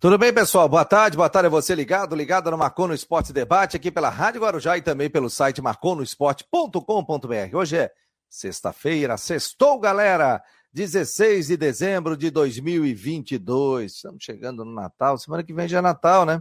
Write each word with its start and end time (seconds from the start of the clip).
Tudo 0.00 0.16
bem, 0.16 0.32
pessoal? 0.32 0.68
Boa 0.68 0.84
tarde, 0.84 1.16
boa 1.16 1.28
tarde 1.28 1.48
a 1.48 1.50
você 1.50 1.74
ligado, 1.74 2.14
ligado 2.14 2.48
no 2.52 2.56
Marcou 2.56 2.86
no 2.86 2.94
Esporte 2.94 3.32
Debate, 3.32 3.76
aqui 3.76 3.90
pela 3.90 4.08
Rádio 4.08 4.42
Guarujá 4.42 4.78
e 4.78 4.80
também 4.80 5.10
pelo 5.10 5.28
site 5.28 5.60
marconosport.com.br. 5.60 7.56
Hoje 7.56 7.78
é 7.78 7.90
sexta-feira, 8.28 9.16
sextou, 9.16 9.80
galera! 9.80 10.40
16 10.72 11.48
de 11.48 11.56
dezembro 11.56 12.16
de 12.16 12.30
2022. 12.30 13.92
Estamos 13.92 14.22
chegando 14.22 14.64
no 14.64 14.72
Natal, 14.72 15.18
semana 15.18 15.42
que 15.42 15.52
vem 15.52 15.66
já 15.66 15.78
é 15.78 15.82
Natal, 15.82 16.24
né? 16.24 16.40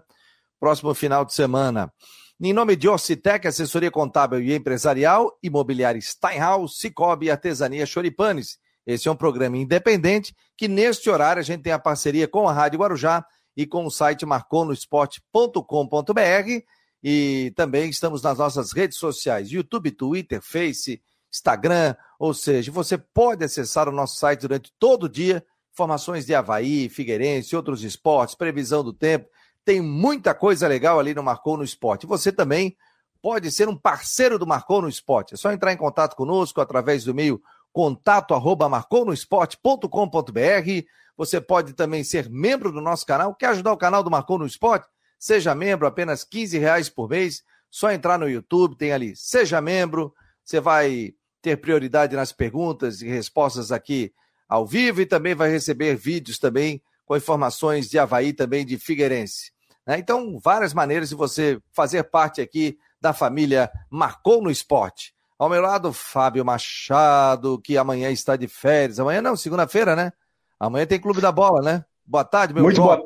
Próximo 0.60 0.94
final 0.94 1.26
de 1.26 1.34
semana. 1.34 1.92
Em 2.40 2.54
nome 2.54 2.76
de 2.76 2.88
Orcitec, 2.88 3.48
assessoria 3.48 3.90
contábil 3.90 4.40
e 4.40 4.54
empresarial, 4.54 5.36
imobiliária 5.42 6.00
Steinhaus, 6.00 6.78
Cicobi 6.78 7.26
e 7.26 7.32
Artesania 7.32 7.88
Choripanes. 7.88 8.60
Esse 8.86 9.08
é 9.08 9.12
um 9.12 9.16
programa 9.16 9.58
independente 9.58 10.36
que, 10.56 10.68
neste 10.68 11.10
horário, 11.10 11.40
a 11.40 11.44
gente 11.44 11.64
tem 11.64 11.74
a 11.74 11.80
parceria 11.80 12.28
com 12.28 12.48
a 12.48 12.54
Rádio 12.54 12.80
Guarujá 12.80 13.26
e 13.58 13.66
com 13.66 13.86
o 13.88 13.92
site 13.92 14.24
marconosport.com.br 14.24 16.64
e 17.04 17.52
também 17.56 17.90
estamos 17.90 18.22
nas 18.22 18.38
nossas 18.38 18.72
redes 18.72 19.00
sociais, 19.00 19.52
YouTube, 19.52 19.90
Twitter, 19.92 20.40
Face, 20.42 21.02
Instagram, 21.34 21.96
ou 22.20 22.36
seja, 22.36 22.72
você 22.72 22.98
pode 22.98 23.44
acessar 23.44 23.90
o 23.90 23.92
nosso 23.92 24.20
site 24.20 24.42
durante 24.42 24.72
todo 24.78 25.06
o 25.06 25.10
dia, 25.10 25.44
informações 25.74 26.26
de 26.26 26.36
Havaí, 26.36 26.88
Figueirense, 26.88 27.56
outros 27.56 27.84
esportes, 27.84 28.36
previsão 28.36 28.84
do 28.84 28.94
tempo, 28.94 29.28
tem 29.66 29.82
muita 29.82 30.36
coisa 30.36 30.68
legal 30.68 31.00
ali 31.00 31.14
no 31.14 31.24
Marcou 31.24 31.58
no 31.58 31.64
Esporte. 31.64 32.06
Você 32.06 32.32
também 32.32 32.78
pode 33.22 33.52
ser 33.52 33.68
um 33.68 33.76
parceiro 33.76 34.40
do 34.40 34.48
Marcou 34.48 34.82
no 34.82 34.88
Esporte. 34.88 35.34
É 35.34 35.38
só 35.38 35.52
entrar 35.52 35.74
em 35.74 35.78
contato 35.78 36.16
conosco 36.16 36.62
através 36.62 37.04
do 37.04 37.12
e-mail 37.12 37.42
contato 37.74 38.34
arroba 38.34 38.70
marconosport.com.br 38.70 40.88
você 41.18 41.42
pode 41.42 41.74
também 41.74 42.04
ser 42.04 42.30
membro 42.30 42.72
do 42.72 42.80
nosso 42.80 43.06
canal. 43.06 43.34
Quer 43.34 43.48
ajudar 43.48 43.74
o 43.74 43.78
canal 43.78 44.04
do 44.04 44.12
Marcou 44.12 44.38
no 44.38 44.46
Esporte? 44.46 44.88
Seja 45.18 45.56
membro, 45.56 45.88
apenas 45.88 46.24
15 46.24 46.60
reais 46.60 46.90
por 46.90 47.10
mês. 47.10 47.44
Só 47.72 47.92
entrar 47.92 48.20
no 48.20 48.30
YouTube, 48.30 48.78
tem 48.78 48.94
ali, 48.94 49.16
seja 49.16 49.60
membro. 49.60 50.14
Você 50.46 50.60
vai 50.60 51.14
ter 51.42 51.58
prioridade 51.58 52.16
nas 52.16 52.32
perguntas 52.32 53.02
e 53.02 53.08
respostas 53.08 53.72
aqui 53.72 54.14
ao 54.48 54.66
vivo 54.66 55.02
e 55.02 55.06
também 55.06 55.34
vai 55.34 55.50
receber 55.50 55.96
vídeos 55.96 56.38
também 56.38 56.82
com 57.06 57.18
informações 57.18 57.90
de 57.90 57.98
Havaí, 57.98 58.32
também 58.32 58.66
de 58.66 58.78
Figueirense. 58.78 59.52
Né? 59.86 59.98
Então, 59.98 60.40
várias 60.40 60.74
maneiras 60.74 61.10
de 61.10 61.16
você 61.16 61.60
fazer 61.74 62.04
parte 62.04 62.42
aqui 62.42 62.78
da 63.02 63.14
família 63.14 63.72
Marcou 63.90 64.42
no 64.42 64.52
Esporte. 64.52 65.14
Ao 65.40 65.50
meu 65.50 65.62
lado, 65.62 65.94
Fábio 65.94 66.44
Machado, 66.44 67.60
que 67.62 67.78
amanhã 67.78 68.12
está 68.12 68.36
de 68.36 68.48
férias. 68.48 69.00
Amanhã 69.00 69.22
não, 69.22 69.36
segunda-feira, 69.36 69.96
né? 69.96 70.12
Amanhã 70.60 70.86
tem 70.86 71.00
Clube 71.00 71.22
da 71.22 71.32
Bola, 71.32 71.62
né? 71.62 71.86
Boa 72.06 72.24
tarde, 72.24 72.54
meu 72.54 72.64
muito 72.64 72.82
boa, 72.82 73.04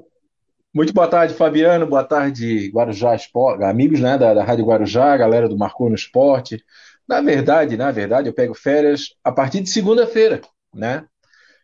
muito 0.74 0.94
boa 0.94 1.08
tarde, 1.08 1.34
Fabiano. 1.34 1.86
Boa 1.86 2.04
tarde, 2.04 2.72
Guarujá 2.74 3.14
Esporte, 3.14 3.64
amigos 3.64 4.00
né, 4.00 4.18
da, 4.18 4.34
da 4.34 4.44
Rádio 4.44 4.66
Guarujá, 4.66 5.18
galera 5.18 5.50
do 5.50 5.58
Marcou 5.58 5.90
no 5.90 5.96
Esporte. 5.96 6.64
Na 7.06 7.20
verdade, 7.20 7.76
na 7.76 7.92
verdade, 7.92 8.30
eu 8.30 8.34
pego 8.34 8.54
férias 8.54 9.16
a 9.22 9.34
partir 9.34 9.60
de 9.60 9.70
segunda-feira, 9.70 10.40
né? 10.74 11.06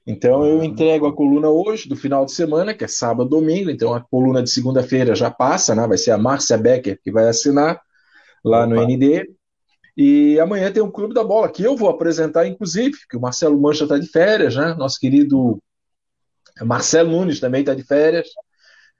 Então 0.05 0.45
eu 0.45 0.61
entrego 0.61 1.05
a 1.05 1.15
coluna 1.15 1.49
hoje, 1.49 1.87
do 1.87 1.95
final 1.95 2.25
de 2.25 2.33
semana, 2.33 2.73
que 2.73 2.83
é 2.83 2.87
sábado, 2.87 3.29
domingo. 3.29 3.69
Então 3.69 3.93
a 3.93 4.01
coluna 4.01 4.43
de 4.43 4.49
segunda-feira 4.49 5.15
já 5.15 5.31
passa, 5.31 5.73
né? 5.73 5.87
Vai 5.87 5.97
ser 5.97 6.11
a 6.11 6.17
Márcia 6.17 6.57
Becker 6.57 6.99
que 7.01 7.11
vai 7.11 7.29
assinar 7.29 7.79
lá 8.43 8.65
no 8.65 8.81
ND. 8.81 9.29
E 9.95 10.39
amanhã 10.39 10.71
tem 10.71 10.83
um 10.83 10.91
Clube 10.91 11.13
da 11.13 11.23
Bola 11.23 11.49
que 11.49 11.63
eu 11.63 11.75
vou 11.75 11.89
apresentar, 11.89 12.45
inclusive, 12.45 12.97
que 13.09 13.17
o 13.17 13.21
Marcelo 13.21 13.59
Mancha 13.59 13.83
está 13.83 13.97
de 13.97 14.07
férias, 14.07 14.55
né? 14.55 14.73
Nosso 14.75 14.99
querido 14.99 15.61
Marcelo 16.65 17.11
Nunes 17.11 17.39
também 17.39 17.61
está 17.61 17.73
de 17.73 17.83
férias. 17.83 18.27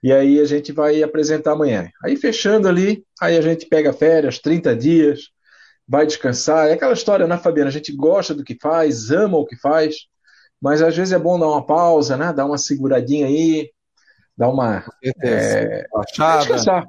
E 0.02 0.12
aí 0.12 0.38
a 0.40 0.44
gente 0.44 0.72
vai 0.72 1.02
apresentar 1.02 1.52
amanhã. 1.52 1.90
Aí 2.04 2.16
fechando 2.16 2.68
ali, 2.68 3.04
aí 3.20 3.36
a 3.36 3.40
gente 3.40 3.66
pega 3.66 3.92
férias, 3.92 4.38
30 4.38 4.76
dias, 4.76 5.30
vai 5.86 6.06
descansar. 6.06 6.68
É 6.68 6.74
aquela 6.74 6.92
história, 6.92 7.26
né, 7.26 7.36
Fabiana? 7.36 7.68
A 7.68 7.72
gente 7.72 7.92
gosta 7.94 8.34
do 8.34 8.44
que 8.44 8.56
faz, 8.60 9.10
ama 9.10 9.38
o 9.38 9.46
que 9.46 9.56
faz, 9.56 9.96
mas 10.60 10.82
às 10.82 10.96
vezes 10.96 11.12
é 11.12 11.18
bom 11.18 11.38
dar 11.38 11.48
uma 11.48 11.66
pausa, 11.66 12.16
né? 12.16 12.32
Dar 12.32 12.46
uma 12.46 12.58
seguradinha 12.58 13.26
aí, 13.26 13.70
dar 14.36 14.48
uma. 14.48 14.84
É, 15.02 15.10
é 15.22 15.84
descansar. 16.40 16.86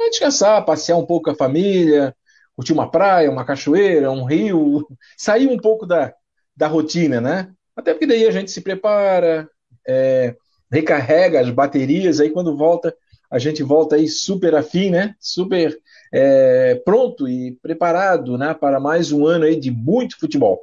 É 0.00 0.10
descansar, 0.10 0.64
passear 0.64 0.96
um 0.96 1.06
pouco 1.06 1.24
com 1.24 1.30
a 1.32 1.36
família, 1.36 2.14
curtir 2.54 2.72
uma 2.72 2.90
praia, 2.90 3.30
uma 3.30 3.44
cachoeira, 3.44 4.10
um 4.10 4.24
rio, 4.24 4.86
sair 5.16 5.46
um 5.46 5.58
pouco 5.58 5.86
da, 5.86 6.14
da 6.56 6.66
rotina, 6.66 7.20
né? 7.20 7.50
Até 7.74 7.92
porque 7.92 8.06
daí 8.06 8.26
a 8.26 8.30
gente 8.30 8.50
se 8.50 8.62
prepara, 8.62 9.48
é, 9.86 10.34
recarrega 10.70 11.40
as 11.40 11.50
baterias, 11.50 12.20
aí 12.20 12.30
quando 12.30 12.56
volta, 12.56 12.94
a 13.30 13.38
gente 13.38 13.62
volta 13.62 13.96
aí 13.96 14.08
super 14.08 14.54
afim, 14.54 14.90
né? 14.90 15.14
Super 15.20 15.76
é, 16.12 16.74
pronto 16.84 17.28
e 17.28 17.52
preparado 17.62 18.38
né? 18.38 18.54
para 18.54 18.80
mais 18.80 19.12
um 19.12 19.26
ano 19.26 19.44
aí 19.44 19.58
de 19.58 19.70
muito 19.70 20.18
futebol. 20.18 20.62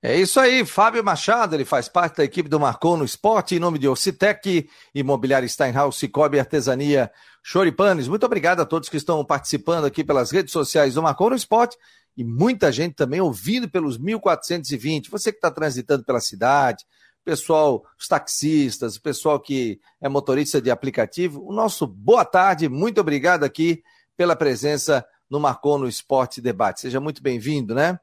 É 0.00 0.16
isso 0.16 0.38
aí, 0.38 0.64
Fábio 0.64 1.02
Machado, 1.02 1.56
ele 1.56 1.64
faz 1.64 1.88
parte 1.88 2.18
da 2.18 2.24
equipe 2.24 2.48
do 2.48 2.60
Marcou 2.60 2.96
no 2.96 3.04
Esporte, 3.04 3.56
em 3.56 3.58
nome 3.58 3.80
de 3.80 3.88
Ocitec, 3.88 4.68
Imobiliário 4.94 5.48
Steinhaus, 5.48 5.98
Cicobi 5.98 6.38
Artesania 6.38 7.10
Choripanes. 7.42 8.06
Muito 8.06 8.24
obrigado 8.24 8.60
a 8.60 8.64
todos 8.64 8.88
que 8.88 8.96
estão 8.96 9.24
participando 9.24 9.86
aqui 9.86 10.04
pelas 10.04 10.30
redes 10.30 10.52
sociais 10.52 10.94
do 10.94 11.02
Marcou 11.02 11.30
no 11.30 11.34
Esporte 11.36 11.76
e 12.16 12.22
muita 12.22 12.70
gente 12.70 12.94
também 12.94 13.20
ouvindo 13.20 13.68
pelos 13.68 13.98
1420. 13.98 15.10
Você 15.10 15.32
que 15.32 15.38
está 15.38 15.50
transitando 15.50 16.04
pela 16.04 16.20
cidade, 16.20 16.84
pessoal, 17.24 17.84
os 17.98 18.08
taxistas, 18.08 18.96
o 18.96 19.02
pessoal 19.02 19.38
que 19.38 19.80
é 20.00 20.08
motorista 20.08 20.60
de 20.60 20.70
aplicativo, 20.70 21.44
o 21.46 21.52
nosso 21.52 21.86
boa 21.86 22.24
tarde, 22.24 22.68
muito 22.68 23.00
obrigado 23.00 23.44
aqui 23.44 23.82
pela 24.16 24.34
presença 24.34 25.06
no 25.28 25.38
Marcou 25.38 25.78
no 25.78 25.88
Esporte 25.88 26.40
Debate. 26.40 26.80
Seja 26.80 27.00
muito 27.00 27.22
bem-vindo, 27.22 27.74
né? 27.74 27.98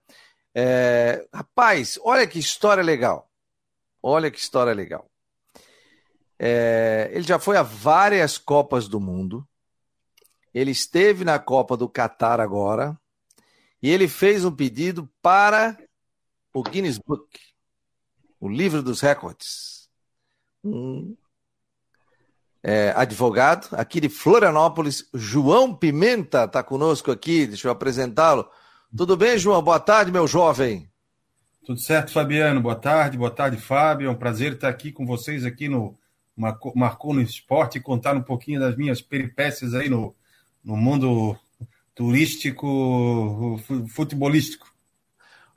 É, 0.54 1.28
rapaz, 1.34 2.00
olha 2.04 2.26
que 2.28 2.40
história 2.40 2.84
legal. 2.84 3.30
Olha 4.02 4.30
que 4.30 4.40
história 4.40 4.74
legal. 4.74 5.10
É, 6.38 7.10
ele 7.12 7.24
já 7.24 7.40
foi 7.40 7.58
a 7.58 7.64
várias 7.64 8.38
Copas 8.38 8.88
do 8.88 9.00
Mundo. 9.00 9.48
Ele 10.54 10.72
esteve 10.72 11.26
na 11.26 11.40
Copa 11.40 11.76
do 11.76 11.90
Catar 11.90 12.40
agora. 12.40 12.98
E 13.82 13.90
ele 13.90 14.08
fez 14.08 14.46
um 14.46 14.52
pedido 14.52 15.10
para 15.22 15.78
o 16.54 16.64
Guinness 16.64 16.98
Book 16.98 17.28
o 18.46 18.50
livro 18.50 18.84
dos 18.84 19.02
recordes. 19.02 19.90
Um 20.64 21.16
é, 22.64 22.92
advogado 22.96 23.68
aqui 23.74 24.00
de 24.00 24.10
Florianópolis, 24.10 25.08
João 25.14 25.76
Pimenta, 25.76 26.46
está 26.46 26.64
conosco 26.64 27.12
aqui, 27.12 27.46
deixa 27.46 27.68
eu 27.68 27.72
apresentá-lo. 27.72 28.50
Tudo 28.96 29.16
bem, 29.16 29.38
João? 29.38 29.62
Boa 29.62 29.80
tarde, 29.80 30.12
meu 30.12 30.28
jovem. 30.28 30.90
Tudo 31.66 31.80
certo, 31.80 32.12
Fabiano. 32.12 32.62
Boa 32.62 32.76
tarde, 32.76 33.18
boa 33.18 33.30
tarde, 33.30 33.58
Fábio. 33.58 34.08
É 34.08 34.12
um 34.12 34.16
prazer 34.16 34.54
estar 34.54 34.70
aqui 34.70 34.92
com 34.92 35.06
vocês 35.06 35.46
aqui 35.46 35.68
no 35.68 35.98
Marcou 36.36 37.14
no 37.14 37.22
Esporte 37.22 37.78
e 37.78 37.82
contar 37.82 38.16
um 38.16 38.22
pouquinho 38.22 38.60
das 38.60 38.76
minhas 38.76 39.02
peripécias 39.02 39.74
aí 39.74 39.90
no, 39.90 40.16
no 40.64 40.76
mundo 40.76 41.38
turístico, 41.94 43.60
futebolístico. 43.90 44.75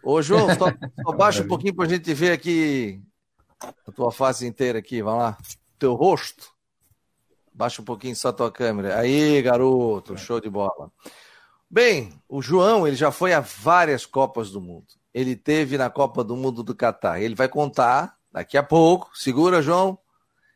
Ô, 0.03 0.23
João, 0.23 0.49
só, 0.57 0.67
só 1.03 1.13
baixa 1.13 1.43
um 1.43 1.49
pouquinho 1.49 1.75
para 1.75 1.87
a 1.87 1.89
gente 1.89 2.13
ver 2.15 2.33
aqui 2.33 3.03
a 3.61 3.93
tua 3.93 4.13
face 4.13 4.47
inteira 4.47 4.79
aqui, 4.79 5.03
vamos 5.03 5.21
lá. 5.21 5.39
Teu 5.79 5.95
rosto. 5.95 6.49
Baixa 7.53 7.83
um 7.83 7.85
pouquinho 7.85 8.15
só 8.15 8.29
a 8.29 8.33
tua 8.33 8.53
câmera. 8.53 8.99
Aí, 8.99 9.43
garoto, 9.43 10.17
show 10.17 10.41
de 10.41 10.49
bola. 10.49 10.93
Bem, 11.69 12.13
o 12.29 12.41
João, 12.41 12.87
ele 12.87 12.97
já 12.97 13.11
foi 13.11 13.33
a 13.33 13.41
várias 13.41 14.07
Copas 14.07 14.51
do 14.51 14.61
Mundo. 14.61 14.87
Ele 15.13 15.35
teve 15.35 15.77
na 15.77 15.91
Copa 15.91 16.23
do 16.23 16.37
Mundo 16.37 16.63
do 16.63 16.75
Catar. 16.75 17.21
Ele 17.21 17.35
vai 17.35 17.49
contar 17.49 18.17
daqui 18.33 18.57
a 18.57 18.63
pouco. 18.63 19.11
Segura, 19.15 19.61
João. 19.61 19.99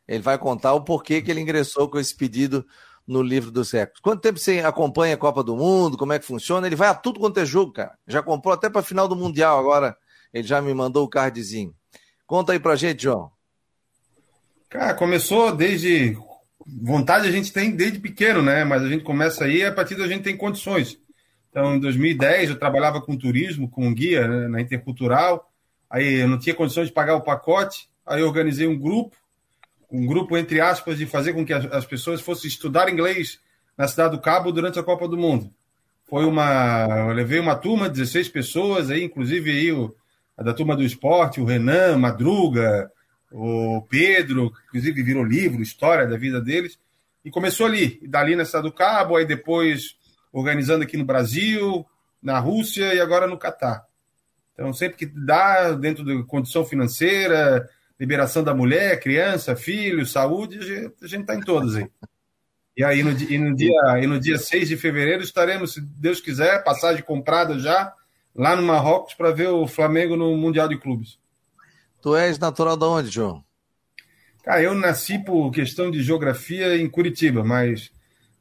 Ele 0.06 0.22
vai 0.22 0.38
contar 0.38 0.74
o 0.74 0.84
porquê 0.84 1.20
que 1.20 1.30
ele 1.30 1.40
ingressou 1.40 1.88
com 1.88 1.98
esse 1.98 2.14
pedido 2.14 2.64
no 3.06 3.22
livro 3.22 3.50
dos 3.50 3.70
recordes. 3.70 4.00
Quanto 4.00 4.20
tempo 4.20 4.38
você 4.38 4.60
acompanha 4.60 5.14
a 5.14 5.18
Copa 5.18 5.42
do 5.42 5.56
Mundo? 5.56 5.96
Como 5.96 6.12
é 6.12 6.18
que 6.18 6.24
funciona? 6.24 6.66
Ele 6.66 6.76
vai 6.76 6.88
a 6.88 6.94
tudo 6.94 7.20
quanto 7.20 7.40
é 7.40 7.44
jogo, 7.44 7.72
cara. 7.72 7.96
Já 8.06 8.22
comprou 8.22 8.54
até 8.54 8.70
para 8.70 8.80
a 8.80 8.84
final 8.84 9.08
do 9.08 9.16
Mundial 9.16 9.58
agora. 9.58 9.96
Ele 10.32 10.46
já 10.46 10.62
me 10.62 10.72
mandou 10.72 11.04
o 11.04 11.08
cardzinho. 11.08 11.74
Conta 12.26 12.52
aí 12.52 12.58
pra 12.58 12.76
gente, 12.76 13.02
João. 13.02 13.30
Cara, 14.68 14.94
começou 14.94 15.54
desde. 15.54 16.16
Vontade 16.64 17.26
a 17.26 17.30
gente 17.32 17.52
tem 17.52 17.72
desde 17.72 17.98
pequeno, 17.98 18.40
né? 18.40 18.64
Mas 18.64 18.82
a 18.82 18.88
gente 18.88 19.02
começa 19.02 19.44
aí 19.44 19.64
a 19.64 19.72
partir 19.72 19.96
da 19.96 20.06
gente 20.06 20.22
tem 20.22 20.36
condições. 20.36 20.98
Então, 21.50 21.74
em 21.74 21.80
2010, 21.80 22.50
eu 22.50 22.58
trabalhava 22.58 23.00
com 23.00 23.16
turismo, 23.16 23.68
com 23.68 23.92
guia 23.92 24.26
né, 24.26 24.48
na 24.48 24.60
Intercultural. 24.60 25.50
Aí 25.90 26.20
eu 26.20 26.28
não 26.28 26.38
tinha 26.38 26.54
condições 26.54 26.86
de 26.86 26.94
pagar 26.94 27.16
o 27.16 27.20
pacote. 27.20 27.88
Aí 28.06 28.20
eu 28.20 28.26
organizei 28.26 28.66
um 28.66 28.78
grupo 28.78 29.14
um 29.92 30.06
grupo, 30.06 30.36
entre 30.38 30.58
aspas, 30.58 30.96
de 30.96 31.04
fazer 31.04 31.34
com 31.34 31.44
que 31.44 31.52
as, 31.52 31.66
as 31.66 31.84
pessoas 31.84 32.22
fossem 32.22 32.48
estudar 32.48 32.90
inglês 32.90 33.38
na 33.76 33.86
Cidade 33.86 34.16
do 34.16 34.22
Cabo 34.22 34.50
durante 34.50 34.78
a 34.78 34.82
Copa 34.82 35.06
do 35.06 35.18
Mundo. 35.18 35.52
Foi 36.08 36.24
uma. 36.24 36.86
Eu 37.08 37.12
levei 37.12 37.38
uma 37.38 37.54
turma, 37.54 37.88
16 37.88 38.30
pessoas, 38.30 38.90
aí, 38.90 39.04
inclusive 39.04 39.50
aí 39.50 39.70
o, 39.70 39.94
a 40.36 40.42
da 40.42 40.54
turma 40.54 40.74
do 40.74 40.82
esporte, 40.82 41.40
o 41.40 41.44
Renan, 41.44 41.98
Madruga, 41.98 42.90
o 43.30 43.82
Pedro, 43.88 44.52
inclusive 44.68 45.02
virou 45.02 45.24
livro, 45.24 45.62
história 45.62 46.06
da 46.06 46.16
vida 46.16 46.40
deles, 46.40 46.78
e 47.24 47.30
começou 47.30 47.66
ali, 47.66 48.00
dali 48.06 48.34
na 48.34 48.44
Cidade 48.44 48.68
do 48.68 48.72
Cabo, 48.72 49.16
aí 49.16 49.26
depois 49.26 49.96
organizando 50.32 50.84
aqui 50.84 50.96
no 50.96 51.04
Brasil, 51.04 51.86
na 52.22 52.38
Rússia 52.38 52.94
e 52.94 53.00
agora 53.00 53.26
no 53.26 53.38
Catar. 53.38 53.84
Então, 54.54 54.72
sempre 54.72 54.96
que 54.96 55.06
dá, 55.06 55.72
dentro 55.72 56.04
da 56.04 56.22
condição 56.24 56.64
financeira, 56.64 57.68
liberação 58.02 58.42
da 58.42 58.52
mulher, 58.52 58.98
criança, 58.98 59.54
filho, 59.54 60.04
saúde, 60.04 60.58
a 61.00 61.06
gente 61.06 61.20
está 61.20 61.36
em 61.36 61.40
todas 61.40 61.76
aí. 61.76 61.88
E 62.76 62.82
aí, 62.82 63.00
no, 63.00 63.12
e 63.12 63.38
no, 63.38 63.54
dia, 63.54 63.80
e 64.02 64.06
no 64.08 64.18
dia 64.18 64.38
6 64.38 64.70
de 64.70 64.76
fevereiro, 64.76 65.22
estaremos, 65.22 65.74
se 65.74 65.80
Deus 65.80 66.20
quiser, 66.20 66.64
passagem 66.64 67.04
comprada 67.04 67.56
já, 67.60 67.94
lá 68.34 68.56
no 68.56 68.62
Marrocos, 68.62 69.14
para 69.14 69.30
ver 69.30 69.50
o 69.50 69.68
Flamengo 69.68 70.16
no 70.16 70.36
Mundial 70.36 70.66
de 70.66 70.76
Clubes. 70.80 71.16
Tu 72.00 72.16
és 72.16 72.40
natural 72.40 72.76
de 72.76 72.84
onde, 72.84 73.08
João? 73.08 73.44
Cara, 74.42 74.60
eu 74.60 74.74
nasci 74.74 75.20
por 75.20 75.52
questão 75.52 75.88
de 75.88 76.02
geografia 76.02 76.76
em 76.76 76.90
Curitiba, 76.90 77.44
mas 77.44 77.92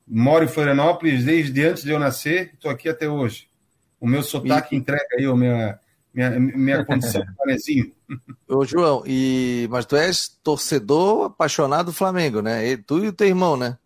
moro 0.08 0.44
em 0.44 0.48
Florianópolis 0.48 1.24
desde 1.24 1.64
antes 1.64 1.84
de 1.84 1.92
eu 1.92 2.00
nascer, 2.00 2.50
estou 2.56 2.72
aqui 2.72 2.90
até 2.90 3.08
hoje. 3.08 3.48
O 4.00 4.08
meu 4.08 4.24
sotaque 4.24 4.74
e... 4.74 4.80
entrega 4.80 5.06
aí 5.20 5.26
a 5.26 5.36
minha, 5.36 5.80
minha, 6.14 6.40
minha 6.40 6.86
condição 6.86 7.22
de 7.22 7.36
panezinho. 7.36 7.92
Ô, 8.48 8.66
João, 8.66 9.04
e... 9.06 9.68
mas 9.70 9.86
tu 9.86 9.96
és 9.96 10.28
torcedor 10.44 11.26
apaixonado 11.26 11.88
do 11.88 11.94
Flamengo, 11.94 12.42
né? 12.42 12.68
E 12.68 12.78
tu 12.78 13.04
e 13.04 13.08
o 13.08 13.14
teu 13.14 13.28
irmão, 13.28 13.56
né? 13.56 13.78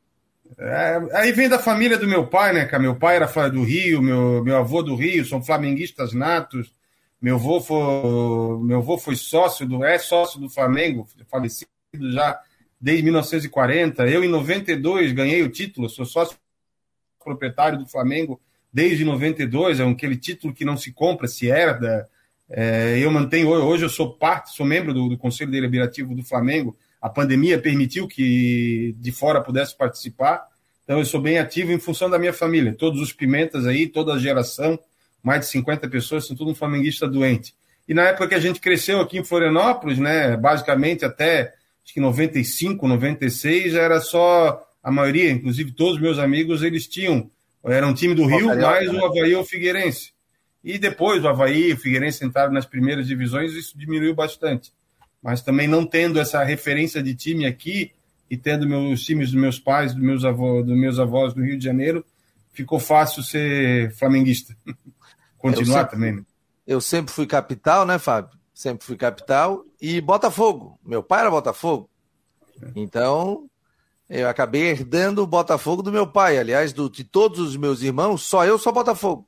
É, 0.58 1.02
aí 1.14 1.32
vem 1.32 1.50
da 1.50 1.60
família 1.60 1.98
do 1.98 2.08
meu 2.08 2.28
pai, 2.28 2.54
né, 2.54 2.66
cara? 2.66 2.82
Meu 2.82 2.96
pai 2.96 3.16
era 3.16 3.50
do 3.50 3.64
Rio, 3.64 4.02
meu, 4.02 4.44
meu 4.44 4.58
avô 4.58 4.82
do 4.82 4.96
Rio, 4.96 5.26
são 5.26 5.44
flamenguistas 5.44 6.14
natos. 6.14 6.74
Meu 7.22 7.36
avô 7.36 7.60
foi, 7.60 8.64
meu 8.64 8.78
avô 8.80 8.98
foi 8.98 9.16
sócio 9.16 9.68
do, 9.68 9.84
é 9.84 9.98
sócio 9.98 10.40
do 10.40 10.50
Flamengo, 10.50 11.08
falecido 11.30 11.70
já 12.12 12.40
desde 12.80 13.04
1940. 13.04 14.08
Eu, 14.08 14.24
em 14.24 14.28
92, 14.28 15.12
ganhei 15.12 15.42
o 15.42 15.50
título, 15.50 15.90
sou 15.90 16.06
sócio 16.06 16.38
proprietário 17.24 17.80
do 17.80 17.88
Flamengo 17.88 18.40
desde 18.72 19.06
92, 19.06 19.80
é 19.80 19.84
aquele 19.84 20.18
título 20.18 20.54
que 20.54 20.66
não 20.66 20.76
se 20.76 20.92
compra, 20.92 21.28
se 21.28 21.48
herda. 21.48 22.10
É, 22.50 23.00
eu 23.00 23.12
mantenho, 23.12 23.50
hoje 23.50 23.84
eu 23.84 23.90
sou 23.90 24.14
parte, 24.14 24.56
sou 24.56 24.66
membro 24.66 24.94
do, 24.94 25.10
do 25.10 25.18
Conselho 25.18 25.52
Deliberativo 25.52 26.14
do 26.14 26.24
Flamengo, 26.24 26.78
a 27.02 27.10
pandemia 27.10 27.60
permitiu 27.60 28.08
que 28.08 28.96
de 28.98 29.12
fora 29.12 29.42
pudesse 29.42 29.78
participar. 29.78 30.48
Então 30.84 31.00
eu 31.00 31.06
sou 31.06 31.22
bem 31.22 31.38
ativo 31.38 31.72
em 31.72 31.80
função 31.80 32.10
da 32.10 32.18
minha 32.18 32.34
família. 32.34 32.74
Todos 32.74 33.02
os 33.02 33.14
pimentas 33.14 33.66
aí, 33.66 33.88
toda 33.88 34.14
a 34.14 34.20
geração, 34.20 34.80
mais 35.22 35.42
de 35.42 35.48
50 35.48 35.88
pessoas, 35.88 36.26
são 36.26 36.36
tudo 36.36 36.52
um 36.52 36.56
flamenguista 36.56 37.08
doente. 37.08 37.54
E 37.88 37.94
na 37.94 38.04
época 38.04 38.30
que 38.30 38.36
a 38.36 38.40
gente 38.40 38.60
cresceu 38.60 39.00
aqui 39.00 39.20
em 39.20 39.24
Florianópolis, 39.24 40.00
né, 40.00 40.36
basicamente 40.36 41.06
até 41.06 41.54
acho 41.84 41.94
que 41.94 42.00
95, 42.00 42.88
96, 42.88 43.74
já 43.74 43.82
era 43.82 44.00
só 44.02 44.64
a 44.82 44.92
maioria, 44.92 45.30
inclusive 45.30 45.72
todos 45.72 45.96
os 45.96 46.02
meus 46.02 46.18
amigos, 46.18 46.64
eles 46.64 46.88
tinham, 46.88 47.30
era 47.64 47.86
um 47.86 47.94
time 47.94 48.16
do 48.16 48.26
Rio, 48.26 48.48
mais 48.48 48.92
o 48.92 49.06
Havaí 49.06 49.36
ou 49.36 49.44
o 49.44 49.46
Figueirense. 49.46 50.15
E 50.66 50.78
depois 50.78 51.24
o 51.24 51.28
Havaí 51.30 51.70
e 51.70 51.74
o 51.74 51.78
Figueirense 51.78 52.26
entraram 52.26 52.52
nas 52.52 52.66
primeiras 52.66 53.08
divisões, 53.08 53.54
isso 53.54 53.78
diminuiu 53.78 54.14
bastante 54.14 54.74
mas 55.26 55.42
também 55.42 55.68
não 55.68 55.84
tendo 55.84 56.20
essa 56.20 56.44
referência 56.44 57.02
de 57.02 57.16
time 57.16 57.48
aqui 57.48 57.92
e 58.30 58.38
tendo 58.38 58.68
meus 58.68 59.02
times 59.04 59.32
dos 59.32 59.42
meus 59.42 59.58
pais, 59.60 59.92
dos 59.92 60.04
meus 60.04 60.24
avós, 60.24 60.64
dos 60.64 60.78
meus 60.78 61.00
avós 61.00 61.34
do 61.34 61.44
Rio 61.44 61.58
de 61.58 61.66
Janeiro, 61.66 62.06
ficou 62.52 62.80
fácil 62.80 63.24
ser 63.24 63.92
flamenguista. 63.96 64.56
Continuar 65.36 65.80
sempre, 65.80 65.92
também. 65.96 66.16
Né? 66.18 66.24
Eu 66.68 66.80
sempre 66.80 67.12
fui 67.12 67.26
capital, 67.26 67.88
né, 67.88 67.98
Fábio? 67.98 68.38
Sempre 68.54 68.86
fui 68.86 68.96
capital 68.96 69.66
e 69.82 70.00
Botafogo. 70.00 70.80
Meu 70.86 71.02
pai 71.02 71.22
era 71.22 71.32
Botafogo. 71.32 71.90
Então, 72.76 73.50
eu 74.08 74.30
acabei 74.30 74.70
herdando 74.70 75.24
o 75.24 75.28
Botafogo 75.28 75.82
do 75.82 75.92
meu 75.92 76.06
pai. 76.06 76.38
Aliás, 76.38 76.72
do, 76.72 76.88
de 76.88 77.04
todos 77.04 77.40
os 77.40 77.58
meus 77.58 77.82
irmãos, 77.82 78.22
só 78.22 78.46
eu 78.46 78.60
sou 78.60 78.72
Botafogo. 78.72 79.28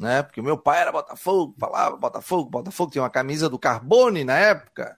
Né? 0.00 0.22
Porque 0.22 0.40
o 0.40 0.44
meu 0.44 0.56
pai 0.56 0.80
era 0.80 0.90
Botafogo, 0.90 1.54
falava 1.60 1.94
Botafogo, 1.94 2.48
Botafogo 2.48 2.90
tinha 2.90 3.02
uma 3.02 3.10
camisa 3.10 3.50
do 3.50 3.58
Carbone 3.58 4.24
na 4.24 4.38
época 4.38 4.96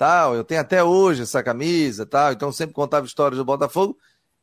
tal. 0.00 0.34
Eu 0.34 0.42
tenho 0.42 0.62
até 0.62 0.82
hoje 0.82 1.22
essa 1.22 1.42
camisa, 1.42 2.06
tal. 2.06 2.32
Então 2.32 2.50
sempre 2.50 2.74
contava 2.74 3.04
histórias 3.04 3.36
do 3.36 3.44
Botafogo. 3.44 3.98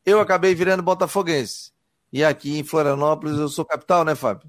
Eu 0.06 0.20
acabei 0.20 0.54
virando 0.54 0.84
botafoguense. 0.84 1.72
E 2.12 2.22
aqui 2.22 2.60
em 2.60 2.62
Florianópolis 2.62 3.36
eu 3.36 3.48
sou 3.48 3.64
capital, 3.64 4.04
né, 4.04 4.14
Fábio? 4.14 4.48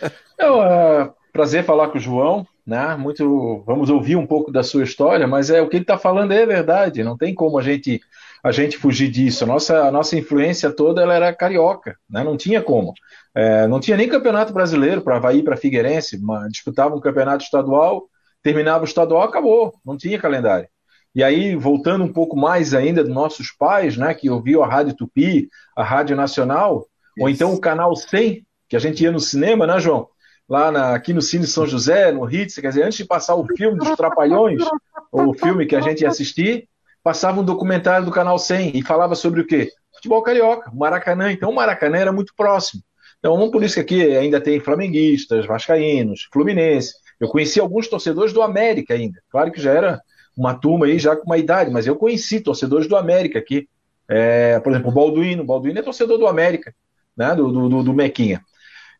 É 0.40 0.48
uh, 0.48 1.12
prazer 1.32 1.64
falar 1.64 1.88
com 1.88 1.98
o 1.98 2.00
João, 2.00 2.46
né? 2.64 2.94
Muito, 2.94 3.60
vamos 3.66 3.90
ouvir 3.90 4.14
um 4.14 4.24
pouco 4.24 4.52
da 4.52 4.62
sua 4.62 4.84
história, 4.84 5.26
mas 5.26 5.50
é 5.50 5.60
o 5.60 5.68
que 5.68 5.78
ele 5.78 5.82
está 5.82 5.98
falando 5.98 6.30
é 6.30 6.46
verdade. 6.46 7.02
Não 7.02 7.16
tem 7.16 7.34
como 7.34 7.58
a 7.58 7.62
gente 7.62 8.00
a 8.40 8.52
gente 8.52 8.78
fugir 8.78 9.10
disso. 9.10 9.42
A 9.42 9.46
nossa, 9.48 9.80
a 9.82 9.90
nossa 9.90 10.16
influência 10.16 10.70
toda 10.70 11.02
ela 11.02 11.14
era 11.14 11.34
carioca, 11.34 11.96
né? 12.08 12.22
Não 12.22 12.36
tinha 12.36 12.62
como. 12.62 12.94
É, 13.38 13.68
não 13.68 13.78
tinha 13.78 13.96
nem 13.96 14.08
campeonato 14.08 14.52
brasileiro 14.52 15.00
para 15.00 15.16
Havaí, 15.16 15.42
para 15.42 15.56
Figueirense, 15.56 16.20
disputava 16.50 16.96
um 16.96 17.00
campeonato 17.00 17.44
estadual 17.44 18.08
terminava 18.42 18.84
o 18.84 18.86
estadual, 18.86 19.22
acabou, 19.22 19.74
não 19.84 19.96
tinha 19.96 20.18
calendário. 20.18 20.68
E 21.14 21.22
aí, 21.22 21.56
voltando 21.56 22.04
um 22.04 22.12
pouco 22.12 22.36
mais 22.36 22.74
ainda 22.74 23.02
dos 23.02 23.12
nossos 23.12 23.50
pais, 23.50 23.96
né, 23.96 24.14
que 24.14 24.30
ouviam 24.30 24.62
a 24.62 24.68
Rádio 24.68 24.94
Tupi, 24.94 25.48
a 25.76 25.82
Rádio 25.82 26.16
Nacional, 26.16 26.78
Isso. 26.78 26.88
ou 27.20 27.28
então 27.28 27.52
o 27.52 27.60
Canal 27.60 27.94
100, 27.96 28.46
que 28.68 28.76
a 28.76 28.78
gente 28.78 29.02
ia 29.02 29.10
no 29.10 29.20
cinema, 29.20 29.66
né, 29.66 29.80
João? 29.80 30.08
Lá 30.48 30.70
na, 30.70 30.94
aqui 30.94 31.12
no 31.12 31.20
Cine 31.20 31.46
São 31.46 31.66
José, 31.66 32.12
no 32.12 32.24
Ritz, 32.24 32.54
quer 32.54 32.68
dizer, 32.68 32.82
antes 32.82 32.98
de 32.98 33.04
passar 33.04 33.34
o 33.34 33.46
filme 33.56 33.78
dos 33.78 33.96
Trapalhões, 33.96 34.62
ou 35.10 35.30
o 35.30 35.34
filme 35.34 35.66
que 35.66 35.76
a 35.76 35.80
gente 35.80 36.02
ia 36.02 36.08
assistir, 36.08 36.68
passava 37.02 37.40
um 37.40 37.44
documentário 37.44 38.06
do 38.06 38.12
Canal 38.12 38.38
100 38.38 38.72
e 38.74 38.82
falava 38.82 39.14
sobre 39.14 39.40
o 39.40 39.46
quê? 39.46 39.70
Futebol 39.94 40.22
carioca, 40.22 40.70
Maracanã. 40.72 41.32
Então, 41.32 41.50
o 41.50 41.54
Maracanã 41.54 41.98
era 41.98 42.12
muito 42.12 42.32
próximo. 42.36 42.82
Então, 43.18 43.50
por 43.50 43.62
isso 43.62 43.74
que 43.74 43.80
aqui 43.80 44.16
ainda 44.16 44.40
tem 44.40 44.60
flamenguistas, 44.60 45.46
vascaínos, 45.46 46.28
fluminense. 46.32 46.94
Eu 47.18 47.28
conheci 47.28 47.58
alguns 47.58 47.88
torcedores 47.88 48.32
do 48.32 48.42
América 48.42 48.94
ainda. 48.94 49.20
Claro 49.28 49.50
que 49.50 49.60
já 49.60 49.72
era 49.72 50.00
uma 50.36 50.54
turma 50.54 50.86
aí 50.86 50.98
já 50.98 51.16
com 51.16 51.24
uma 51.24 51.38
idade, 51.38 51.70
mas 51.70 51.86
eu 51.86 51.96
conheci 51.96 52.40
torcedores 52.40 52.86
do 52.86 52.96
América 52.96 53.38
aqui. 53.38 53.68
É, 54.08 54.60
por 54.60 54.70
exemplo, 54.70 54.90
o 54.90 54.94
Balduino. 54.94 55.42
O 55.42 55.46
Balduino 55.46 55.80
é 55.80 55.82
torcedor 55.82 56.16
do 56.16 56.28
América, 56.28 56.72
né? 57.16 57.34
Do, 57.34 57.68
do, 57.68 57.82
do 57.82 57.92
Mequinha. 57.92 58.40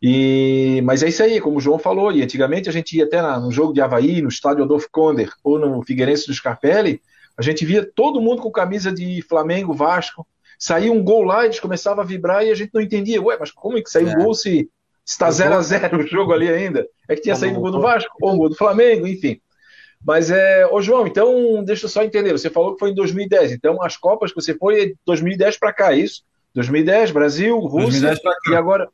E, 0.03 0.81
mas 0.85 1.03
é 1.03 1.09
isso 1.09 1.23
aí, 1.23 1.41
como 1.41 1.59
o 1.59 1.61
João 1.61 1.79
falou, 1.79 2.13
e 2.13 2.23
antigamente 2.23 2.69
a 2.69 2.73
gente 2.73 2.97
ia 2.97 3.05
até 3.05 3.21
na, 3.21 3.39
no 3.39 3.51
jogo 3.51 3.73
de 3.73 3.81
Havaí, 3.81 4.23
no 4.23 4.29
estádio 4.29 4.65
Adolfo 4.65 4.89
Konder, 4.91 5.31
ou 5.43 5.59
no 5.59 5.83
Figueirense 5.83 6.27
do 6.27 6.35
Scarpelli, 6.35 7.01
a 7.37 7.43
gente 7.43 7.65
via 7.65 7.89
todo 7.95 8.21
mundo 8.21 8.43
com 8.43 8.51
camisa 8.51 8.93
de 8.93 9.23
Flamengo, 9.23 9.75
Vasco, 9.75 10.27
saía 10.59 10.93
um 10.93 11.03
gol 11.03 11.23
lá, 11.23 11.45
eles 11.45 11.61
começavam 11.61 12.03
a 12.03 12.07
vibrar 12.07 12.45
e 12.45 12.51
a 12.51 12.55
gente 12.55 12.75
não 12.75 12.81
entendia, 12.81 13.23
ué, 13.23 13.37
mas 13.39 13.51
como 13.51 13.79
é 13.79 13.83
que 13.83 13.91
saiu 13.91 14.09
é. 14.09 14.15
gol 14.17 14.35
se 14.35 14.69
está 15.07 15.31
0 15.31 15.55
a 15.55 15.63
0 15.63 15.99
o 15.99 16.07
jogo 16.07 16.33
ali 16.33 16.49
ainda. 16.49 16.87
É 17.09 17.15
que 17.15 17.23
tinha 17.23 17.35
tá 17.35 17.41
saído 17.41 17.59
o 17.59 17.63
gol 17.63 17.71
do 17.71 17.81
Vasco, 17.81 18.15
ou 18.21 18.35
o 18.35 18.37
gol 18.37 18.49
do 18.49 18.57
Flamengo, 18.57 19.07
enfim. 19.07 19.41
Mas 20.05 20.31
é. 20.31 20.67
Ô, 20.67 20.81
João, 20.81 21.07
então 21.07 21.63
deixa 21.65 21.87
eu 21.87 21.89
só 21.89 22.03
entender. 22.03 22.33
Você 22.33 22.51
falou 22.51 22.75
que 22.75 22.79
foi 22.79 22.91
em 22.91 22.95
2010. 22.95 23.53
Então 23.53 23.83
as 23.83 23.97
Copas 23.97 24.31
que 24.31 24.41
você 24.41 24.55
foi 24.55 24.83
é 24.83 24.87
de 24.87 24.97
2010 25.05 25.59
para 25.59 25.73
cá, 25.73 25.93
é 25.93 25.99
isso? 25.99 26.23
2010, 26.55 27.11
Brasil, 27.11 27.59
Rússia. 27.59 28.01
2010 28.01 28.19
e 28.51 28.55
agora. 28.55 28.89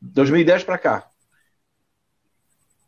2010 0.00 0.64
para 0.64 0.78
cá. 0.78 1.06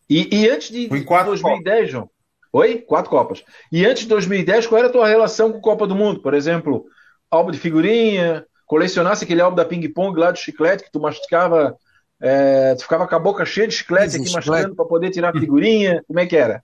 E, 0.09 0.43
e, 0.43 0.49
antes 0.49 0.71
de 0.71 0.89
foi 0.89 1.05
quatro 1.05 1.29
2010, 1.29 1.77
Copas. 1.77 1.91
João? 1.91 2.11
Oi? 2.53 2.79
Quatro 2.79 3.11
Copas. 3.11 3.45
E 3.71 3.87
antes 3.87 4.03
de 4.03 4.09
2010, 4.09 4.67
qual 4.67 4.79
era 4.79 4.89
a 4.89 4.93
tua 4.93 5.07
relação 5.07 5.53
com 5.53 5.59
a 5.59 5.63
Copa 5.63 5.87
do 5.87 5.95
Mundo? 5.95 6.21
Por 6.21 6.35
exemplo, 6.35 6.87
álbum 7.31 7.51
de 7.51 7.59
figurinha, 7.59 8.45
colecionasse 8.67 9.25
aquele 9.25 9.41
álbum 9.41 9.57
da 9.57 9.65
Ping 9.65 9.89
Pong 9.89 10.19
lá 10.19 10.31
do 10.31 10.39
chiclete 10.39 10.85
que 10.85 10.93
tu 10.93 11.01
masticava 11.01 11.77
é, 12.21 12.75
tu 12.75 12.83
ficava 12.83 13.09
com 13.09 13.15
a 13.15 13.19
boca 13.19 13.47
cheia 13.47 13.67
de 13.67 13.75
chiclete 13.75 14.17
aqui 14.17 14.31
machucando 14.31 14.75
para 14.75 14.85
poder 14.85 15.11
tirar 15.11 15.31
a 15.31 15.41
figurinha. 15.41 16.03
Como 16.07 16.21
é 16.21 16.27
que 16.27 16.37
era? 16.37 16.63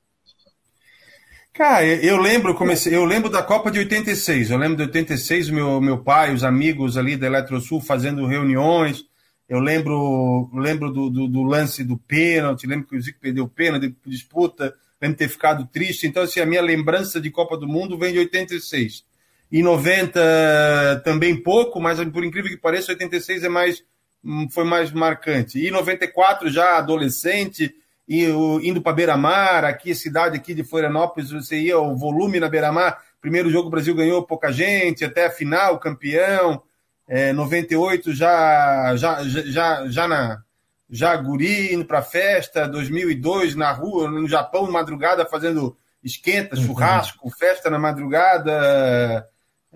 Cara, 1.55 1.87
eu 1.87 2.19
lembro, 2.19 2.55
comecei, 2.55 2.95
eu 2.95 3.07
lembro 3.07 3.31
da 3.31 3.43
Copa 3.43 3.71
de 3.71 3.79
86. 3.79 4.51
Eu 4.51 4.59
lembro 4.59 4.77
de 4.77 4.83
86, 4.83 5.49
meu, 5.49 5.81
meu 5.81 5.99
pai, 5.99 6.35
os 6.35 6.45
amigos 6.45 6.99
ali 6.99 7.17
da 7.17 7.27
Eletrosul 7.27 7.81
fazendo 7.81 8.27
reuniões. 8.27 9.03
Eu 9.49 9.61
lembro, 9.61 10.51
lembro 10.53 10.93
do, 10.93 11.09
do, 11.09 11.27
do 11.27 11.43
lance 11.43 11.83
do 11.83 11.97
pênalti, 11.97 12.67
lembro 12.67 12.87
que 12.87 12.97
o 12.97 13.01
Zico 13.01 13.19
perdeu 13.21 13.45
o 13.45 13.49
pênalti, 13.49 13.97
disputa, 14.05 14.75
lembro 15.01 15.17
de 15.17 15.25
ter 15.25 15.29
ficado 15.31 15.67
triste. 15.67 16.07
Então, 16.07 16.25
assim, 16.25 16.41
a 16.41 16.47
minha 16.47 16.61
lembrança 16.61 17.19
de 17.19 17.31
Copa 17.31 17.57
do 17.57 17.67
Mundo 17.67 17.97
vem 17.97 18.13
de 18.13 18.19
86. 18.19 19.03
Em 19.51 19.63
90 19.63 21.03
também 21.05 21.41
pouco, 21.41 21.81
mas 21.81 22.03
por 22.11 22.25
incrível 22.25 22.51
que 22.51 22.57
pareça, 22.57 22.93
86 22.93 23.45
é 23.45 23.49
mais 23.49 23.85
Hum, 24.27 24.49
foi 24.51 24.65
mais 24.65 24.91
marcante. 24.91 25.65
E 25.65 25.71
94 25.71 26.51
já 26.51 26.79
adolescente, 26.79 27.73
e 28.09 28.25
indo 28.25 28.83
para 28.83 28.93
Beira-Mar, 28.93 29.65
aqui, 29.65 29.95
cidade 29.95 30.37
aqui 30.37 30.53
de 30.53 30.65
Florianópolis, 30.65 31.31
você 31.31 31.61
ia 31.61 31.79
o 31.79 31.97
volume 31.97 32.41
na 32.41 32.49
Beira-Mar. 32.49 33.01
Primeiro 33.21 33.49
jogo 33.51 33.69
o 33.69 33.71
Brasil 33.71 33.95
ganhou 33.95 34.25
pouca 34.25 34.51
gente, 34.53 35.05
até 35.05 35.27
a 35.27 35.31
final, 35.31 35.79
campeão. 35.79 36.61
É, 37.09 37.33
98 37.33 38.13
já, 38.13 38.97
já, 38.97 39.23
já, 39.23 39.87
já 39.89 40.09
na 40.09 40.43
já 40.89 41.17
guri 41.17 41.75
indo 41.75 41.85
para 41.85 42.01
festa, 42.01 42.69
2002 42.69 43.57
na 43.57 43.73
rua, 43.73 44.09
no 44.09 44.29
Japão, 44.29 44.71
madrugada 44.71 45.27
fazendo 45.27 45.77
esquenta, 46.03 46.57
uhum. 46.57 46.63
churrasco, 46.63 47.27
uhum. 47.27 47.31
festa 47.33 47.69
na 47.71 47.79
madrugada. 47.79 49.29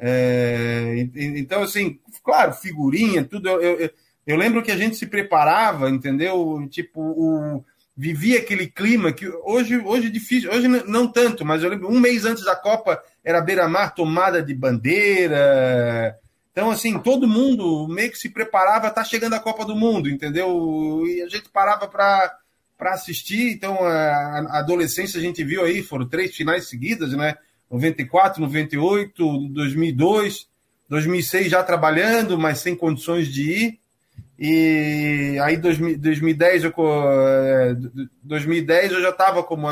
É, 0.02 1.08
então, 1.14 1.62
assim, 1.62 2.00
claro, 2.24 2.54
figurinha, 2.54 3.22
tudo. 3.22 3.48
Eu, 3.50 3.60
eu, 3.60 3.90
eu, 4.26 4.36
lembro 4.36 4.62
que 4.62 4.70
a 4.70 4.76
gente 4.76 4.96
se 4.96 5.06
preparava, 5.06 5.90
entendeu? 5.90 6.66
Tipo, 6.70 7.02
o, 7.02 7.64
vivia 7.94 8.38
aquele 8.38 8.66
clima 8.66 9.12
que 9.12 9.28
hoje, 9.28 9.76
hoje 9.76 10.06
é 10.06 10.10
difícil, 10.10 10.50
hoje 10.50 10.66
não 10.68 11.06
tanto, 11.06 11.44
mas 11.44 11.62
eu 11.62 11.68
lembro, 11.68 11.90
um 11.90 12.00
mês 12.00 12.24
antes 12.24 12.44
da 12.44 12.56
Copa 12.56 12.98
era 13.22 13.42
beira-mar 13.42 13.94
tomada 13.94 14.42
de 14.42 14.54
bandeira. 14.54 16.18
Então, 16.50 16.70
assim, 16.70 16.98
todo 16.98 17.28
mundo 17.28 17.86
meio 17.86 18.10
que 18.10 18.18
se 18.18 18.30
preparava, 18.30 18.90
tá 18.90 19.04
chegando 19.04 19.34
a 19.34 19.40
Copa 19.40 19.66
do 19.66 19.76
Mundo, 19.76 20.08
entendeu? 20.08 21.04
E 21.06 21.20
a 21.20 21.28
gente 21.28 21.50
parava 21.50 21.86
para 21.86 22.38
para 22.78 22.94
assistir. 22.94 23.52
Então, 23.52 23.84
a, 23.84 24.58
adolescência 24.60 25.18
a 25.18 25.22
gente 25.22 25.44
viu 25.44 25.62
aí, 25.62 25.82
foram 25.82 26.08
três 26.08 26.34
finais 26.34 26.66
seguidas, 26.66 27.12
né? 27.12 27.36
94, 27.70 28.40
98, 28.40 29.48
2002, 29.48 30.48
2006 30.88 31.50
já 31.50 31.62
trabalhando, 31.62 32.38
mas 32.38 32.58
sem 32.58 32.74
condições 32.74 33.28
de 33.28 33.50
ir. 33.50 33.80
E 34.38 35.38
aí 35.42 35.56
2010 35.56 36.64
eu 36.64 36.72
2010 38.22 38.92
é, 38.92 38.94
eu 38.96 39.02
já 39.02 39.10
estava 39.10 39.42
como 39.42 39.68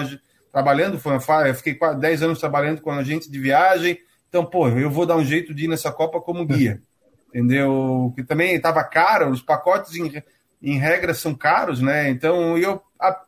trabalhando, 0.53 0.99
foi 0.99 1.15
eu 1.15 1.55
fiquei 1.55 1.79
10 1.99 2.23
anos 2.23 2.39
trabalhando 2.39 2.81
com 2.81 2.91
agente 2.91 3.31
de 3.31 3.39
viagem. 3.39 3.99
Então, 4.29 4.45
pô, 4.45 4.69
eu 4.69 4.91
vou 4.91 5.07
dar 5.07 5.17
um 5.17 5.25
jeito 5.25 5.55
de 5.55 5.65
ir 5.65 5.69
nessa 5.69 5.91
Copa 5.91 6.21
como 6.21 6.47
guia. 6.47 6.83
Entendeu? 7.29 8.13
Que 8.15 8.23
também 8.23 8.55
estava 8.55 8.83
caro, 8.85 9.31
os 9.31 9.43
pacotes 9.43 9.95
em, 9.95 10.23
em 10.63 10.79
regra 10.79 11.15
são 11.15 11.35
caros, 11.35 11.81
né? 11.81 12.09
Então, 12.11 12.57
eu 12.57 12.83
a, 12.99 13.23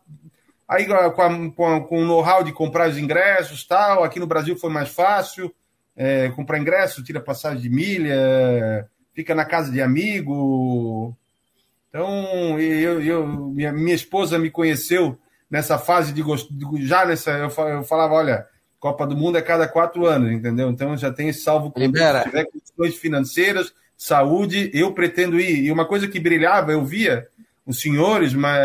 aí 0.70 0.86
com, 0.86 1.50
com, 1.50 1.80
com 1.82 2.02
o 2.02 2.06
know-how 2.06 2.44
de 2.44 2.52
comprar 2.52 2.88
os 2.88 2.96
ingressos 2.96 3.66
tal, 3.66 4.04
aqui 4.04 4.20
no 4.20 4.26
Brasil 4.26 4.56
foi 4.56 4.70
mais 4.70 4.88
fácil. 4.88 5.52
É, 5.96 6.28
comprar 6.30 6.58
ingresso, 6.58 7.02
tira 7.02 7.20
passagem 7.20 7.60
de 7.60 7.68
milha, 7.68 8.88
fica 9.12 9.34
na 9.34 9.44
casa 9.44 9.72
de 9.72 9.82
amigo. 9.82 11.14
Então, 11.88 12.58
eu, 12.58 13.02
eu 13.02 13.26
minha, 13.26 13.72
minha 13.72 13.94
esposa 13.94 14.38
me 14.38 14.48
conheceu 14.48 15.18
nessa 15.50 15.76
fase 15.76 16.12
de, 16.12 16.22
de 16.22 16.86
já 16.86 17.04
nessa 17.04 17.32
eu, 17.32 17.48
eu 17.48 17.82
falava, 17.82 18.14
olha, 18.14 18.46
Copa 18.78 19.06
do 19.06 19.16
Mundo 19.16 19.36
é 19.36 19.42
cada 19.42 19.66
quatro 19.66 20.06
anos, 20.06 20.30
entendeu? 20.30 20.70
Então 20.70 20.96
já 20.96 21.12
tem 21.12 21.28
esse 21.28 21.40
salvo 21.40 21.72
Libera. 21.76 22.22
Se 22.22 22.30
tiver 22.30 22.46
condições 22.46 22.94
financeiras, 22.94 23.74
saúde, 23.96 24.70
eu 24.72 24.94
pretendo 24.94 25.38
ir. 25.38 25.64
E 25.64 25.72
uma 25.72 25.84
coisa 25.84 26.06
que 26.06 26.20
brilhava, 26.20 26.72
eu 26.72 26.84
via 26.84 27.26
os 27.66 27.80
senhores, 27.80 28.34
mas 28.34 28.58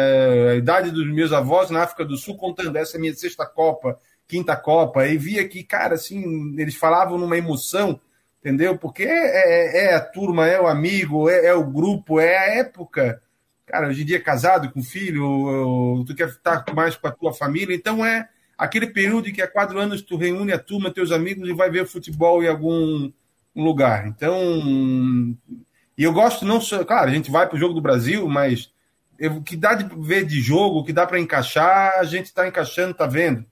a 0.52 0.56
idade 0.56 0.92
dos 0.92 1.06
meus 1.08 1.32
avós 1.32 1.70
na 1.70 1.84
África 1.84 2.06
do 2.06 2.18
Sul 2.18 2.36
contando 2.38 2.76
essa 2.76 2.98
é 2.98 3.00
minha 3.00 3.14
sexta 3.14 3.46
Copa, 3.46 4.00
quinta 4.28 4.56
Copa, 4.56 5.06
e 5.06 5.18
via 5.18 5.48
que, 5.48 5.64
cara, 5.64 5.96
assim, 5.96 6.56
eles 6.58 6.76
falavam 6.76 7.18
numa 7.18 7.38
emoção, 7.38 8.00
entendeu? 8.40 8.78
Porque 8.78 9.04
é, 9.04 9.08
é, 9.08 9.86
é 9.86 9.96
a 9.96 10.02
turma, 10.02 10.48
é 10.48 10.60
o 10.60 10.68
amigo, 10.68 11.30
é, 11.30 11.48
é, 11.48 11.54
o 11.54 11.64
grupo, 11.64 12.20
é 12.20 12.38
a 12.38 12.60
época. 12.60 13.22
Cara, 13.66 13.88
hoje 13.88 14.04
em 14.04 14.06
dia 14.06 14.22
casado 14.22 14.72
com 14.72 14.84
filho, 14.84 16.04
tu 16.06 16.16
quer 16.16 16.30
estar 16.30 16.64
mais 16.74 16.96
com 16.96 17.08
a 17.08 17.12
tua 17.12 17.34
família, 17.34 17.76
então 17.76 18.06
é 18.06 18.30
aquele 18.58 18.88
período 18.88 19.28
em 19.28 19.34
que 19.34 19.42
há 19.42 19.48
quatro 19.48 19.80
anos 19.80 20.02
tu 20.02 20.18
reúne 20.18 20.52
a 20.54 20.60
turma, 20.60 20.92
teus 20.92 21.12
amigos 21.12 21.50
e 21.50 21.54
vai 21.54 21.70
ver 21.70 21.88
futebol 21.88 22.44
em 22.44 22.48
algum 22.48 23.12
lugar. 23.56 24.08
Então, 24.08 25.36
e 25.98 26.04
eu 26.04 26.14
gosto 26.14 26.46
não 26.46 26.62
só, 26.62 26.84
claro, 26.84 27.10
a 27.10 27.14
gente 27.14 27.32
vai 27.32 27.48
para 27.48 27.56
o 27.56 27.60
jogo 27.60 27.74
do 27.74 27.82
Brasil, 27.82 28.28
mas 28.28 28.72
o 29.22 29.42
que 29.42 29.56
dá 29.56 29.74
de 29.74 29.86
ver 30.02 30.26
de 30.26 30.42
jogo, 30.42 30.80
o 30.80 30.84
que 30.84 30.94
dá 30.94 31.06
para 31.06 31.20
encaixar, 31.20 32.00
a 32.00 32.04
gente 32.04 32.26
está 32.26 32.48
encaixando, 32.48 32.92
está 32.92 33.06
vendo. 33.06 33.46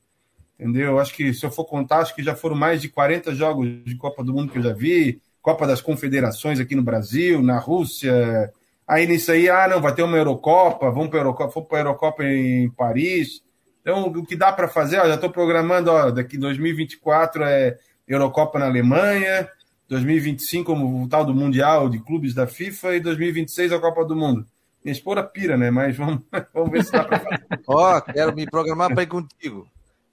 Entendeu? 0.59 0.99
Acho 0.99 1.13
que 1.13 1.33
se 1.33 1.45
eu 1.45 1.51
for 1.51 1.65
contar, 1.65 1.99
acho 1.99 2.15
que 2.15 2.23
já 2.23 2.35
foram 2.35 2.55
mais 2.55 2.81
de 2.81 2.89
40 2.89 3.33
jogos 3.33 3.67
de 3.83 3.95
Copa 3.95 4.23
do 4.23 4.33
Mundo 4.33 4.51
que 4.51 4.59
eu 4.59 4.63
já 4.63 4.73
vi, 4.73 5.21
Copa 5.41 5.67
das 5.67 5.81
Confederações 5.81 6.59
aqui 6.59 6.75
no 6.75 6.83
Brasil, 6.83 7.41
na 7.41 7.59
Rússia. 7.59 8.51
Aí 8.87 9.05
nisso 9.07 9.31
aí, 9.31 9.49
ah, 9.49 9.67
não, 9.67 9.81
vai 9.81 9.93
ter 9.93 10.03
uma 10.03 10.17
Eurocopa, 10.17 10.91
vamos 10.91 11.09
para 11.09 11.19
a 11.19 11.21
Eurocopa, 11.21 11.61
para 11.61 11.77
a 11.77 11.81
Eurocopa 11.81 12.23
em 12.23 12.69
Paris. 12.69 13.41
Então, 13.81 14.05
o 14.05 14.25
que 14.25 14.35
dá 14.35 14.53
para 14.53 14.69
fazer, 14.69 14.99
ó, 14.99 15.07
já 15.07 15.15
estou 15.15 15.29
programando, 15.29 15.91
ó, 15.91 16.11
daqui 16.11 16.37
2024 16.37 17.43
é 17.43 17.77
Eurocopa 18.07 18.57
na 18.57 18.65
Alemanha, 18.65 19.49
2025 19.89 20.65
como 20.65 21.03
o 21.03 21.09
tal 21.09 21.25
do 21.25 21.35
Mundial 21.35 21.89
de 21.89 21.99
Clubes 21.99 22.33
da 22.33 22.47
FIFA 22.47 22.95
e 22.95 22.99
2026 23.01 23.73
a 23.73 23.79
Copa 23.79 24.05
do 24.05 24.15
Mundo. 24.15 24.45
Minha 24.83 24.93
esposa 24.93 25.23
pira, 25.23 25.57
né? 25.57 25.71
Mas 25.71 25.95
vamos, 25.95 26.21
vamos 26.53 26.71
ver 26.71 26.83
se 26.83 26.91
dá 26.91 27.03
para 27.03 27.19
fazer. 27.19 27.45
Ó, 27.67 27.97
oh, 27.97 28.01
quero 28.01 28.35
me 28.35 28.45
programar 28.45 28.93
para 28.93 29.03
ir 29.03 29.07
contigo. 29.07 29.67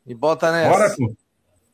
E 0.07 0.15
bota 0.15 0.53
nessa. 0.53 0.71
Bora, 0.71 0.97
pô. 0.97 1.15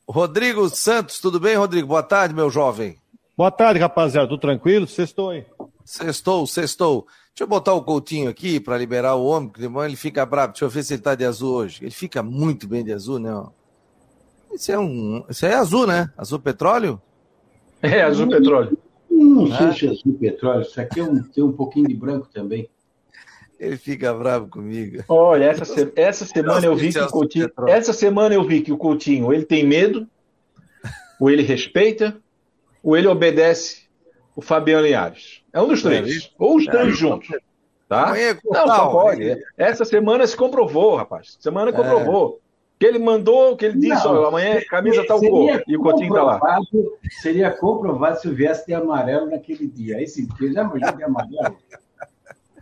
Rodrigo 0.09 0.69
Santos, 0.69 1.19
tudo 1.19 1.39
bem, 1.39 1.57
Rodrigo? 1.57 1.87
Boa 1.87 2.03
tarde, 2.03 2.33
meu 2.33 2.49
jovem. 2.49 2.97
Boa 3.35 3.51
tarde, 3.51 3.79
rapaziada. 3.79 4.27
Tudo 4.27 4.39
tranquilo? 4.39 4.87
Sextou, 4.87 5.33
hein? 5.33 5.45
Sextou, 5.83 6.47
sextou. 6.47 7.05
Deixa 7.29 7.43
eu 7.43 7.47
botar 7.47 7.73
o 7.73 7.83
Coutinho 7.83 8.29
aqui 8.29 8.59
para 8.59 8.77
liberar 8.77 9.15
o 9.15 9.25
homem, 9.25 9.49
porque 9.49 9.65
ele 9.65 9.95
fica 9.95 10.25
bravo. 10.25 10.53
Deixa 10.53 10.65
eu 10.65 10.69
ver 10.69 10.83
se 10.83 10.93
ele 10.93 11.03
tá 11.03 11.13
de 11.13 11.23
azul 11.23 11.53
hoje. 11.53 11.83
Ele 11.83 11.91
fica 11.91 12.23
muito 12.23 12.67
bem 12.67 12.83
de 12.83 12.91
azul, 12.91 13.19
né? 13.19 13.31
Esse 14.51 14.71
é 14.71 14.79
um. 14.79 15.23
Esse 15.29 15.45
é 15.45 15.53
azul, 15.53 15.85
né? 15.85 16.11
Azul 16.17 16.39
petróleo? 16.39 16.99
É, 17.81 18.01
azul 18.01 18.27
petróleo. 18.27 18.75
Não 19.09 19.45
sei 19.55 19.73
se 19.73 19.87
é 19.87 19.89
azul 19.91 20.17
petróleo. 20.19 20.61
Isso 20.61 20.81
aqui 20.81 20.99
é 20.99 21.03
um, 21.03 21.21
tem 21.21 21.43
um 21.43 21.51
pouquinho 21.51 21.87
de 21.87 21.93
branco 21.93 22.27
também. 22.33 22.67
Ele 23.59 23.77
fica 23.77 24.13
bravo 24.13 24.47
comigo. 24.47 25.03
Olha, 25.07 25.45
essa, 25.45 25.65
se... 25.65 25.91
essa 25.95 26.25
semana 26.25 26.65
eu 26.65 26.75
vi 26.75 26.93
que 26.93 26.99
o 26.99 27.07
Coutinho. 27.07 27.51
Essa 27.67 27.93
semana 27.93 28.35
eu 28.35 28.43
vi 28.43 28.61
que 28.61 28.71
o 28.71 28.77
Coutinho 28.77 29.33
ele 29.33 29.45
tem 29.45 29.65
medo, 29.65 30.07
ou 31.19 31.29
ele 31.29 31.41
respeita, 31.41 32.15
ou 32.83 32.95
ele 32.95 33.07
obedece 33.07 33.87
o 34.35 34.41
Fabiano 34.41 34.85
Linhares. 34.85 35.41
É 35.51 35.59
um 35.59 35.67
dos 35.67 35.83
é 35.83 35.89
três. 35.89 36.25
É 36.25 36.29
ou 36.37 36.57
os 36.57 36.65
três 36.65 36.89
é, 36.89 36.91
juntos. 36.91 37.29
Tá? 37.89 38.13
Não, 38.45 38.67
só 38.67 38.89
pode. 38.89 39.37
Essa 39.57 39.85
semana 39.85 40.27
se 40.27 40.35
comprovou, 40.35 40.95
rapaz. 40.95 41.37
Semana 41.39 41.73
comprovou. 41.73 42.39
É. 42.43 42.47
Que 42.79 42.85
ele 42.85 42.99
mandou, 42.99 43.57
que 43.57 43.65
ele 43.65 43.79
disse, 43.79 44.05
não, 44.05 44.21
ó, 44.21 44.27
amanhã 44.27 44.61
camisa 44.69 45.03
tal 45.07 45.19
cor. 45.19 45.63
E 45.67 45.75
o 45.75 45.81
Coutinho 45.81 46.13
tá 46.13 46.21
lá. 46.21 46.39
Seria 47.21 47.49
comprovado 47.49 48.19
se 48.19 48.29
viesse 48.29 48.67
de 48.67 48.75
amarelo 48.75 49.31
naquele 49.31 49.65
dia. 49.65 49.97
Aí 49.97 50.07
sim, 50.07 50.27
porque 50.27 50.51
já 50.51 50.61
imagina 50.61 50.91
de 50.91 51.03
amarelo. 51.03 51.57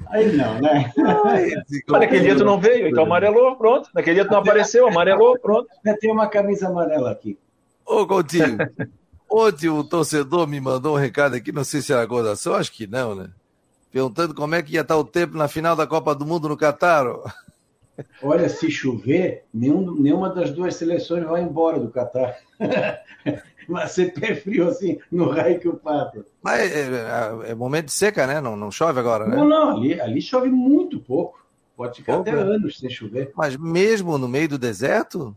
Aí 0.09 0.31
não, 0.35 0.59
né? 0.59 0.91
Mas 1.87 2.01
naquele 2.01 2.23
dia 2.23 2.35
tu 2.35 2.45
não 2.45 2.59
veio, 2.59 2.87
então 2.87 3.03
amarelou, 3.03 3.55
pronto. 3.55 3.89
Naquele 3.93 4.15
dia 4.15 4.25
tu 4.25 4.31
não 4.31 4.39
apareceu, 4.39 4.87
amarelou, 4.87 5.37
pronto. 5.39 5.67
Já 5.83 5.97
tem 5.97 6.11
uma 6.11 6.27
camisa 6.27 6.67
amarela 6.67 7.11
aqui. 7.11 7.37
Ô, 7.85 8.05
Coutinho, 8.05 8.57
ontem 9.29 9.69
o 9.69 9.83
torcedor 9.83 10.47
me 10.47 10.59
mandou 10.59 10.95
um 10.95 10.99
recado 10.99 11.35
aqui, 11.35 11.51
não 11.51 11.63
sei 11.63 11.81
se 11.81 11.93
era 11.93 12.05
gozação, 12.05 12.55
acho 12.55 12.71
que 12.71 12.87
não, 12.87 13.15
né? 13.15 13.29
Perguntando 13.91 14.33
como 14.33 14.55
é 14.55 14.61
que 14.61 14.73
ia 14.73 14.81
estar 14.81 14.97
o 14.97 15.05
tempo 15.05 15.37
na 15.37 15.47
final 15.47 15.75
da 15.75 15.87
Copa 15.87 16.13
do 16.13 16.25
Mundo 16.25 16.49
no 16.49 16.57
Catar. 16.57 17.05
Olha, 18.21 18.49
se 18.49 18.69
chover, 18.69 19.45
nenhum, 19.53 19.93
nenhuma 19.95 20.29
das 20.29 20.51
duas 20.51 20.75
seleções 20.75 21.23
vai 21.23 21.41
embora 21.41 21.79
do 21.79 21.89
Catar. 21.89 22.35
Vai 23.67 23.87
ser 23.87 24.13
pé 24.13 24.35
frio 24.35 24.67
assim, 24.67 24.99
no 25.11 25.29
raio 25.29 25.59
que 25.59 25.67
o 25.67 25.75
pato. 25.75 26.25
Mas 26.41 26.71
é, 26.71 26.81
é, 26.81 27.51
é, 27.51 27.55
momento 27.55 27.85
de 27.85 27.91
seca, 27.91 28.27
né? 28.27 28.39
Não, 28.41 28.55
não 28.55 28.71
chove 28.71 28.99
agora, 28.99 29.25
né? 29.27 29.35
Não, 29.35 29.47
não, 29.47 29.77
ali, 29.77 29.99
ali 29.99 30.21
chove 30.21 30.49
muito 30.49 30.99
pouco. 30.99 31.45
Pode 31.75 31.97
ficar 31.97 32.13
pouco, 32.13 32.29
até 32.29 32.43
né? 32.43 32.55
anos 32.55 32.79
sem 32.79 32.89
chover. 32.89 33.31
Mas 33.35 33.57
mesmo 33.57 34.17
no 34.17 34.27
meio 34.27 34.49
do 34.49 34.57
deserto? 34.57 35.35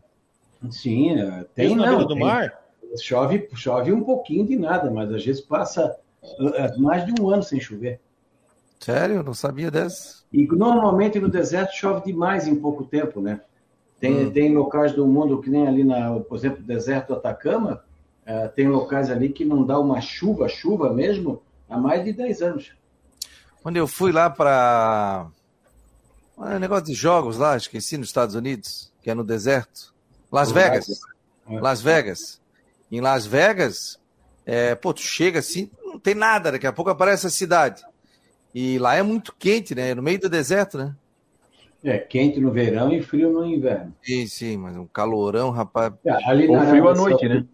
Sim, 0.69 1.19
é, 1.19 1.45
tem 1.55 1.75
mesmo 1.75 1.85
não. 1.85 2.05
do 2.05 2.13
tem, 2.13 2.19
mar? 2.19 2.61
Chove, 2.97 3.47
chove 3.55 3.91
um 3.91 4.03
pouquinho 4.03 4.45
de 4.45 4.57
nada, 4.57 4.89
mas 4.89 5.11
às 5.13 5.23
vezes 5.23 5.41
passa 5.41 5.95
é, 6.55 6.77
mais 6.77 7.05
de 7.05 7.21
um 7.21 7.29
ano 7.29 7.43
sem 7.43 7.59
chover. 7.59 7.99
Sério? 8.79 9.21
Não 9.21 9.33
sabia 9.33 9.69
dessa. 9.69 10.23
E 10.31 10.47
normalmente 10.47 11.19
no 11.19 11.29
deserto 11.29 11.73
chove 11.73 12.05
demais 12.05 12.47
em 12.47 12.55
pouco 12.55 12.85
tempo, 12.85 13.19
né? 13.21 13.41
Tem, 13.99 14.27
hum. 14.27 14.31
tem 14.31 14.55
locais 14.55 14.93
do 14.93 15.05
mundo 15.05 15.41
que 15.41 15.49
nem 15.49 15.67
ali, 15.67 15.83
na, 15.83 16.17
por 16.21 16.37
exemplo, 16.37 16.63
deserto 16.63 17.07
do 17.07 17.15
Atacama, 17.15 17.83
uh, 18.29 18.49
tem 18.55 18.67
locais 18.67 19.09
ali 19.09 19.29
que 19.29 19.43
não 19.43 19.65
dá 19.65 19.79
uma 19.79 19.99
chuva, 19.99 20.47
chuva 20.47 20.93
mesmo, 20.93 21.41
há 21.67 21.77
mais 21.77 22.03
de 22.03 22.13
10 22.13 22.41
anos. 22.41 22.71
Quando 23.61 23.77
eu 23.77 23.87
fui 23.87 24.11
lá 24.11 24.29
para. 24.29 25.27
Um 26.37 26.59
negócio 26.59 26.85
de 26.85 26.93
jogos 26.93 27.37
lá, 27.37 27.57
esqueci, 27.57 27.97
nos 27.97 28.07
Estados 28.07 28.33
Unidos, 28.33 28.93
que 29.01 29.09
é 29.09 29.15
no 29.15 29.25
deserto. 29.25 29.93
Las 30.31 30.51
Vegas. 30.51 30.87
Las 31.45 31.81
Vegas. 31.81 32.39
Em 32.89 33.01
Las 33.01 33.25
Vegas, 33.25 33.99
é, 34.45 34.73
pô, 34.73 34.93
tu 34.93 35.01
chega 35.01 35.39
assim, 35.39 35.69
não 35.83 35.99
tem 35.99 36.15
nada, 36.15 36.51
daqui 36.51 36.65
a 36.65 36.71
pouco 36.71 36.89
aparece 36.89 37.27
a 37.27 37.29
cidade. 37.29 37.83
E 38.55 38.79
lá 38.79 38.95
é 38.95 39.03
muito 39.03 39.35
quente, 39.37 39.75
né? 39.75 39.93
No 39.93 40.01
meio 40.01 40.19
do 40.19 40.29
deserto, 40.29 40.77
né? 40.77 40.95
É, 41.83 41.97
quente 41.97 42.39
no 42.39 42.51
verão 42.51 42.91
e 42.91 43.01
frio 43.01 43.31
no 43.31 43.45
inverno. 43.45 43.93
Sim, 44.01 44.27
sim, 44.27 44.57
mas 44.57 44.75
um 44.75 44.87
calorão, 44.87 45.49
rapaz. 45.49 45.93
É, 46.05 46.11
ali 46.29 46.47
Ou 46.47 46.59
frio 46.61 46.89
à 46.89 46.95
noite, 46.95 47.27
né? 47.27 47.45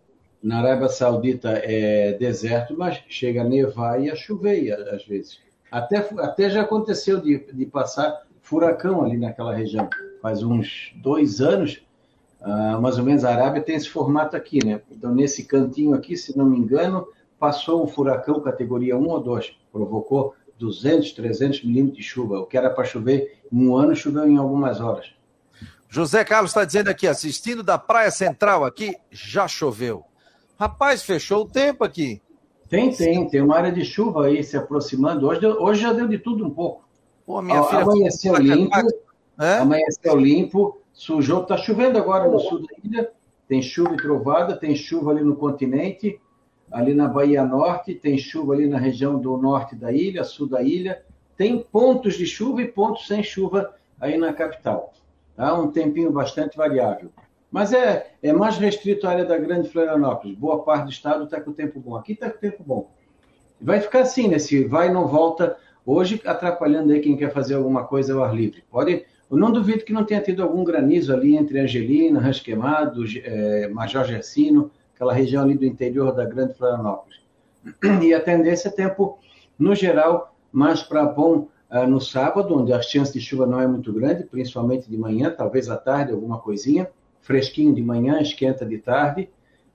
Na 0.41 0.59
Arábia 0.59 0.89
Saudita 0.89 1.49
é 1.63 2.13
deserto, 2.13 2.75
mas 2.77 3.01
chega 3.07 3.41
a 3.41 3.43
nevar 3.43 4.01
e 4.01 4.09
a 4.09 4.15
chover 4.15 4.71
às 4.93 5.05
vezes. 5.05 5.39
Até, 5.71 5.97
até 6.19 6.49
já 6.49 6.61
aconteceu 6.61 7.19
de, 7.19 7.39
de 7.51 7.65
passar 7.65 8.23
furacão 8.41 9.03
ali 9.03 9.17
naquela 9.17 9.53
região. 9.53 9.89
Faz 10.21 10.43
uns 10.43 10.93
dois 10.95 11.41
anos, 11.41 11.83
Uh, 12.45 12.79
mais 12.79 12.99
ou 12.99 13.03
menos 13.03 13.25
a 13.25 13.31
Arábia 13.31 13.59
tem 13.59 13.75
esse 13.75 13.89
formato 13.89 14.37
aqui, 14.37 14.63
né? 14.63 14.79
Então, 14.91 15.11
nesse 15.11 15.45
cantinho 15.45 15.95
aqui, 15.95 16.15
se 16.15 16.37
não 16.37 16.45
me 16.45 16.59
engano, 16.59 17.07
passou 17.39 17.83
um 17.83 17.87
furacão 17.87 18.39
categoria 18.39 18.95
1 18.95 19.03
ou 19.03 19.19
2, 19.19 19.57
provocou 19.71 20.35
200, 20.59 21.11
300 21.13 21.63
milímetros 21.63 21.97
de 21.97 22.03
chuva. 22.03 22.39
O 22.39 22.45
que 22.45 22.55
era 22.55 22.69
para 22.69 22.83
chover 22.83 23.39
em 23.51 23.67
um 23.67 23.75
ano, 23.75 23.95
choveu 23.95 24.27
em 24.27 24.37
algumas 24.37 24.79
horas. 24.79 25.07
José 25.89 26.23
Carlos 26.23 26.51
está 26.51 26.63
dizendo 26.63 26.89
aqui, 26.89 27.07
assistindo 27.07 27.63
da 27.63 27.79
Praia 27.79 28.11
Central 28.11 28.63
aqui, 28.63 28.95
já 29.09 29.47
choveu. 29.47 30.05
Rapaz, 30.57 31.03
fechou 31.03 31.43
o 31.43 31.49
tempo 31.49 31.83
aqui. 31.83 32.21
Tem, 32.69 32.91
tem, 32.91 33.27
tem 33.27 33.41
uma 33.41 33.57
área 33.57 33.71
de 33.71 33.83
chuva 33.83 34.25
aí 34.25 34.43
se 34.43 34.57
aproximando. 34.57 35.27
Hoje, 35.27 35.45
hoje 35.45 35.81
já 35.81 35.93
deu 35.93 36.07
de 36.07 36.17
tudo 36.17 36.45
um 36.45 36.49
pouco. 36.49 36.85
Pô, 37.25 37.41
minha 37.41 37.63
filha 37.63 37.81
amanheceu 37.81 38.35
limpo, 38.35 38.75
é? 39.39 39.57
amanheceu 39.57 40.15
limpo, 40.15 40.79
sujou, 40.93 41.41
está 41.41 41.57
chovendo 41.57 41.97
agora 41.97 42.29
no 42.29 42.39
sul 42.39 42.59
da 42.59 42.67
ilha, 42.83 43.11
tem 43.47 43.61
chuva 43.61 43.93
e 43.93 43.97
trovada, 43.97 44.55
tem 44.55 44.75
chuva 44.75 45.11
ali 45.11 45.23
no 45.23 45.35
continente, 45.35 46.19
ali 46.71 46.93
na 46.93 47.07
Bahia 47.07 47.43
Norte, 47.43 47.95
tem 47.95 48.17
chuva 48.17 48.53
ali 48.53 48.67
na 48.67 48.77
região 48.77 49.19
do 49.19 49.37
norte 49.37 49.75
da 49.75 49.91
ilha, 49.91 50.23
sul 50.23 50.47
da 50.47 50.61
ilha, 50.61 51.03
tem 51.35 51.59
pontos 51.59 52.15
de 52.15 52.25
chuva 52.25 52.61
e 52.61 52.67
pontos 52.67 53.07
sem 53.07 53.23
chuva 53.23 53.73
aí 53.99 54.17
na 54.17 54.31
capital. 54.31 54.93
Tá? 55.35 55.53
Um 55.59 55.71
tempinho 55.71 56.11
bastante 56.11 56.55
variável. 56.55 57.09
Mas 57.55 57.71
é, 57.71 58.11
é 58.21 58.33
mais 58.33 58.57
restrito 58.57 59.07
à 59.07 59.11
área 59.11 59.23
da 59.23 59.37
Grande 59.37 59.69
Florianópolis. 59.69 60.37
Boa 60.37 60.61
parte 60.61 60.83
do 60.83 60.89
estado 60.89 61.23
está 61.23 61.39
com 61.39 61.53
tempo 61.53 61.79
bom. 61.79 61.95
Aqui 61.95 62.11
está 62.11 62.29
com 62.29 62.37
tempo 62.37 62.61
bom. 62.61 62.91
Vai 63.61 63.79
ficar 63.79 64.01
assim, 64.01 64.27
né? 64.27 64.35
vai 64.67 64.89
e 64.89 64.91
não 64.91 65.07
volta. 65.07 65.55
Hoje, 65.85 66.21
atrapalhando 66.25 66.91
aí 66.91 66.99
quem 66.99 67.15
quer 67.15 67.31
fazer 67.31 67.53
alguma 67.53 67.85
coisa 67.85 68.13
ao 68.13 68.25
ar 68.25 68.35
livre. 68.35 68.61
Pode, 68.69 69.05
eu 69.31 69.37
não 69.37 69.53
duvido 69.53 69.85
que 69.85 69.93
não 69.93 70.03
tenha 70.03 70.19
tido 70.19 70.43
algum 70.43 70.65
granizo 70.65 71.13
ali 71.13 71.37
entre 71.37 71.57
Angelina, 71.57 72.19
Rancho 72.19 72.43
Queimado, 72.43 73.05
é, 73.23 73.69
Major 73.69 74.03
Gersino, 74.03 74.69
aquela 74.93 75.13
região 75.13 75.41
ali 75.41 75.55
do 75.55 75.63
interior 75.63 76.11
da 76.11 76.25
Grande 76.25 76.55
Florianópolis. 76.55 77.21
E 78.03 78.13
a 78.13 78.19
tendência 78.19 78.67
é 78.67 78.71
tempo, 78.71 79.17
no 79.57 79.73
geral, 79.73 80.35
mais 80.51 80.83
para 80.83 81.05
bom 81.05 81.47
uh, 81.71 81.87
no 81.87 82.01
sábado, 82.01 82.53
onde 82.53 82.73
a 82.73 82.81
chance 82.81 83.13
de 83.13 83.21
chuva 83.21 83.45
não 83.45 83.61
é 83.61 83.65
muito 83.65 83.93
grande, 83.93 84.25
principalmente 84.25 84.89
de 84.89 84.97
manhã, 84.97 85.29
talvez 85.29 85.69
à 85.69 85.77
tarde, 85.77 86.11
alguma 86.11 86.37
coisinha, 86.39 86.89
fresquinho 87.25 87.73
de 87.73 87.81
manhã, 87.81 88.21
esquenta 88.21 88.63
de 88.65 88.77
tarde. 88.77 89.27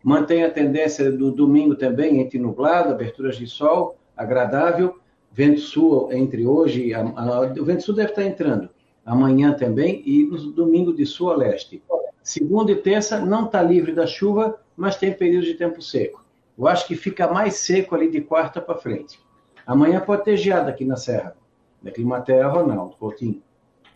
Mantém 0.03 0.45
a 0.45 0.51
tendência 0.51 1.11
do 1.11 1.33
domingo 1.33 1.75
também, 1.75 2.21
entre 2.21 2.39
nublado, 2.39 2.91
aberturas 2.91 3.37
de 3.37 3.47
sol, 3.47 3.99
agradável, 4.17 4.99
vento 5.33 5.61
sul 5.61 6.11
entre 6.13 6.47
hoje, 6.47 6.93
e 6.93 7.61
o 7.61 7.65
vento 7.65 7.83
sul 7.83 7.95
deve 7.95 8.11
estar 8.11 8.25
entrando, 8.25 8.71
amanhã 9.05 9.53
também, 9.53 10.01
e 10.07 10.25
no 10.25 10.53
domingo 10.53 10.95
de 10.95 11.05
sul 11.05 11.31
a 11.31 11.37
leste. 11.37 11.83
Segunda 12.23 12.71
e 12.71 12.77
terça 12.77 13.19
não 13.19 13.47
está 13.47 13.61
livre 13.61 13.93
da 13.93 14.07
chuva, 14.07 14.59
mas 14.77 14.97
tem 14.97 15.13
período 15.13 15.45
de 15.45 15.55
tempo 15.55 15.83
seco. 15.83 16.25
Eu 16.57 16.69
acho 16.69 16.87
que 16.87 16.95
fica 16.95 17.27
mais 17.27 17.55
seco 17.55 17.95
ali 17.95 18.09
de 18.11 18.21
quarta 18.21 18.61
para 18.61 18.77
frente. 18.77 19.19
Amanhã 19.67 20.01
pode 20.01 20.25
ter 20.25 20.37
geada 20.37 20.71
aqui 20.71 20.85
na 20.85 20.97
Serra. 20.97 21.37
Da 21.83 21.91
Climaterra, 21.91 22.49
Ronaldo, 22.49 22.97
Coutinho. 22.97 23.43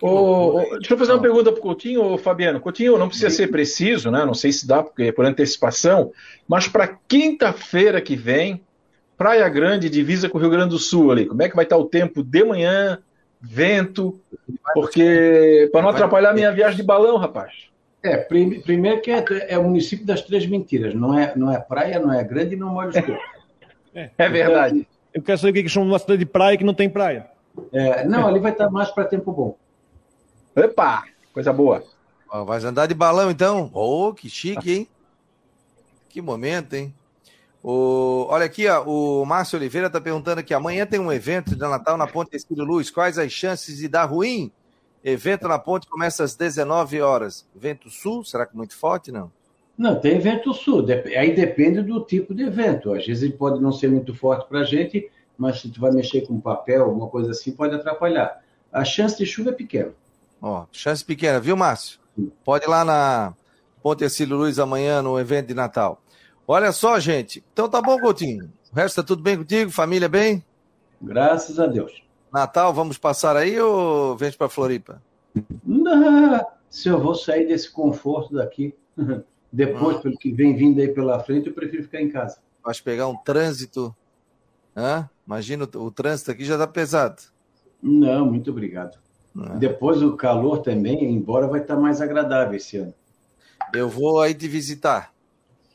Oh, 0.01 0.61
deixa 0.73 0.95
eu 0.95 0.99
fazer 0.99 1.13
uma 1.13 1.23
pergunta 1.23 1.51
para 1.51 1.61
o 1.61 1.63
Coutinho, 1.63 2.19
Fabiano. 2.19 2.61
Coutinho, 2.61 2.99
não 2.99 3.09
precisa 3.09 3.31
ser 3.31 3.49
preciso, 3.49 4.11
né? 4.11 4.25
Não 4.25 4.35
sei 4.35 4.53
se 4.53 4.67
dá 4.67 4.83
porque 4.83 5.13
por 5.13 5.25
antecipação, 5.25 6.13
mas 6.47 6.69
para 6.69 6.99
quinta-feira 7.09 8.01
que 8.01 8.17
vem, 8.17 8.61
Praia 9.17 9.49
Grande 9.49 9.89
divisa 9.89 10.29
com 10.29 10.37
o 10.37 10.41
Rio 10.41 10.51
Grande 10.51 10.71
do 10.71 10.79
Sul 10.79 11.11
ali. 11.11 11.27
Como 11.27 11.43
é 11.43 11.49
que 11.49 11.57
vai 11.57 11.65
estar 11.65 11.77
o 11.77 11.85
tempo 11.85 12.23
de 12.23 12.45
manhã, 12.45 12.99
vento? 13.41 14.21
Porque 14.75 15.69
para 15.73 15.83
não 15.83 15.91
atrapalhar 15.91 16.31
a 16.31 16.35
minha 16.35 16.53
viagem 16.53 16.77
de 16.77 16.83
balão, 16.83 17.17
rapaz. 17.17 17.53
É, 18.03 18.19
prim, 18.19 18.61
primeiro 18.61 19.01
que 19.01 19.11
é, 19.11 19.25
é, 19.49 19.59
o 19.59 19.63
município 19.63 20.05
das 20.05 20.21
três 20.21 20.47
mentiras. 20.47 20.95
Não 20.95 21.19
é, 21.19 21.33
não 21.37 21.51
é 21.51 21.59
praia, 21.59 21.99
não 21.99 22.13
é 22.13 22.23
grande 22.23 22.55
e 22.55 22.59
não 22.59 22.71
molha 22.71 22.91
os 22.91 22.95
corpos. 22.95 23.25
É, 23.95 24.11
é 24.19 24.29
verdade. 24.29 24.87
Eu 25.15 25.23
quero 25.23 25.39
saber 25.39 25.61
o 25.61 25.63
que 25.63 25.69
chama 25.69 25.87
uma 25.87 25.99
cidade 25.99 26.19
de 26.19 26.27
praia 26.27 26.59
que 26.59 26.65
não 26.65 26.75
tem 26.75 26.91
praia. 26.91 27.29
É, 27.73 28.05
não, 28.05 28.27
ali 28.27 28.41
vai 28.41 28.51
estar 28.53 28.69
mais 28.69 28.91
para 28.91 29.05
tempo 29.05 29.33
bom. 29.33 29.57
Opa, 30.57 31.05
coisa 31.33 31.53
boa. 31.53 31.83
Ó, 32.31 32.45
vai 32.45 32.63
andar 32.63 32.87
de 32.87 32.95
balão 32.95 33.31
então? 33.31 33.71
Oh, 33.73 34.13
que 34.13 34.29
chique, 34.29 34.73
hein? 34.73 34.89
Que 36.09 36.21
momento, 36.21 36.75
hein? 36.75 36.95
O, 37.63 38.27
olha 38.29 38.45
aqui, 38.45 38.69
ó, 38.69 38.85
o 38.85 39.25
Márcio 39.25 39.59
Oliveira 39.59 39.87
está 39.87 40.01
perguntando 40.01 40.41
aqui: 40.41 40.53
amanhã 40.53 40.87
tem 40.87 41.01
um 41.01 41.13
evento 41.13 41.57
de 41.57 41.61
Natal 41.61 41.97
na 41.97 42.07
Ponte 42.07 42.37
Esquilo 42.37 42.65
Luz. 42.65 42.91
Quais 42.91 43.19
as 43.19 43.33
chances 43.33 43.79
de 43.79 43.89
dar 43.89 44.05
ruim? 44.05 44.53
Evento 45.05 45.47
na 45.47 45.59
ponte 45.59 45.87
começa 45.87 46.25
às 46.25 46.35
19 46.35 47.03
horas. 47.03 47.47
Vento 47.55 47.91
sul, 47.91 48.25
será 48.25 48.47
que 48.47 48.57
muito 48.57 48.75
forte, 48.75 49.13
não? 49.13 49.31
Não, 49.77 50.01
tem 50.01 50.19
vento 50.19 50.55
sul. 50.55 50.87
Aí 51.19 51.35
depende 51.35 51.83
do 51.83 52.01
tipo 52.01 52.35
de 52.35 52.45
evento. 52.45 52.95
Às 52.95 53.07
vezes 53.07 53.23
ele 53.23 53.35
pode 53.35 53.61
não 53.61 53.71
ser 53.71 53.91
muito 53.91 54.15
forte 54.15 54.49
para 54.49 54.61
a 54.61 54.65
gente, 54.65 55.11
mas 55.37 55.61
se 55.61 55.69
tu 55.69 55.79
vai 55.79 55.93
mexer 55.93 56.23
com 56.23 56.41
papel, 56.41 56.85
alguma 56.85 57.09
coisa 57.09 57.33
assim, 57.33 57.53
pode 57.53 57.75
atrapalhar. 57.75 58.43
A 58.73 58.83
chance 58.83 59.19
de 59.19 59.27
chuva 59.27 59.51
é 59.51 59.53
pequena. 59.53 59.93
Ó, 60.41 60.67
chance 60.71 61.05
pequena, 61.05 61.41
viu, 61.41 61.57
Márcio? 61.57 61.99
Pode 62.45 62.65
ir 62.65 62.69
lá 62.69 62.85
na 62.85 63.35
Ponte 63.83 64.05
Ercílio 64.05 64.37
Luz 64.37 64.59
amanhã 64.59 65.03
no 65.03 65.19
evento 65.19 65.49
de 65.49 65.55
Natal. 65.55 66.01
Olha 66.47 66.73
só, 66.73 66.99
gente. 67.01 67.45
Então 67.53 67.69
tá 67.69 67.81
bom, 67.81 67.99
Coutinho. 67.99 68.51
O 68.73 68.77
resto 68.77 68.97
tá 68.97 69.03
tudo 69.03 69.23
bem 69.23 69.37
contigo? 69.37 69.71
Família 69.71 70.09
bem? 70.09 70.45
Graças 71.01 71.59
a 71.59 71.67
Deus. 71.67 72.03
Natal, 72.33 72.73
vamos 72.75 72.99
passar 72.99 73.37
aí 73.37 73.61
ou 73.61 74.17
vem 74.17 74.33
para 74.33 74.49
Floripa? 74.49 75.03
Não, 75.65 76.45
se 76.69 76.89
eu 76.89 77.01
vou 77.01 77.15
sair 77.15 77.47
desse 77.47 77.71
conforto 77.71 78.35
daqui, 78.35 78.75
depois, 79.53 79.99
hum. 79.99 80.01
pelo 80.01 80.19
que 80.19 80.33
vem 80.33 80.57
vindo 80.57 80.81
aí 80.81 80.89
pela 80.89 81.21
frente, 81.21 81.49
eu 81.49 81.55
prefiro 81.55 81.85
ficar 81.85 82.01
em 82.01 82.11
casa. 82.11 82.39
Vai 82.65 82.75
pegar 82.83 83.07
um 83.07 83.17
trânsito. 83.17 83.95
Hã? 84.77 85.09
Imagina, 85.27 85.69
o, 85.73 85.79
o 85.79 85.91
trânsito 85.91 86.31
aqui 86.31 86.45
já 86.45 86.59
tá 86.59 86.67
pesado. 86.67 87.23
Não, 87.83 88.27
muito 88.27 88.51
obrigado. 88.51 88.99
É. 89.37 89.59
Depois 89.59 90.03
o 90.03 90.17
calor 90.17 90.59
também, 90.59 91.05
embora 91.05 91.47
vai 91.47 91.61
estar 91.61 91.77
mais 91.77 92.01
agradável 92.01 92.55
esse 92.55 92.77
ano. 92.77 92.95
Eu 93.75 93.89
vou 93.89 94.21
aí 94.21 94.35
te 94.35 94.47
visitar. 94.47 95.13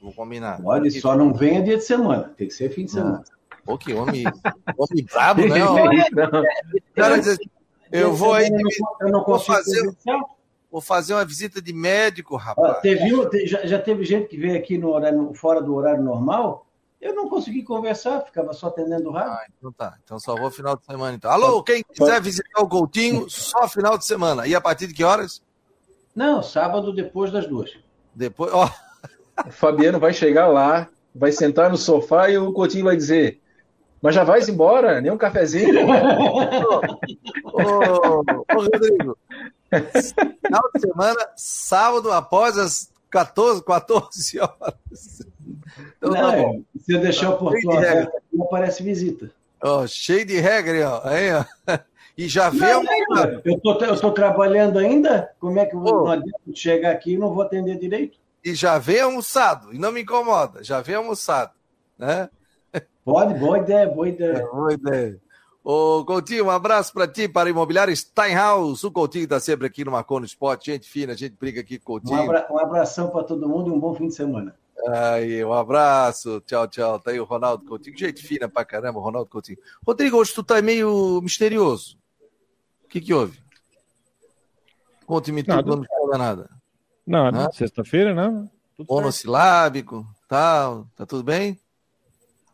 Vou 0.01 0.13
combinar. 0.13 0.61
Pode, 0.61 0.91
só 1.01 1.15
não 1.15 1.33
venha 1.33 1.61
dia 1.61 1.77
de 1.77 1.83
semana. 1.83 2.31
Tem 2.37 2.47
que 2.47 2.53
ser 2.53 2.69
fim 2.69 2.85
de 2.85 2.91
semana. 2.91 3.23
Pô, 3.65 3.77
que 3.77 3.93
homem, 3.93 4.23
homem 4.77 5.05
brabo, 5.11 5.41
né? 5.41 5.59
Cara, 6.95 7.21
eu 7.91 8.13
vou 8.13 8.33
aí. 8.33 8.49
Eu 9.01 9.09
não 9.09 9.25
vou 9.25 9.37
fazer, 9.39 9.91
vou 10.71 10.81
fazer 10.81 11.13
uma 11.13 11.25
visita 11.25 11.61
de 11.61 11.73
médico, 11.73 12.37
rapaz. 12.37 12.77
Ah, 12.77 12.79
teve, 12.79 13.45
já, 13.45 13.65
já, 13.65 13.79
teve 13.79 14.05
gente 14.05 14.27
que 14.27 14.37
veio 14.37 14.57
aqui 14.57 14.77
no 14.77 14.89
horário, 14.89 15.33
fora 15.33 15.61
do 15.61 15.75
horário 15.75 16.01
normal. 16.01 16.65
Eu 16.99 17.15
não 17.15 17.29
consegui 17.29 17.63
conversar, 17.63 18.21
ficava 18.21 18.51
só 18.53 18.67
atendendo 18.67 19.09
o 19.09 19.11
rádio. 19.13 19.31
Ah, 19.31 19.45
então 19.57 19.71
tá. 19.71 19.97
Então 20.03 20.19
só 20.19 20.35
vou 20.35 20.51
final 20.51 20.75
de 20.75 20.85
semana. 20.85 21.15
Então. 21.15 21.31
Alô, 21.31 21.63
quem 21.63 21.83
quiser 21.83 22.21
visitar 22.21 22.61
o 22.61 22.67
Coutinho, 22.67 23.29
só 23.29 23.67
final 23.69 23.97
de 23.97 24.05
semana. 24.05 24.45
E 24.45 24.53
a 24.53 24.59
partir 24.59 24.87
de 24.87 24.93
que 24.93 25.03
horas? 25.03 25.41
Não, 26.13 26.43
sábado 26.43 26.93
depois 26.93 27.31
das 27.31 27.47
duas. 27.47 27.71
Depois, 28.13 28.51
ó. 28.53 28.69
O 29.47 29.51
Fabiano 29.51 29.99
vai 29.99 30.11
chegar 30.11 30.47
lá, 30.47 30.89
vai 31.15 31.31
sentar 31.31 31.69
no 31.69 31.77
sofá 31.77 32.29
e 32.29 32.37
o 32.37 32.51
Coutinho 32.51 32.83
vai 32.83 32.97
dizer: 32.97 33.41
mas 34.01 34.15
já 34.15 34.23
vai 34.23 34.41
embora, 34.41 35.01
nem 35.01 35.11
um 35.11 35.17
cafezinho. 35.17 35.87
ô, 37.45 37.59
ô, 37.61 38.19
ô, 38.19 38.53
Rodrigo, 38.53 39.17
final 40.45 40.71
de 40.73 40.81
semana, 40.81 41.29
sábado, 41.35 42.11
após 42.11 42.57
as 42.57 42.91
14, 43.09 43.63
14 43.63 44.39
horas. 44.39 45.25
Então, 45.97 46.11
não, 46.11 46.31
tá 46.31 46.37
bom. 46.37 46.61
Se 46.79 46.93
eu 46.93 47.01
deixar 47.01 47.31
o 47.31 47.37
portão 47.37 47.71
aberto, 47.71 48.11
não 48.31 48.45
aparece 48.45 48.83
visita. 48.83 49.31
Oh, 49.61 49.85
cheio 49.87 50.25
de 50.25 50.39
regra, 50.39 50.89
ó. 50.89 51.07
Aí, 51.07 51.31
ó. 51.33 51.45
E 52.17 52.27
já 52.27 52.49
vê 52.49 52.73
não, 52.73 52.81
uma... 52.81 53.41
Eu 53.45 53.57
tô, 53.61 53.81
eu 53.81 53.97
tô 53.97 54.11
trabalhando 54.11 54.77
ainda? 54.77 55.31
Como 55.39 55.57
é 55.57 55.65
que 55.65 55.73
eu 55.73 55.79
vou 55.79 56.05
oh. 56.05 56.53
chegar 56.53 56.91
aqui 56.91 57.13
e 57.13 57.17
não 57.17 57.33
vou 57.33 57.43
atender 57.43 57.79
direito? 57.79 58.17
E 58.43 58.53
já 58.53 58.77
vem 58.77 58.99
almoçado, 58.99 59.73
e 59.73 59.77
não 59.77 59.89
me 59.89 60.01
incomoda, 60.01 60.61
já 60.61 60.81
vem 60.81 60.95
almoçado, 60.95 61.51
né? 61.97 62.29
Pode, 63.05 63.35
boa 63.35 63.59
ideia, 63.59 63.87
boa 63.87 64.09
ideia. 64.09 64.37
É, 64.37 64.45
boa 64.45 64.73
ideia. 64.73 65.19
Ô, 65.63 66.03
Coutinho, 66.05 66.45
um 66.45 66.49
abraço 66.49 66.93
para 66.93 67.07
ti, 67.07 67.27
para 67.27 67.47
a 67.47 67.51
Imobiliária 67.51 67.95
Steinhaus. 67.95 68.83
O 68.83 68.91
Coutinho 68.91 69.23
está 69.23 69.39
sempre 69.39 69.67
aqui 69.67 69.85
no 69.85 69.91
Marconi 69.91 70.25
Sport, 70.25 70.65
gente 70.65 70.89
fina, 70.89 71.13
a 71.13 71.15
gente 71.15 71.35
briga 71.39 71.61
aqui 71.61 71.77
com 71.79 71.93
o 71.93 72.01
Coutinho. 72.01 72.19
Um, 72.19 72.23
abra 72.23 72.47
um 72.51 72.59
abração 72.59 73.09
para 73.09 73.23
todo 73.23 73.47
mundo 73.47 73.69
e 73.69 73.71
um 73.71 73.79
bom 73.79 73.95
fim 73.95 74.07
de 74.07 74.15
semana. 74.15 74.55
Aí, 74.87 75.43
um 75.43 75.53
abraço, 75.53 76.41
tchau, 76.41 76.67
tchau. 76.67 76.99
Tá 76.99 77.11
aí 77.11 77.19
o 77.19 77.25
Ronaldo 77.25 77.65
Coutinho, 77.65 77.97
gente 77.97 78.25
fina 78.25 78.47
pra 78.47 78.65
caramba, 78.65 78.99
Ronaldo 78.99 79.29
Coutinho. 79.29 79.57
Rodrigo, 79.85 80.17
hoje 80.17 80.33
tu 80.33 80.43
tá 80.43 80.61
meio 80.61 81.19
misterioso. 81.21 81.97
O 82.85 82.87
que 82.87 83.01
que 83.01 83.13
houve? 83.13 83.39
Conte-me 85.05 85.43
tudo, 85.43 85.77
não 85.77 85.83
fala 85.83 86.17
nada. 86.17 86.49
Não, 87.05 87.51
sexta-feira, 87.51 88.13
né? 88.13 88.47
Monossilábico, 88.87 90.07
tal, 90.27 90.87
tá 90.95 91.05
tudo 91.05 91.23
bem? 91.23 91.59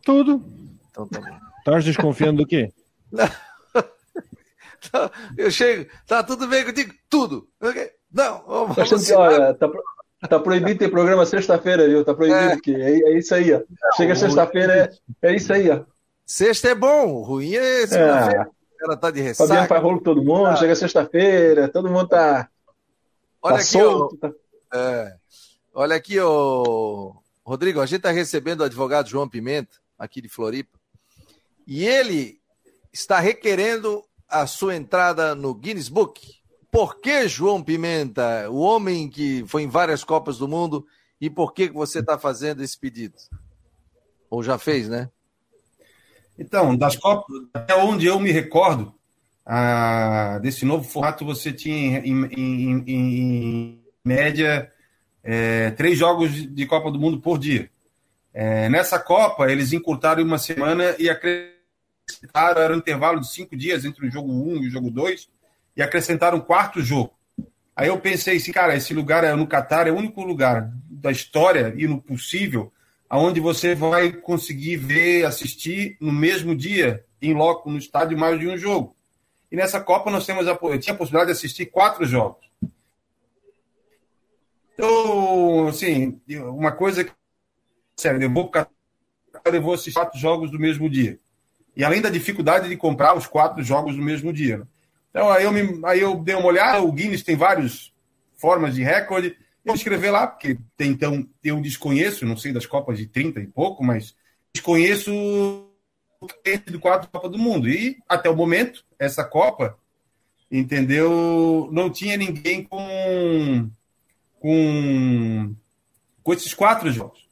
Tudo. 0.04 0.44
Então 0.90 1.08
tá 1.08 1.20
bom. 1.20 1.40
Estás 1.60 1.84
desconfiando 1.84 2.44
do 2.44 2.48
quê? 2.48 2.72
Eu 5.38 5.52
chego, 5.52 5.92
tá 6.08 6.24
tudo 6.24 6.48
bem 6.48 6.64
contigo? 6.64 6.94
Tudo. 7.10 7.50
Não, 8.12 8.44
vamos, 8.46 8.76
vamos 8.76 9.12
olha, 9.12 9.54
tá, 9.54 9.68
tá 10.28 10.40
proibido 10.40 10.80
ter 10.80 10.90
programa 10.90 11.26
sexta-feira, 11.26 11.88
viu? 11.88 12.04
Tá 12.04 12.14
proibido, 12.14 12.40
é. 12.40 12.56
porque 12.56 12.72
é, 12.72 13.00
é 13.00 13.18
isso 13.18 13.34
aí, 13.34 13.54
ó. 13.54 13.62
Chega 13.96 14.16
sexta-feira, 14.16 14.92
é, 15.22 15.30
é 15.30 15.36
isso 15.36 15.52
aí, 15.52 15.70
ó. 15.70 15.82
Sexta 16.26 16.70
é 16.70 16.76
bom, 16.76 17.22
ruim 17.22 17.56
é 17.56 17.86
segunda-feira. 17.88 18.50
É. 18.52 18.84
Ela 18.84 18.98
tá 18.98 19.12
de 19.12 19.22
ressaca. 19.22 19.48
Fabiano 19.48 19.68
faz 19.68 19.82
rolo 19.82 19.98
com 19.98 20.04
todo 20.04 20.24
mundo, 20.24 20.48
ah. 20.48 20.56
chega 20.56 20.76
sexta-feira, 20.76 21.70
todo 21.70 21.90
mundo 21.90 22.08
tá. 22.08 22.50
Olha 23.42 23.56
tá 23.56 23.62
aqui, 23.62 23.70
solto, 23.70 24.18
ó, 24.22 24.28
tá... 24.28 24.34
É. 24.74 25.16
Olha 25.74 25.96
aqui, 25.96 26.20
ô, 26.20 27.16
Rodrigo, 27.44 27.80
a 27.80 27.86
gente 27.86 27.98
está 27.98 28.12
recebendo 28.12 28.62
o 28.62 28.64
advogado 28.64 29.10
João 29.10 29.30
Pimenta, 29.30 29.78
aqui 30.00 30.22
de 30.22 30.30
Floripa, 30.30 30.80
e 31.68 31.86
ele 31.86 32.40
está 32.92 33.20
requerendo 33.20 34.04
a 34.28 34.48
sua 34.48 34.76
entrada 34.76 35.36
no 35.36 35.54
Guinness 35.54 35.90
Book. 35.90 36.22
Por 36.76 37.00
que 37.00 37.26
João 37.30 37.64
Pimenta, 37.64 38.50
o 38.50 38.58
homem 38.58 39.10
que 39.10 39.46
foi 39.48 39.64
em 39.64 39.70
várias 39.70 40.04
Copas 40.04 40.38
do 40.38 40.46
Mundo, 40.46 40.86
e 41.22 41.30
por 41.30 41.54
que 41.54 41.70
você 41.70 42.00
está 42.00 42.20
fazendo 42.20 42.62
esse 42.62 42.78
pedido? 42.78 43.16
Ou 44.30 44.44
já 44.44 44.58
fez, 44.58 44.90
né? 44.90 45.10
Então, 46.38 46.76
das 46.76 46.98
Copas, 46.98 47.34
até 47.54 47.74
onde 47.78 48.06
eu 48.06 48.20
me 48.20 48.30
recordo, 48.30 48.94
ah, 49.46 50.38
desse 50.42 50.66
novo 50.66 50.84
formato, 50.84 51.24
você 51.24 51.54
tinha 51.54 52.00
em, 52.00 52.26
em, 52.26 52.66
em, 52.66 52.84
em 52.86 53.84
média 54.04 54.70
é, 55.24 55.72
três 55.72 55.98
jogos 55.98 56.30
de 56.34 56.66
Copa 56.66 56.92
do 56.92 57.00
Mundo 57.00 57.22
por 57.22 57.40
dia. 57.40 57.72
É, 58.34 58.68
nessa 58.68 59.00
Copa, 59.00 59.50
eles 59.50 59.72
encurtaram 59.72 60.22
uma 60.22 60.38
semana 60.38 60.94
e 61.00 61.10
acrescentaram, 61.10 62.62
era 62.62 62.74
um 62.74 62.80
intervalo 62.80 63.22
de 63.22 63.32
cinco 63.32 63.56
dias 63.56 63.86
entre 63.86 64.06
o 64.06 64.12
jogo 64.12 64.30
1 64.30 64.50
um 64.50 64.58
e 64.58 64.68
o 64.68 64.70
jogo 64.70 64.92
2, 64.92 65.30
e 65.76 65.82
acrescentaram 65.82 66.38
um 66.38 66.42
quarto 66.42 66.82
jogo. 66.82 67.14
Aí 67.76 67.88
eu 67.88 68.00
pensei 68.00 68.38
assim, 68.38 68.52
cara, 68.52 68.76
esse 68.76 68.94
lugar 68.94 69.24
é 69.24 69.34
no 69.36 69.48
Catar 69.48 69.88
é 69.88 69.92
o 69.92 69.98
único 69.98 70.24
lugar 70.24 70.72
da 70.90 71.12
história 71.12 71.74
e 71.78 71.88
no 71.88 72.02
possível 72.02 72.72
aonde 73.10 73.40
você 73.40 73.76
vai 73.76 74.12
conseguir 74.12 74.78
ver, 74.78 75.26
assistir 75.26 75.98
no 76.00 76.12
mesmo 76.12 76.56
dia, 76.56 77.06
em 77.22 77.34
loco, 77.34 77.70
no 77.70 77.78
estádio, 77.78 78.18
mais 78.18 78.40
de 78.40 78.48
um 78.48 78.58
jogo. 78.58 78.96
E 79.52 79.56
nessa 79.56 79.80
Copa 79.80 80.10
nós 80.12 80.26
temos 80.26 80.48
a, 80.48 80.58
eu 80.62 80.80
tinha 80.80 80.94
a 80.94 80.98
possibilidade 80.98 81.32
de 81.32 81.38
assistir 81.38 81.68
quatro 81.68 82.06
jogos. 82.06 82.46
Então, 84.74 85.68
assim, 85.68 86.20
uma 86.28 86.72
coisa 86.72 87.04
que. 87.04 87.12
Sério, 87.96 88.22
eu 88.22 88.30
vou, 88.30 88.52
eu 89.46 89.62
vou 89.62 89.74
assistir 89.74 89.94
quatro 89.94 90.20
jogos 90.20 90.52
do 90.52 90.60
mesmo 90.60 90.90
dia. 90.90 91.18
E 91.76 91.84
além 91.84 92.02
da 92.02 92.10
dificuldade 92.10 92.68
de 92.68 92.76
comprar 92.76 93.16
os 93.16 93.28
quatro 93.28 93.64
jogos 93.64 93.96
do 93.96 94.02
mesmo 94.02 94.34
dia. 94.34 94.68
Então, 95.16 95.32
aí 95.32 95.46
eu, 95.46 95.52
me, 95.54 95.80
aí 95.86 96.02
eu 96.02 96.18
dei 96.18 96.36
uma 96.36 96.48
olhada, 96.48 96.82
o 96.82 96.92
Guinness 96.92 97.24
tem 97.24 97.38
várias 97.38 97.94
formas 98.36 98.76
de 98.76 98.84
recorde. 98.84 99.38
Vou 99.64 99.74
escrever 99.74 100.12
lá, 100.12 100.28
porque 100.28 100.58
tem, 100.76 100.92
então 100.92 101.26
eu 101.42 101.62
desconheço, 101.62 102.26
não 102.26 102.36
sei 102.36 102.52
das 102.52 102.66
Copas 102.66 102.98
de 102.98 103.08
30 103.08 103.40
e 103.40 103.48
pouco, 103.48 103.82
mas 103.82 104.14
desconheço 104.54 105.14
do 106.70 106.80
quatro 106.82 107.10
Copa 107.10 107.30
do 107.30 107.38
Mundo. 107.38 107.70
E 107.70 107.98
até 108.10 108.30
o 108.30 108.36
momento, 108.36 108.84
essa 109.00 109.24
Copa, 109.24 109.80
entendeu? 110.52 111.70
Não 111.72 111.90
tinha 111.90 112.18
ninguém 112.18 112.62
com 112.64 113.70
com, 114.38 115.56
com 116.22 116.34
esses 116.34 116.54
quatro 116.54 116.92
jogos. 116.92 117.25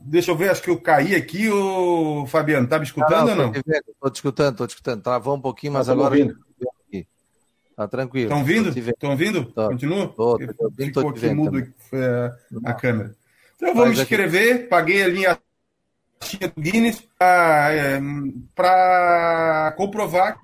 Deixa 0.00 0.30
eu 0.30 0.36
ver, 0.36 0.50
acho 0.50 0.62
que 0.62 0.70
eu 0.70 0.80
caí 0.80 1.14
aqui, 1.14 1.50
o 1.50 2.26
Fabiano. 2.26 2.68
Tá 2.68 2.78
me 2.78 2.84
escutando 2.84 3.30
ah, 3.30 3.34
não, 3.34 3.46
ou 3.46 3.52
não? 3.52 3.52
Estou 3.52 4.10
te 4.10 4.16
escutando, 4.16 4.52
estou 4.52 4.66
te 4.66 4.70
escutando. 4.70 5.02
Travou 5.02 5.36
um 5.36 5.40
pouquinho, 5.40 5.72
mas 5.72 5.86
tá 5.86 5.92
agora. 5.92 6.14
Ouvindo. 6.14 6.38
Tá 7.74 7.88
tranquilo. 7.88 8.30
Estão 8.30 8.44
vindo? 8.44 8.68
Estão 8.68 9.10
ouvindo? 9.10 9.52
Continua? 9.52 10.08
Tô, 10.08 10.38
tô, 10.38 10.54
tô, 10.54 10.72
Ficou 10.76 11.08
aqui 11.08 11.30
mudo 11.30 11.66
a, 12.64 12.70
a 12.70 12.74
câmera. 12.74 13.14
Então 13.56 13.68
eu 13.68 13.74
vou 13.74 13.86
me 13.86 13.92
inscrever, 13.92 14.54
aqui. 14.54 14.64
paguei 14.64 15.02
a 15.02 15.08
linha 15.08 15.38
do 16.54 16.60
Guinness 16.60 17.02
para 17.18 19.68
é, 19.68 19.76
comprovar 19.76 20.38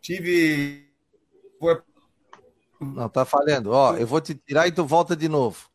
tive 0.00 0.90
não, 2.80 3.10
tá 3.10 3.26
falhando. 3.26 3.72
Ó, 3.72 3.94
eu 3.96 4.06
vou 4.06 4.20
te 4.20 4.34
tirar 4.34 4.66
e 4.66 4.72
tu 4.72 4.86
volta 4.86 5.14
de 5.14 5.28
novo. 5.28 5.69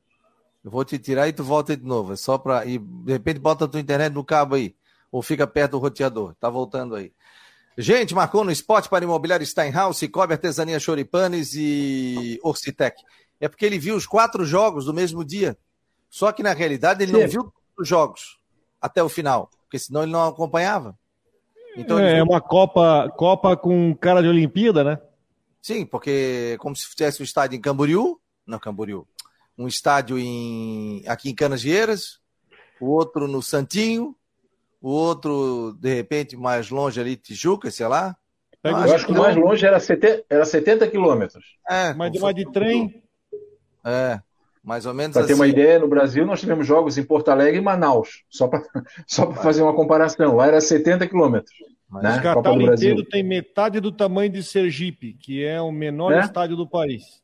Eu 0.65 0.71
vou 0.71 0.83
te 0.83 0.97
tirar 0.97 1.27
e 1.27 1.33
tu 1.33 1.43
volta 1.43 1.77
de 1.77 1.85
novo. 1.85 2.13
É 2.13 2.15
só 2.15 2.39
para 2.39 2.65
e 2.65 2.79
de 2.79 3.11
repente 3.13 3.39
bota 3.39 3.65
a 3.65 3.67
tua 3.67 3.79
internet 3.79 4.11
no 4.11 4.23
cabo 4.23 4.55
aí 4.55 4.75
ou 5.11 5.21
fica 5.21 5.45
perto 5.45 5.73
do 5.73 5.77
roteador. 5.77 6.33
Tá 6.39 6.49
voltando 6.49 6.95
aí. 6.95 7.13
Gente, 7.77 8.15
marcou 8.15 8.43
no 8.43 8.51
esporte 8.51 8.89
para 8.89 9.05
imobiliário 9.05 9.45
Steinhaus, 9.45 10.01
Cobre 10.11 10.33
Artesania 10.33 10.79
Choripanes 10.79 11.53
e 11.53 12.39
Orcitec. 12.41 12.99
É 13.39 13.47
porque 13.47 13.63
ele 13.63 13.77
viu 13.77 13.95
os 13.95 14.07
quatro 14.07 14.43
jogos 14.43 14.85
do 14.85 14.93
mesmo 14.93 15.23
dia. 15.23 15.55
Só 16.09 16.31
que 16.31 16.41
na 16.41 16.53
realidade 16.53 17.03
ele 17.03 17.11
Sim. 17.11 17.19
não 17.21 17.27
viu 17.27 17.53
os 17.77 17.87
jogos 17.87 18.39
até 18.81 19.03
o 19.03 19.09
final, 19.09 19.51
porque 19.63 19.77
senão 19.77 20.01
ele 20.01 20.11
não 20.11 20.27
acompanhava. 20.27 20.97
Então, 21.77 21.99
é, 21.99 22.15
viu... 22.15 22.23
uma 22.23 22.41
Copa, 22.41 23.13
Copa 23.15 23.55
com 23.55 23.93
cara 23.95 24.21
de 24.21 24.29
Olimpíada, 24.29 24.83
né? 24.83 24.99
Sim, 25.61 25.85
porque 25.85 26.53
é 26.53 26.57
como 26.57 26.75
se 26.75 26.87
fizesse 26.87 27.21
um 27.21 27.25
estádio 27.25 27.55
em 27.55 27.61
Camboriú, 27.61 28.19
não 28.47 28.57
Camboriú, 28.57 29.05
um 29.57 29.67
estádio 29.67 30.17
em, 30.17 31.03
aqui 31.07 31.29
em 31.29 31.35
Canasvieiras, 31.35 32.19
o 32.79 32.87
outro 32.87 33.27
no 33.27 33.41
Santinho, 33.41 34.15
o 34.81 34.89
outro, 34.89 35.75
de 35.79 35.93
repente, 35.93 36.35
mais 36.35 36.69
longe 36.69 36.99
ali, 36.99 37.15
Tijuca, 37.15 37.71
sei 37.71 37.87
lá. 37.87 38.15
Eu 38.63 38.75
acho, 38.75 38.93
acho 38.95 39.05
que 39.05 39.11
o 39.11 39.17
mais 39.17 39.35
longe 39.35 39.65
era 39.65 39.79
70, 39.79 40.25
era 40.29 40.45
70 40.45 40.87
quilômetros. 40.87 41.43
É, 41.69 41.93
mas 41.93 42.11
de 42.11 42.19
mais 42.19 42.35
de 42.35 42.51
trem. 42.51 43.03
É, 43.83 44.19
mais 44.63 44.85
ou 44.85 44.93
menos 44.93 45.13
Para 45.13 45.23
assim. 45.23 45.33
ter 45.33 45.39
uma 45.39 45.47
ideia, 45.47 45.79
no 45.79 45.87
Brasil 45.87 46.25
nós 46.25 46.39
tivemos 46.39 46.65
jogos 46.65 46.97
em 46.97 47.03
Porto 47.03 47.29
Alegre 47.29 47.59
e 47.59 47.63
Manaus, 47.63 48.23
só 48.29 48.47
para 48.47 48.63
só 49.05 49.31
fazer 49.33 49.61
uma 49.61 49.75
comparação. 49.75 50.35
Lá 50.35 50.47
era 50.47 50.59
70 50.59 51.07
quilômetros. 51.07 51.55
Mas 51.87 52.03
né? 52.03 52.17
O 52.17 52.21
Catar 52.23 52.53
inteiro 52.59 53.03
tem 53.05 53.23
metade 53.23 53.79
do 53.79 53.91
tamanho 53.91 54.31
de 54.31 54.41
Sergipe, 54.41 55.13
que 55.13 55.45
é 55.45 55.61
o 55.61 55.71
menor 55.71 56.11
é? 56.11 56.21
estádio 56.21 56.55
do 56.55 56.67
país. 56.67 57.23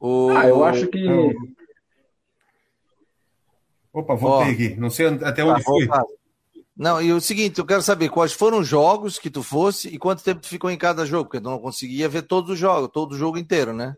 O... 0.00 0.30
Ah, 0.30 0.46
eu 0.46 0.64
acho 0.64 0.86
que. 0.88 1.06
Opa, 3.92 4.14
voltei 4.14 4.48
oh. 4.48 4.52
aqui. 4.52 4.80
Não 4.80 4.90
sei 4.90 5.06
até 5.06 5.44
onde 5.44 5.62
tá, 5.62 5.70
fui. 5.70 5.88
Não, 6.76 7.00
e 7.00 7.10
o 7.10 7.20
seguinte, 7.20 7.58
eu 7.58 7.64
quero 7.64 7.80
saber 7.80 8.10
quais 8.10 8.34
foram 8.34 8.58
os 8.58 8.68
jogos 8.68 9.18
que 9.18 9.30
tu 9.30 9.42
fosse 9.42 9.88
e 9.88 9.98
quanto 9.98 10.22
tempo 10.22 10.42
tu 10.42 10.48
ficou 10.48 10.70
em 10.70 10.76
cada 10.76 11.06
jogo, 11.06 11.24
porque 11.24 11.40
tu 11.40 11.48
não 11.48 11.58
conseguia 11.58 12.06
ver 12.06 12.22
todos 12.22 12.50
os 12.50 12.58
jogos, 12.58 12.90
todo 12.92 13.12
o 13.12 13.18
jogo 13.18 13.38
inteiro, 13.38 13.72
né? 13.72 13.94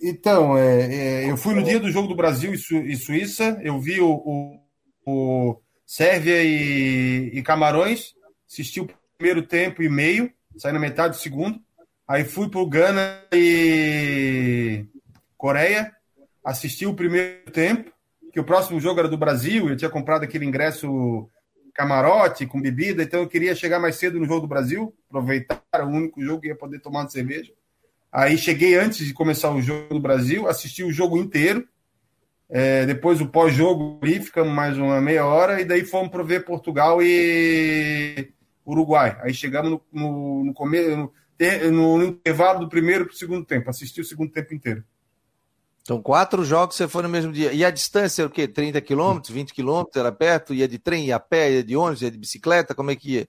Então, 0.00 0.56
é, 0.56 1.24
é, 1.24 1.30
eu 1.30 1.36
fui 1.36 1.54
no 1.54 1.64
dia 1.64 1.80
do 1.80 1.90
jogo 1.90 2.06
do 2.06 2.14
Brasil 2.14 2.54
e, 2.54 2.58
Su 2.58 2.76
e 2.76 2.96
Suíça, 2.96 3.58
eu 3.62 3.80
vi 3.80 4.00
o, 4.00 4.10
o, 4.10 4.60
o 5.04 5.60
Sérvia 5.84 6.44
e, 6.44 7.30
e 7.32 7.42
Camarões, 7.42 8.14
assisti 8.48 8.80
o 8.80 8.88
primeiro 9.18 9.42
tempo 9.42 9.82
e 9.82 9.88
meio, 9.88 10.30
saí 10.56 10.72
na 10.72 10.78
metade 10.78 11.16
do 11.16 11.20
segundo. 11.20 11.60
Aí 12.08 12.24
fui 12.24 12.48
para 12.48 12.60
o 12.60 12.68
Gana 12.68 13.20
e 13.32 14.84
Coreia, 15.36 15.92
assisti 16.44 16.86
o 16.86 16.94
primeiro 16.94 17.50
tempo, 17.50 17.90
que 18.32 18.38
o 18.38 18.44
próximo 18.44 18.78
jogo 18.78 19.00
era 19.00 19.08
do 19.08 19.18
Brasil, 19.18 19.68
eu 19.68 19.76
tinha 19.76 19.90
comprado 19.90 20.22
aquele 20.22 20.44
ingresso 20.44 21.28
camarote 21.74 22.46
com 22.46 22.60
bebida, 22.60 23.02
então 23.02 23.20
eu 23.20 23.28
queria 23.28 23.54
chegar 23.54 23.80
mais 23.80 23.96
cedo 23.96 24.18
no 24.18 24.24
jogo 24.24 24.42
do 24.42 24.46
Brasil, 24.46 24.94
aproveitar 25.08 25.60
o 25.80 25.86
único 25.86 26.22
jogo 26.22 26.40
que 26.40 26.48
ia 26.48 26.56
poder 26.56 26.78
tomar 26.78 27.04
de 27.04 27.12
cerveja. 27.12 27.52
Aí 28.10 28.38
cheguei 28.38 28.76
antes 28.76 29.04
de 29.04 29.12
começar 29.12 29.50
o 29.50 29.60
jogo 29.60 29.92
do 29.92 30.00
Brasil, 30.00 30.48
assisti 30.48 30.82
o 30.82 30.92
jogo 30.92 31.18
inteiro. 31.18 31.68
É, 32.48 32.86
depois 32.86 33.20
o 33.20 33.26
pós-jogo 33.26 33.98
ali, 34.00 34.20
ficamos 34.20 34.52
mais 34.52 34.78
uma 34.78 35.00
meia 35.00 35.26
hora, 35.26 35.60
e 35.60 35.64
daí 35.64 35.84
fomos 35.84 36.10
para 36.10 36.22
ver 36.22 36.44
Portugal 36.44 37.02
e 37.02 38.32
Uruguai. 38.64 39.18
Aí 39.22 39.34
chegamos 39.34 39.70
no, 39.70 39.82
no, 39.92 40.44
no 40.44 40.54
começo, 40.54 41.12
no, 41.70 41.98
no, 41.98 42.04
intervalo 42.04 42.60
do 42.60 42.68
primeiro 42.68 43.06
para 43.06 43.14
o 43.14 43.16
segundo 43.16 43.44
tempo. 43.44 43.70
Assisti 43.70 44.00
o 44.00 44.04
segundo 44.04 44.30
tempo 44.30 44.54
inteiro. 44.54 44.84
Então, 45.82 46.02
quatro 46.02 46.44
jogos 46.44 46.74
você 46.74 46.88
foi 46.88 47.02
no 47.02 47.08
mesmo 47.08 47.32
dia. 47.32 47.52
E 47.52 47.64
a 47.64 47.70
distância 47.70 48.22
é 48.22 48.26
o 48.26 48.30
quê? 48.30 48.48
30 48.48 48.80
quilômetros, 48.80 49.32
20 49.32 49.54
quilômetros? 49.54 49.96
Era 49.96 50.10
perto? 50.10 50.52
Ia 50.52 50.66
de 50.66 50.78
trem, 50.78 51.06
ia 51.06 51.16
a 51.16 51.20
pé, 51.20 51.52
ia 51.52 51.62
de 51.62 51.76
ônibus, 51.76 52.02
ia 52.02 52.10
de 52.10 52.18
bicicleta? 52.18 52.74
Como 52.74 52.90
é 52.90 52.96
que 52.96 53.12
ia? 53.12 53.28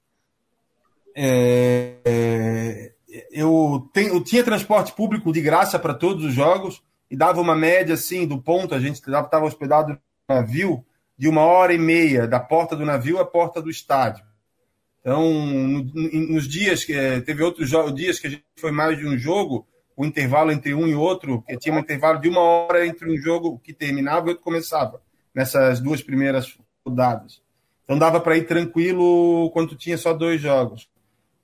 É, 1.16 1.98
é, 2.04 2.94
eu, 3.32 3.90
tenho, 3.94 4.16
eu 4.16 4.24
tinha 4.24 4.44
transporte 4.44 4.94
público 4.94 5.32
de 5.32 5.42
graça 5.42 5.78
para 5.78 5.94
todos 5.94 6.24
os 6.24 6.34
jogos 6.34 6.82
e 7.10 7.16
dava 7.16 7.42
uma 7.42 7.56
média 7.56 7.94
assim 7.94 8.28
do 8.28 8.42
ponto. 8.42 8.74
A 8.74 8.80
gente 8.80 8.96
estava 8.96 9.46
hospedado 9.46 9.94
no 9.94 10.00
navio 10.36 10.84
de 11.18 11.28
uma 11.28 11.42
hora 11.42 11.74
e 11.74 11.78
meia 11.78 12.28
da 12.28 12.40
porta 12.40 12.76
do 12.76 12.86
navio 12.86 13.20
à 13.20 13.26
porta 13.26 13.62
do 13.62 13.70
estádio. 13.70 14.24
Então, 15.08 15.32
nos 15.94 16.50
dias 16.50 16.84
que 16.84 16.92
é, 16.92 17.22
teve 17.22 17.42
outros 17.42 17.70
dias 17.96 18.20
que 18.20 18.28
a 18.28 18.30
gente 18.30 18.44
foi 18.58 18.74
mais 18.74 18.98
de 18.98 19.08
um 19.08 19.18
jogo, 19.18 19.66
o 19.96 20.04
intervalo 20.04 20.52
entre 20.52 20.74
um 20.74 20.86
e 20.86 20.94
outro, 20.94 21.42
que 21.48 21.58
tinha 21.58 21.74
um 21.74 21.80
intervalo 21.80 22.20
de 22.20 22.28
uma 22.28 22.42
hora 22.42 22.86
entre 22.86 23.10
um 23.10 23.16
jogo 23.16 23.58
que 23.60 23.72
terminava 23.72 24.28
e 24.28 24.30
outro 24.32 24.44
começava, 24.44 25.02
nessas 25.34 25.80
duas 25.80 26.02
primeiras 26.02 26.58
rodadas. 26.86 27.42
Então 27.86 27.98
dava 27.98 28.20
para 28.20 28.36
ir 28.36 28.48
tranquilo 28.48 29.50
quando 29.52 29.78
tinha 29.78 29.98
só 29.98 30.12
dois 30.12 30.42
jogos. 30.42 30.90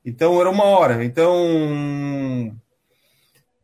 Então 0.03 0.41
era 0.41 0.49
uma 0.49 0.65
hora. 0.65 1.05
Então 1.05 2.53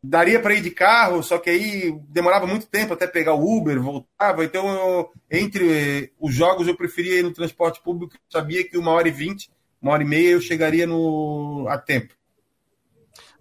daria 0.01 0.39
para 0.39 0.53
ir 0.53 0.61
de 0.61 0.71
carro, 0.71 1.21
só 1.21 1.37
que 1.37 1.49
aí 1.49 1.91
demorava 2.07 2.47
muito 2.47 2.67
tempo 2.67 2.93
até 2.93 3.05
pegar 3.05 3.33
o 3.33 3.57
Uber, 3.57 3.81
voltava. 3.81 4.45
Então, 4.45 4.65
eu, 4.69 5.11
entre 5.29 6.13
os 6.17 6.33
jogos, 6.33 6.69
eu 6.69 6.77
preferia 6.77 7.19
ir 7.19 7.23
no 7.23 7.33
transporte 7.33 7.81
público. 7.83 8.15
sabia 8.29 8.63
que 8.63 8.77
uma 8.77 8.91
hora 8.91 9.09
e 9.09 9.11
vinte, 9.11 9.51
uma 9.81 9.93
hora 9.93 10.03
e 10.03 10.05
meia, 10.05 10.31
eu 10.31 10.41
chegaria 10.41 10.85
no, 10.85 11.65
a 11.69 11.77
tempo. 11.77 12.13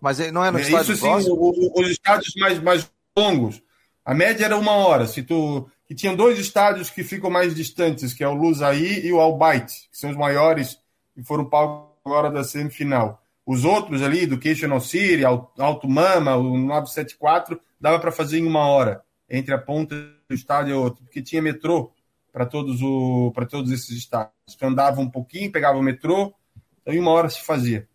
Mas 0.01 0.19
não 0.33 0.45
é 0.45 0.51
no 0.51 0.61
estádio 0.61 0.95
Isso 0.95 1.05
sim, 1.05 1.33
os 1.75 1.89
estádios 1.89 2.35
mais, 2.37 2.63
mais 2.63 2.91
longos. 3.17 3.61
A 4.05 4.15
média 4.15 4.45
era 4.45 4.57
uma 4.57 4.73
hora. 4.73 5.07
Se 5.07 5.23
tu 5.23 5.69
que 5.89 5.95
tinham 5.95 6.15
dois 6.15 6.39
estádios 6.39 6.91
que 6.91 7.03
ficam 7.03 7.31
mais 7.31 7.55
distantes, 7.55 8.13
que 8.13 8.23
é 8.23 8.29
o 8.29 8.35
Lusaí 8.35 9.07
e 9.07 9.13
o 9.13 9.21
Albaite, 9.21 9.89
que 9.91 9.97
são 9.97 10.11
os 10.11 10.17
maiores 10.17 10.79
e 11.17 11.25
foram 11.25 11.47
palco 11.47 11.97
agora 12.05 12.31
da 12.31 12.45
semifinal. 12.45 13.23
Os 13.47 13.65
outros 13.65 14.03
ali, 14.03 14.25
Educational 14.25 14.81
City, 14.81 15.25
Alto 15.25 15.89
Mama, 15.89 16.37
o 16.37 16.59
974, 16.59 17.59
dava 17.81 17.99
para 17.99 18.13
fazer 18.13 18.39
em 18.39 18.47
uma 18.47 18.67
hora, 18.67 19.03
entre 19.31 19.55
a 19.55 19.59
ponta 19.59 19.95
do 20.29 20.35
estádio 20.35 20.73
e 20.73 20.75
outro, 20.75 21.03
porque 21.05 21.23
tinha 21.23 21.41
metrô 21.41 21.91
para 22.39 22.47
todos, 22.47 22.81
o, 22.81 23.33
todos 23.51 23.73
esses 23.73 23.91
estádios. 23.91 24.33
Então 24.55 24.69
andava 24.69 25.01
um 25.01 25.11
pouquinho, 25.11 25.51
pegava 25.51 25.77
o 25.77 25.83
metrô, 25.83 26.33
então 26.81 26.95
em 26.95 27.01
uma 27.01 27.11
hora 27.11 27.29
se 27.29 27.45
fazia. 27.45 27.89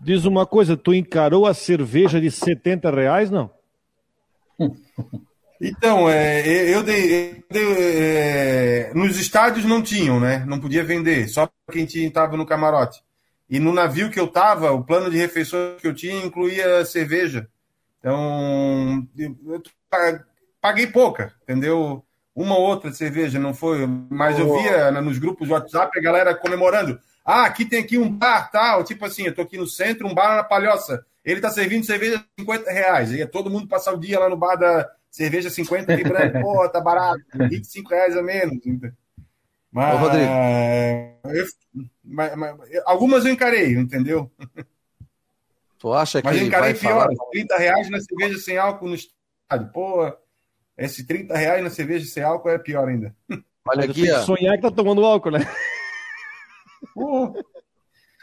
Diz 0.00 0.24
uma 0.24 0.46
coisa, 0.46 0.74
tu 0.74 0.94
encarou 0.94 1.46
a 1.46 1.52
cerveja 1.52 2.18
de 2.18 2.30
70 2.30 2.90
reais, 2.90 3.30
não? 3.30 3.50
Então, 5.60 6.10
é, 6.10 6.74
eu 6.74 6.82
dei. 6.82 7.36
Eu 7.36 7.44
dei 7.48 7.62
é, 7.78 8.92
nos 8.92 9.18
estádios 9.18 9.64
não 9.64 9.80
tinham, 9.80 10.20
né? 10.20 10.44
Não 10.46 10.60
podia 10.60 10.84
vender, 10.84 11.26
só 11.28 11.48
quem 11.70 11.84
estava 11.84 12.36
no 12.36 12.44
camarote. 12.44 13.02
E 13.48 13.58
no 13.58 13.72
navio 13.72 14.10
que 14.10 14.20
eu 14.20 14.26
estava, 14.26 14.72
o 14.72 14.84
plano 14.84 15.10
de 15.10 15.16
refeições 15.16 15.80
que 15.80 15.86
eu 15.86 15.94
tinha 15.94 16.22
incluía 16.22 16.84
cerveja. 16.84 17.48
Então, 18.00 19.08
eu 19.16 19.62
paguei 20.60 20.88
pouca, 20.88 21.32
entendeu? 21.44 22.04
Uma 22.34 22.56
ou 22.56 22.64
outra 22.64 22.92
cerveja, 22.92 23.38
não 23.38 23.54
foi. 23.54 23.86
Mas 23.86 24.38
eu 24.38 24.52
via 24.60 24.90
nos 25.00 25.18
grupos 25.18 25.46
de 25.46 25.54
WhatsApp 25.54 25.96
a 25.96 26.02
galera 26.02 26.34
comemorando. 26.34 26.98
Ah, 27.24 27.44
aqui 27.44 27.64
tem 27.64 27.80
aqui 27.80 27.96
um 27.96 28.10
bar, 28.10 28.50
tal. 28.50 28.82
Tipo 28.82 29.04
assim, 29.04 29.24
eu 29.24 29.34
tô 29.34 29.42
aqui 29.42 29.56
no 29.56 29.66
centro, 29.66 30.06
um 30.06 30.14
bar 30.14 30.36
na 30.36 30.44
Palhoça. 30.44 31.04
Ele 31.24 31.40
tá 31.40 31.48
servindo 31.50 31.86
cerveja 31.86 32.22
50 32.38 32.70
reais. 32.70 33.12
E 33.12 33.22
é 33.22 33.26
todo 33.26 33.48
mundo 33.48 33.68
passar 33.68 33.92
o 33.92 34.00
dia 34.00 34.18
lá 34.18 34.28
no 34.28 34.36
bar 34.36 34.56
da 34.56 34.90
cerveja 35.10 35.48
50 35.48 35.94
librando. 35.94 36.40
Pô, 36.42 36.68
tá 36.68 36.80
barato, 36.80 37.22
25 37.34 37.90
reais 37.90 38.16
a 38.16 38.22
menos. 38.22 38.58
Mas, 39.70 39.94
Ô, 39.94 39.98
Rodrigo. 39.98 40.30
Eu, 41.24 41.46
mas, 42.04 42.36
mas, 42.36 42.56
algumas 42.84 43.24
eu 43.24 43.32
encarei, 43.32 43.72
entendeu? 43.72 44.30
Tu 45.78 45.92
acha 45.92 46.20
que 46.20 46.26
Mas 46.26 46.40
eu 46.40 46.46
encarei 46.46 46.74
pior, 46.74 47.02
falar... 47.02 47.30
30 47.30 47.56
reais 47.56 47.90
na 47.90 48.00
cerveja 48.00 48.38
sem 48.38 48.56
álcool 48.56 48.88
no 48.88 48.94
estádio. 48.94 49.72
Pô, 49.72 50.12
esse 50.76 51.06
30 51.06 51.36
reais 51.36 51.62
na 51.62 51.70
cerveja 51.70 52.06
sem 52.06 52.22
álcool 52.22 52.50
é 52.50 52.58
pior 52.58 52.88
ainda. 52.88 53.14
Olha 53.66 53.84
aqui, 53.84 54.10
ó. 54.10 54.20
sonhar 54.22 54.56
que 54.56 54.62
tá 54.62 54.70
tomando 54.70 55.04
álcool, 55.04 55.30
né? 55.30 55.40
Pô. 56.94 57.34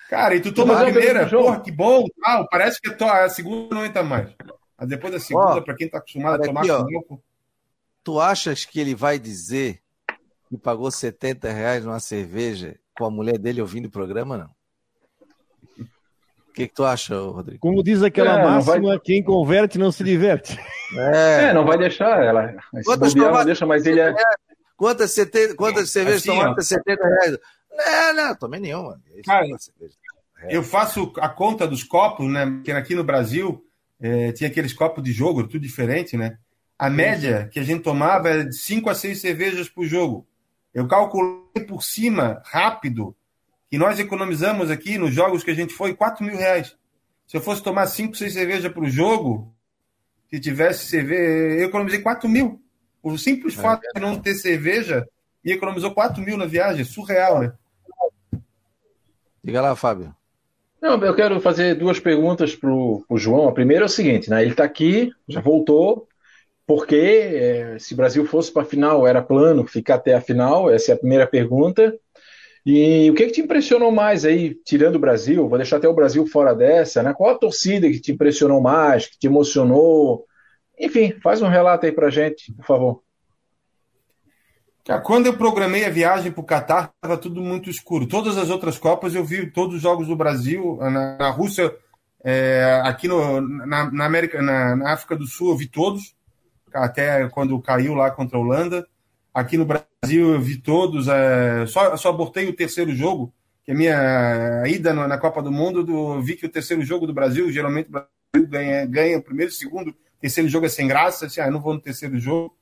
Cara, 0.09 0.35
e 0.35 0.41
tu 0.41 0.53
toma 0.53 0.77
a 0.79 0.83
primeira, 0.83 1.27
porra, 1.27 1.61
que 1.61 1.71
bom, 1.71 2.05
tal. 2.21 2.47
Parece 2.49 2.81
que 2.81 3.03
a 3.03 3.29
segunda 3.29 3.73
não 3.73 3.85
entra 3.85 4.03
mais. 4.03 4.29
Mas 4.77 4.89
depois 4.89 5.13
da 5.13 5.19
segunda, 5.19 5.61
para 5.61 5.75
quem 5.75 5.87
tá 5.87 5.99
acostumado 5.99 6.41
a 6.41 6.45
tomar 6.45 6.61
aqui, 6.61 6.69
álcool. 6.69 7.23
Tu 8.03 8.19
achas 8.19 8.65
que 8.65 8.79
ele 8.79 8.93
vai 8.93 9.17
dizer 9.17 9.81
que 10.49 10.57
pagou 10.57 10.91
70 10.91 11.49
reais 11.51 11.85
numa 11.85 11.99
cerveja 11.99 12.77
com 12.97 13.05
a 13.05 13.09
mulher 13.09 13.37
dele 13.37 13.61
ouvindo 13.61 13.85
o 13.85 13.91
programa, 13.91 14.37
não? 14.37 14.49
O 16.51 16.53
que, 16.53 16.67
que, 16.67 16.75
tu 16.75 16.83
acha, 16.83 17.15
Rodrigo? 17.15 17.59
Como 17.61 17.81
diz 17.81 18.03
aquela 18.03 18.37
é, 18.37 18.43
máxima, 18.43 18.89
vai... 18.89 18.99
quem 18.99 19.23
converte 19.23 19.77
não 19.77 19.89
se 19.89 20.03
diverte. 20.03 20.59
É, 20.93 21.45
é 21.45 21.53
não 21.53 21.65
vai 21.65 21.77
deixar 21.77 22.21
ela. 22.21 22.53
Quantas 22.83 23.13
bobear, 23.13 23.33
não 23.33 23.45
deixa, 23.45 23.65
mas 23.65 23.85
ele 23.85 24.01
é... 24.01 24.13
Quantas, 24.75 25.11
70, 25.11 25.55
quantas 25.55 25.89
cervejas 25.89 26.21
assim, 26.21 26.31
tomaram 26.31 26.59
70 26.59 27.07
reais? 27.07 27.37
Não, 27.71 28.13
não, 28.15 28.35
tomei 28.35 28.59
nenhuma. 28.59 28.99
Cara, 29.25 29.47
eu 30.49 30.61
faço 30.61 31.13
a 31.17 31.29
conta 31.29 31.65
dos 31.65 31.83
copos, 31.85 32.27
né? 32.27 32.45
Porque 32.45 32.71
aqui 32.73 32.95
no 32.95 33.03
Brasil 33.03 33.63
é, 34.01 34.33
tinha 34.33 34.49
aqueles 34.49 34.73
copos 34.73 35.01
de 35.01 35.13
jogo, 35.13 35.47
tudo 35.47 35.59
diferente, 35.59 36.17
né? 36.17 36.37
A 36.77 36.89
média 36.89 37.47
que 37.49 37.59
a 37.59 37.63
gente 37.63 37.83
tomava 37.83 38.29
era 38.29 38.43
de 38.43 38.55
5 38.55 38.89
a 38.89 38.95
6 38.95 39.21
cervejas 39.21 39.69
por 39.69 39.85
jogo. 39.85 40.27
Eu 40.73 40.85
calculei 40.85 41.63
por 41.65 41.81
cima, 41.81 42.41
rápido, 42.43 43.15
que 43.71 43.77
nós 43.77 43.97
economizamos 43.97 44.69
aqui 44.69 44.97
nos 44.97 45.13
jogos 45.13 45.45
que 45.45 45.51
a 45.51 45.53
gente 45.53 45.73
foi 45.73 45.95
4 45.95 46.25
mil 46.25 46.35
reais. 46.35 46.75
Se 47.25 47.37
eu 47.37 47.41
fosse 47.41 47.63
tomar 47.63 47.87
5, 47.87 48.17
6 48.17 48.33
cervejas 48.33 48.73
por 48.73 48.85
jogo, 48.89 49.55
se 50.29 50.41
tivesse 50.41 50.87
cerveja, 50.87 51.61
eu 51.61 51.69
economizei 51.69 52.01
4 52.01 52.27
mil. 52.27 52.61
O 53.01 53.17
simples 53.17 53.57
é, 53.57 53.61
fato 53.61 53.81
de 53.95 54.01
não 54.01 54.19
ter 54.19 54.35
cerveja 54.35 55.07
e 55.43 55.53
economizou 55.53 55.93
4 55.93 56.21
mil 56.21 56.35
na 56.35 56.45
viagem, 56.45 56.83
surreal, 56.83 57.39
né? 57.39 57.53
Diga 59.41 59.61
lá, 59.61 59.73
Fábio. 59.73 60.13
Não, 60.81 61.01
eu 61.01 61.15
quero 61.15 61.39
fazer 61.39 61.75
duas 61.75 61.97
perguntas 61.97 62.53
para 62.53 62.69
o 62.69 63.05
João. 63.15 63.47
A 63.47 63.53
primeira 63.53 63.85
é 63.85 63.87
o 63.87 63.89
seguinte, 63.89 64.29
né? 64.29 64.41
Ele 64.41 64.51
está 64.51 64.65
aqui, 64.65 65.13
já 65.29 65.39
voltou, 65.39 66.09
porque 66.67 66.95
é, 66.97 67.79
se 67.79 67.93
o 67.93 67.97
Brasil 67.97 68.25
fosse 68.25 68.51
para 68.51 68.63
a 68.63 68.65
final, 68.65 69.07
era 69.07 69.21
plano 69.21 69.65
ficar 69.65 69.95
até 69.95 70.13
a 70.13 70.21
final? 70.21 70.69
Essa 70.69 70.91
é 70.91 70.95
a 70.95 70.97
primeira 70.97 71.25
pergunta. 71.25 71.97
E 72.65 73.09
o 73.09 73.15
que, 73.15 73.25
que 73.25 73.31
te 73.33 73.41
impressionou 73.41 73.91
mais 73.91 74.23
aí, 74.23 74.53
tirando 74.63 74.95
o 74.95 74.99
Brasil? 74.99 75.47
Vou 75.47 75.57
deixar 75.57 75.77
até 75.77 75.87
o 75.87 75.95
Brasil 75.95 76.25
fora 76.27 76.53
dessa, 76.53 77.01
né? 77.01 77.13
Qual 77.13 77.31
a 77.31 77.37
torcida 77.37 77.89
que 77.89 77.99
te 77.99 78.11
impressionou 78.11 78.61
mais, 78.61 79.07
que 79.07 79.17
te 79.17 79.27
emocionou? 79.27 80.25
Enfim, 80.79 81.13
faz 81.23 81.41
um 81.41 81.47
relato 81.47 81.85
aí 81.85 81.91
para 81.91 82.09
gente, 82.09 82.53
por 82.53 82.65
favor. 82.65 83.03
Quando 85.03 85.27
eu 85.27 85.37
programei 85.37 85.85
a 85.85 85.89
viagem 85.89 86.31
para 86.31 86.41
o 86.41 86.45
Catar, 86.45 86.91
estava 86.95 87.17
tudo 87.17 87.41
muito 87.41 87.69
escuro. 87.69 88.07
Todas 88.07 88.37
as 88.37 88.49
outras 88.49 88.77
Copas 88.77 89.13
eu 89.13 89.23
vi 89.23 89.49
todos 89.49 89.75
os 89.75 89.81
jogos 89.81 90.07
do 90.07 90.15
Brasil. 90.15 90.77
Na, 90.81 91.17
na 91.17 91.29
Rússia, 91.29 91.73
é, 92.23 92.81
aqui 92.83 93.07
no, 93.07 93.41
na, 93.41 93.91
na, 93.91 94.05
América, 94.05 94.41
na, 94.41 94.75
na, 94.75 94.93
África 94.93 95.15
do 95.15 95.27
Sul, 95.27 95.51
eu 95.51 95.57
vi 95.57 95.67
todos, 95.67 96.15
até 96.73 97.27
quando 97.29 97.61
caiu 97.61 97.93
lá 97.93 98.09
contra 98.11 98.37
a 98.37 98.41
Holanda. 98.41 98.87
Aqui 99.33 99.57
no 99.57 99.65
Brasil 99.65 100.33
eu 100.33 100.41
vi 100.41 100.57
todos. 100.57 101.07
É, 101.07 101.65
só, 101.65 101.95
só 101.95 102.09
abortei 102.09 102.47
o 102.49 102.55
terceiro 102.55 102.93
jogo, 102.93 103.33
que 103.63 103.71
é 103.71 103.73
a 103.73 103.77
minha 103.77 104.63
ida 104.67 104.93
na 104.93 105.17
Copa 105.17 105.41
do 105.41 105.51
Mundo. 105.51 105.83
Do, 105.83 106.21
vi 106.21 106.35
que 106.35 106.45
o 106.45 106.51
terceiro 106.51 106.83
jogo 106.83 107.07
do 107.07 107.13
Brasil, 107.13 107.51
geralmente 107.51 107.87
o 107.87 107.91
Brasil 107.91 108.49
ganha, 108.49 108.85
ganha 108.85 109.17
o 109.17 109.23
primeiro, 109.23 109.51
segundo, 109.51 109.95
terceiro 110.19 110.49
jogo 110.49 110.65
é 110.65 110.69
sem 110.69 110.87
graça. 110.87 111.27
Assim, 111.27 111.39
ah, 111.39 111.49
não 111.49 111.61
vou 111.61 111.73
no 111.73 111.81
terceiro 111.81 112.19
jogo. 112.19 112.55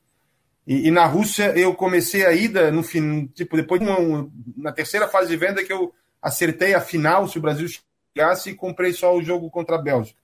E, 0.66 0.86
e, 0.86 0.90
na 0.90 1.06
Rússia 1.06 1.58
eu 1.58 1.74
comecei 1.74 2.24
a 2.24 2.32
ida 2.32 2.70
no 2.70 2.82
fim, 2.82 3.26
tipo, 3.28 3.56
depois 3.56 3.80
de 3.80 3.88
uma, 3.88 4.30
na 4.56 4.70
terceira 4.70 5.08
fase 5.08 5.28
de 5.28 5.36
venda 5.36 5.64
que 5.64 5.72
eu 5.72 5.92
acertei 6.22 6.74
a 6.74 6.80
final 6.80 7.26
se 7.26 7.38
o 7.38 7.40
Brasil 7.40 7.66
chegasse 8.14 8.50
e 8.50 8.54
comprei 8.54 8.92
só 8.92 9.16
o 9.16 9.22
jogo 9.22 9.50
contra 9.50 9.76
a 9.76 9.82
Bélgica. 9.82 10.20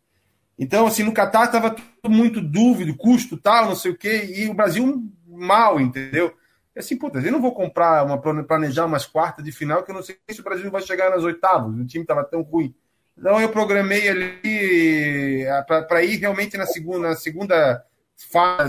Então, 0.59 0.87
assim, 0.87 1.03
no 1.03 1.13
Catar 1.13 1.47
estava 1.47 1.71
tudo 1.71 2.15
muito 2.15 2.41
dúvida, 2.41 2.95
custo 2.97 3.37
tal, 3.37 3.67
não 3.67 3.77
sei 3.77 3.91
o 3.91 3.97
quê, 3.97 4.35
e 4.37 4.49
o 4.49 4.55
Brasil 4.55 5.05
mal, 5.37 5.81
entendeu? 5.81 6.35
E 6.75 6.81
assim, 6.81 6.96
puta, 6.96 7.18
eu 7.18 7.33
não 7.33 7.40
vou 7.40 7.55
comprar, 7.55 8.05
uma, 8.05 8.18
planejar 8.44 8.87
umas 8.87 9.07
quartas 9.07 9.44
de 9.44 9.53
final 9.53 9.83
que 9.83 9.90
eu 9.90 9.94
não 9.94 10.03
sei 10.03 10.16
se 10.29 10.40
o 10.40 10.44
Brasil 10.44 10.70
vai 10.70 10.83
chegar 10.83 11.11
nas 11.11 11.22
oitavas, 11.22 11.75
o 11.75 11.87
time 11.87 12.03
estava 12.03 12.25
tão 12.25 12.42
ruim. 12.42 12.75
Então 13.18 13.40
eu 13.40 13.49
programei 13.49 14.09
ali 14.09 15.42
eh, 15.42 15.62
para 15.88 16.05
ir 16.05 16.16
realmente 16.18 16.57
na 16.59 16.66
segunda, 16.66 17.14
segunda, 17.14 17.85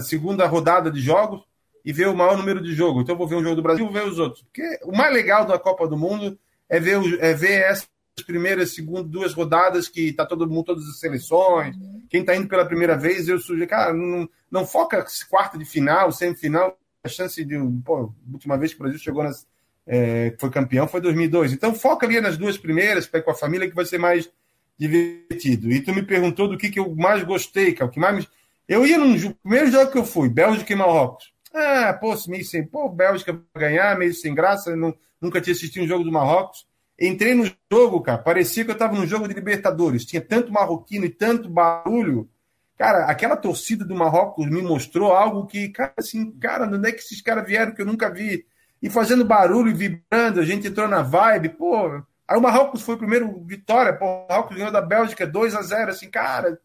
segunda 0.02 0.48
rodada 0.48 0.90
de 0.90 1.02
jogos, 1.02 1.48
e 1.88 1.94
ver 1.94 2.10
o 2.10 2.16
maior 2.16 2.38
número 2.38 2.62
de 2.62 2.74
jogos. 2.74 3.02
Então 3.02 3.16
eu 3.16 3.18
vou 3.18 3.28
ver 3.28 3.36
um 3.36 3.44
jogo 3.44 3.56
do 3.56 3.62
Brasil, 3.62 3.90
ver 3.90 4.04
os 4.06 4.20
outros. 4.20 4.44
Porque 4.44 4.78
o 4.84 4.92
mais 4.92 5.14
legal 5.14 5.46
da 5.46 5.58
Copa 5.58 5.88
do 5.88 5.96
Mundo 5.96 6.38
é 6.68 6.82
ver, 6.82 7.00
é 7.22 7.34
ver 7.34 7.62
essas 7.62 7.88
primeiras, 8.26 8.76
segundas, 8.76 9.10
duas 9.10 9.34
rodadas 9.34 9.88
que 9.88 10.12
tá 10.12 10.26
todo 10.26 10.50
mundo, 10.50 10.66
todas 10.66 10.84
as 10.84 11.00
seleções. 11.00 11.78
Quem 12.10 12.24
tá 12.24 12.36
indo 12.36 12.48
pela 12.48 12.66
primeira 12.66 12.98
vez, 12.98 13.28
eu 13.28 13.40
sugiro, 13.40 13.68
cara, 13.68 13.94
não, 13.94 14.30
não 14.50 14.66
foca 14.66 15.06
quarta 15.30 15.58
de 15.58 15.66
final, 15.66 16.12
semifinal, 16.12 16.78
a 17.04 17.10
chance 17.10 17.44
de. 17.44 17.56
Pô, 17.84 18.14
última 18.32 18.58
vez 18.58 18.74
que 18.74 18.80
o 18.80 18.84
Brasil 18.84 19.00
chegou 19.00 19.24
nas. 19.24 19.48
É, 19.86 20.36
foi 20.38 20.50
campeão 20.50 20.88
foi 20.88 21.00
2002. 21.00 21.54
Então 21.54 21.74
foca 21.74 22.06
ali 22.06 22.20
nas 22.20 22.38
duas 22.38 22.58
primeiras, 22.58 23.08
com 23.08 23.32
a 23.32 23.36
família, 23.36 23.70
que 23.70 23.76
vai 23.76 23.86
ser 23.86 23.98
mais 23.98 24.30
divertido. 24.78 25.72
E 25.72 25.82
tu 25.82 25.94
me 25.94 26.04
perguntou 26.04 26.48
do 26.48 26.58
que, 26.58 26.70
que 26.70 26.80
eu 26.80 26.94
mais 26.96 27.24
gostei, 27.24 27.74
que 27.74 27.82
é 27.82 27.86
o 27.86 27.90
que 27.90 28.00
mais. 28.00 28.28
Eu 28.68 28.86
ia 28.86 28.98
no 28.98 29.34
primeiro 29.36 29.72
jogo 29.72 29.92
que 29.92 29.98
eu 29.98 30.06
fui, 30.06 30.30
Bélgica 30.30 30.74
e 30.74 30.76
Marrocos. 30.76 31.32
Ah, 31.54 31.94
pô, 31.94 32.14
meio 32.28 32.46
sem. 32.46 32.66
Pô, 32.66 32.90
Bélgica 32.90 33.42
ganhar, 33.56 33.98
meio 33.98 34.14
sem 34.14 34.36
graça. 34.36 34.76
Não, 34.76 34.94
nunca 35.22 35.42
tinha 35.42 35.54
assistido 35.54 35.84
um 35.84 35.88
jogo 35.88 36.04
do 36.04 36.12
Marrocos. 36.12 36.67
Entrei 37.00 37.36
no 37.36 37.50
jogo, 37.72 38.02
cara. 38.02 38.18
Parecia 38.18 38.66
que 38.66 38.72
eu 38.72 38.78
tava 38.78 38.96
num 38.96 39.06
jogo 39.06 39.28
de 39.28 39.34
Libertadores. 39.34 40.06
Tinha 40.06 40.22
tanto 40.22 40.52
marroquino 40.52 41.06
e 41.06 41.10
tanto 41.10 41.50
barulho. 41.50 42.30
Cara, 42.78 43.06
aquela 43.06 43.36
torcida 43.36 43.84
do 43.84 43.96
Marrocos 43.96 44.48
me 44.48 44.62
mostrou 44.62 45.12
algo 45.12 45.48
que, 45.48 45.70
cara, 45.70 45.94
assim, 45.98 46.32
cara, 46.34 46.66
onde 46.68 46.88
é 46.88 46.92
que 46.92 47.00
esses 47.00 47.22
caras 47.22 47.46
vieram 47.48 47.74
que 47.74 47.82
eu 47.82 47.86
nunca 47.86 48.08
vi? 48.10 48.46
E 48.82 48.90
fazendo 48.90 49.26
barulho 49.26 49.72
e 49.72 49.74
vibrando, 49.74 50.40
a 50.40 50.46
gente 50.46 50.68
entrou 50.68 50.88
na 50.88 51.02
vibe, 51.02 51.50
pô. 51.50 52.04
Aí 52.28 52.38
o 52.38 52.42
Marrocos 52.42 52.84
foi 52.84 52.94
o 52.94 53.00
primeiro 53.00 53.44
vitória, 53.46 53.94
pô, 53.94 54.06
o 54.06 54.28
Marrocos 54.30 54.56
ganhou 54.56 54.72
da 54.72 54.82
Bélgica 54.82 55.26
2 55.26 55.56
a 55.56 55.62
0 55.64 55.90
assim, 55.90 56.10
cara, 56.10 56.60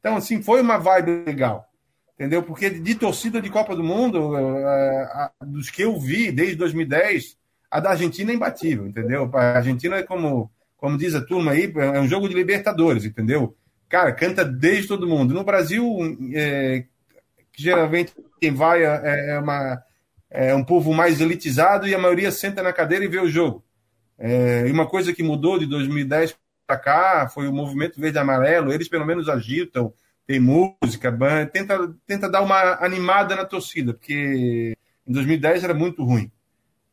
Então, 0.00 0.16
assim, 0.16 0.42
foi 0.42 0.60
uma 0.60 0.76
vibe 0.76 1.24
legal. 1.24 1.66
Entendeu? 2.14 2.42
Porque 2.42 2.68
de 2.68 2.94
torcida 2.94 3.40
de 3.40 3.48
Copa 3.48 3.74
do 3.74 3.82
Mundo, 3.82 4.36
é, 4.36 5.30
dos 5.40 5.70
que 5.70 5.82
eu 5.82 5.98
vi 5.98 6.30
desde 6.30 6.56
2010, 6.56 7.38
a 7.74 7.80
da 7.80 7.90
Argentina 7.90 8.30
é 8.30 8.36
imbatível, 8.36 8.86
entendeu? 8.86 9.28
A 9.34 9.56
Argentina 9.56 9.96
é 9.96 10.04
como, 10.04 10.48
como 10.76 10.96
diz 10.96 11.12
a 11.12 11.20
turma 11.20 11.50
aí, 11.50 11.72
é 11.74 11.98
um 11.98 12.06
jogo 12.06 12.28
de 12.28 12.34
Libertadores, 12.34 13.04
entendeu? 13.04 13.56
Cara, 13.88 14.12
canta 14.12 14.44
desde 14.44 14.86
todo 14.86 15.08
mundo. 15.08 15.34
No 15.34 15.42
Brasil, 15.42 15.84
é, 16.36 16.84
geralmente 17.52 18.14
quem 18.40 18.54
vai 18.54 18.84
é, 18.84 19.30
é, 19.30 19.38
uma, 19.40 19.82
é 20.30 20.54
um 20.54 20.62
povo 20.62 20.94
mais 20.94 21.20
elitizado 21.20 21.88
e 21.88 21.92
a 21.92 21.98
maioria 21.98 22.30
senta 22.30 22.62
na 22.62 22.72
cadeira 22.72 23.04
e 23.04 23.08
vê 23.08 23.18
o 23.18 23.28
jogo. 23.28 23.64
É, 24.16 24.68
e 24.68 24.70
uma 24.70 24.86
coisa 24.86 25.12
que 25.12 25.24
mudou 25.24 25.58
de 25.58 25.66
2010 25.66 26.36
para 26.68 26.78
cá 26.78 27.28
foi 27.28 27.48
o 27.48 27.52
movimento 27.52 28.00
verde 28.00 28.20
amarelo. 28.20 28.72
Eles 28.72 28.88
pelo 28.88 29.04
menos 29.04 29.28
agitam, 29.28 29.92
tem 30.28 30.38
música, 30.38 31.10
banda, 31.10 31.46
tenta, 31.46 31.92
tenta 32.06 32.30
dar 32.30 32.40
uma 32.40 32.74
animada 32.74 33.34
na 33.34 33.44
torcida, 33.44 33.92
porque 33.92 34.76
em 35.04 35.12
2010 35.12 35.64
era 35.64 35.74
muito 35.74 36.04
ruim. 36.04 36.30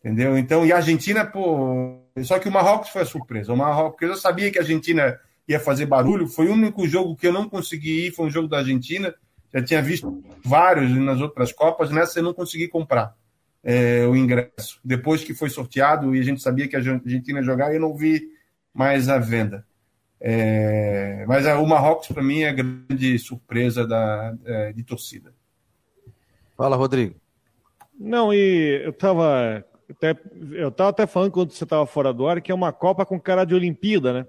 Entendeu? 0.04 0.38
Então, 0.38 0.66
e 0.66 0.74
a 0.74 0.78
Argentina, 0.78 1.26
pô. 1.26 2.00
Só 2.24 2.40
que 2.40 2.50
o 2.50 2.52
Marrocos 2.52 2.90
foi 2.90 3.04
a 3.04 3.06
surpresa. 3.06 3.54
O 3.54 3.58
Marrocos, 3.58 3.92
porque 3.92 4.06
eu 4.06 4.16
sabia 4.16 4.52
que 4.52 4.58
a 4.58 4.62
Argentina 4.62 5.20
ia 5.48 5.60
fazer 5.60 5.86
barulho. 5.86 6.28
Foi 6.28 6.48
o 6.48 6.54
único 6.54 6.88
jogo 6.88 7.16
que 7.16 7.28
eu 7.28 7.34
não 7.34 7.48
consegui 7.48 8.08
ir, 8.08 8.12
foi 8.12 8.26
um 8.26 8.32
jogo 8.32 8.48
da 8.48 8.58
Argentina. 8.58 9.14
Já 9.54 9.64
tinha 9.64 9.82
visto 9.82 10.24
vários 10.44 10.92
nas 10.92 11.22
outras 11.22 11.52
Copas, 11.52 11.92
nessa 11.92 12.20
eu 12.20 12.24
não 12.24 12.34
consegui 12.34 12.68
comprar 12.68 13.16
é, 13.64 14.06
o 14.08 14.16
ingresso. 14.16 14.80
Depois 14.84 15.24
que 15.24 15.34
foi 15.34 15.50
sorteado 15.50 16.16
e 16.16 16.20
a 16.20 16.24
gente 16.24 16.42
sabia 16.42 16.68
que 16.68 16.76
a 16.76 16.80
Argentina 16.80 17.40
ia 17.40 17.46
jogar, 17.46 17.74
eu 17.74 17.80
não 17.80 17.96
vi 17.96 18.22
mais 18.74 19.08
a 19.08 19.20
venda. 19.20 19.66
É, 20.20 21.26
mas 21.28 21.46
o 21.46 21.66
Marrocos, 21.66 22.08
para 22.08 22.24
mim, 22.24 22.42
é 22.42 22.50
a 22.50 22.54
grande 22.54 23.18
surpresa 23.20 23.86
da, 23.86 24.36
é, 24.46 24.74
de 24.74 24.84
torcida. 24.84 25.34
Fala, 26.56 26.76
Rodrigo. 26.76 27.16
Não, 28.00 28.34
e 28.34 28.84
eu 28.84 28.92
estava 28.92 29.64
até, 29.92 30.16
eu 30.52 30.70
estava 30.70 30.90
até 30.90 31.06
falando 31.06 31.32
quando 31.32 31.52
você 31.52 31.64
estava 31.64 31.86
fora 31.86 32.14
do 32.14 32.28
ar 32.28 32.42
que 32.42 32.52
é 32.52 32.56
uma 32.56 32.72
Copa 32.72 33.06
com 33.06 33.20
cara 33.20 33.46
de 33.46 33.54
Olimpíada, 33.54 34.14
né? 34.14 34.28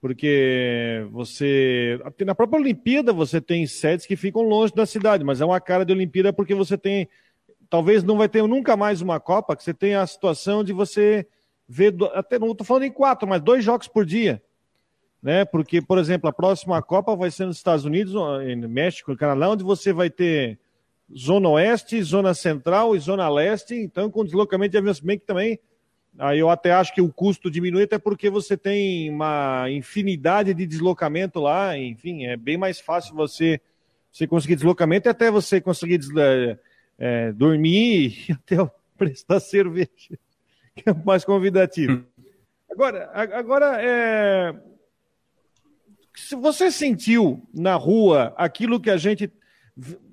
Porque 0.00 1.06
você. 1.10 2.00
Na 2.24 2.34
própria 2.34 2.60
Olimpíada 2.60 3.12
você 3.12 3.40
tem 3.40 3.66
sedes 3.66 4.06
que 4.06 4.16
ficam 4.16 4.42
longe 4.42 4.74
da 4.74 4.86
cidade, 4.86 5.22
mas 5.22 5.40
é 5.40 5.44
uma 5.44 5.60
cara 5.60 5.84
de 5.84 5.92
Olimpíada 5.92 6.32
porque 6.32 6.54
você 6.54 6.78
tem. 6.78 7.08
Talvez 7.68 8.02
não 8.02 8.16
vai 8.16 8.28
ter 8.28 8.42
nunca 8.42 8.76
mais 8.76 9.02
uma 9.02 9.20
Copa 9.20 9.54
que 9.54 9.62
você 9.62 9.74
tem 9.74 9.94
a 9.94 10.06
situação 10.06 10.64
de 10.64 10.72
você 10.72 11.26
ver. 11.68 11.94
Até 12.14 12.38
não 12.38 12.52
estou 12.52 12.66
falando 12.66 12.84
em 12.84 12.90
quatro, 12.90 13.28
mas 13.28 13.42
dois 13.42 13.62
jogos 13.62 13.88
por 13.88 14.06
dia. 14.06 14.42
Né? 15.22 15.44
Porque, 15.44 15.82
por 15.82 15.98
exemplo, 15.98 16.30
a 16.30 16.32
próxima 16.32 16.80
Copa 16.80 17.14
vai 17.14 17.30
ser 17.30 17.44
nos 17.44 17.58
Estados 17.58 17.84
Unidos, 17.84 18.14
no 18.14 18.68
México, 18.68 19.10
no 19.10 19.18
Canadá, 19.18 19.50
onde 19.50 19.62
você 19.62 19.92
vai 19.92 20.08
ter 20.08 20.58
Zona 21.16 21.48
Oeste, 21.48 22.02
Zona 22.02 22.34
Central 22.34 22.94
e 22.94 23.00
Zona 23.00 23.28
Leste, 23.28 23.74
então 23.74 24.10
com 24.10 24.24
deslocamento 24.24 24.72
de 24.72 24.78
aviões, 24.78 25.00
bem 25.00 25.18
que 25.18 25.26
também, 25.26 25.58
aí 26.18 26.38
eu 26.38 26.48
até 26.48 26.72
acho 26.72 26.94
que 26.94 27.00
o 27.00 27.12
custo 27.12 27.50
diminui, 27.50 27.84
até 27.84 27.98
porque 27.98 28.30
você 28.30 28.56
tem 28.56 29.10
uma 29.10 29.66
infinidade 29.70 30.54
de 30.54 30.66
deslocamento 30.66 31.40
lá, 31.40 31.76
enfim, 31.76 32.26
é 32.26 32.36
bem 32.36 32.56
mais 32.56 32.80
fácil 32.80 33.14
você, 33.14 33.60
você 34.12 34.26
conseguir 34.26 34.56
deslocamento 34.56 35.08
e 35.08 35.10
até 35.10 35.30
você 35.30 35.60
conseguir 35.60 36.00
é, 36.16 36.58
é, 36.98 37.32
dormir 37.32 38.26
e 38.28 38.32
até 38.34 38.56
prestar 38.96 39.40
cerveja, 39.40 39.88
que 40.76 40.88
é 40.88 40.94
mais 41.04 41.24
convidativo. 41.24 42.04
Agora, 42.70 43.10
agora 43.12 43.82
é... 43.82 44.54
se 46.14 46.36
você 46.36 46.70
sentiu 46.70 47.42
na 47.52 47.74
rua 47.74 48.32
aquilo 48.36 48.78
que 48.78 48.90
a 48.90 48.96
gente 48.96 49.30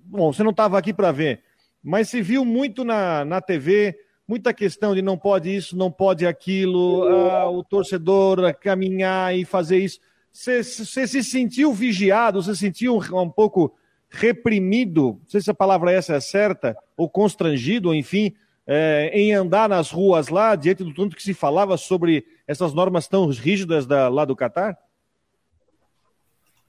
bom, 0.07 0.31
você 0.31 0.43
não 0.43 0.51
estava 0.51 0.77
aqui 0.77 0.93
para 0.93 1.11
ver, 1.11 1.41
mas 1.83 2.09
se 2.09 2.21
viu 2.21 2.43
muito 2.43 2.83
na, 2.83 3.23
na 3.25 3.41
TV, 3.41 3.97
muita 4.27 4.53
questão 4.53 4.93
de 4.93 5.01
não 5.01 5.17
pode 5.17 5.55
isso, 5.55 5.77
não 5.77 5.91
pode 5.91 6.25
aquilo, 6.25 7.03
ah, 7.07 7.49
o 7.49 7.63
torcedor 7.63 8.53
caminhar 8.55 9.35
e 9.35 9.45
fazer 9.45 9.77
isso. 9.79 9.99
Você, 10.31 10.63
se 10.63 11.23
sentiu 11.23 11.73
vigiado, 11.73 12.41
você 12.41 12.53
se 12.53 12.59
sentiu 12.59 12.97
um, 12.97 13.29
pouco 13.29 13.75
reprimido, 14.09 15.19
não 15.21 15.29
sei 15.29 15.41
se 15.41 15.49
a 15.49 15.55
palavra 15.55 15.91
essa 15.91 16.15
é 16.15 16.19
certa, 16.19 16.77
ou 16.95 17.09
constrangido, 17.09 17.93
enfim, 17.93 18.33
é, 18.65 19.09
em 19.13 19.33
andar 19.33 19.69
nas 19.69 19.89
ruas 19.89 20.27
lá, 20.27 20.55
diante 20.55 20.83
do 20.83 20.93
tanto 20.93 21.15
que 21.15 21.23
se 21.23 21.33
falava 21.33 21.77
sobre 21.77 22.25
essas 22.45 22.73
normas 22.73 23.07
tão 23.07 23.27
rígidas 23.27 23.87
da, 23.87 24.09
lá 24.09 24.25
do 24.25 24.35
Catar? 24.35 24.77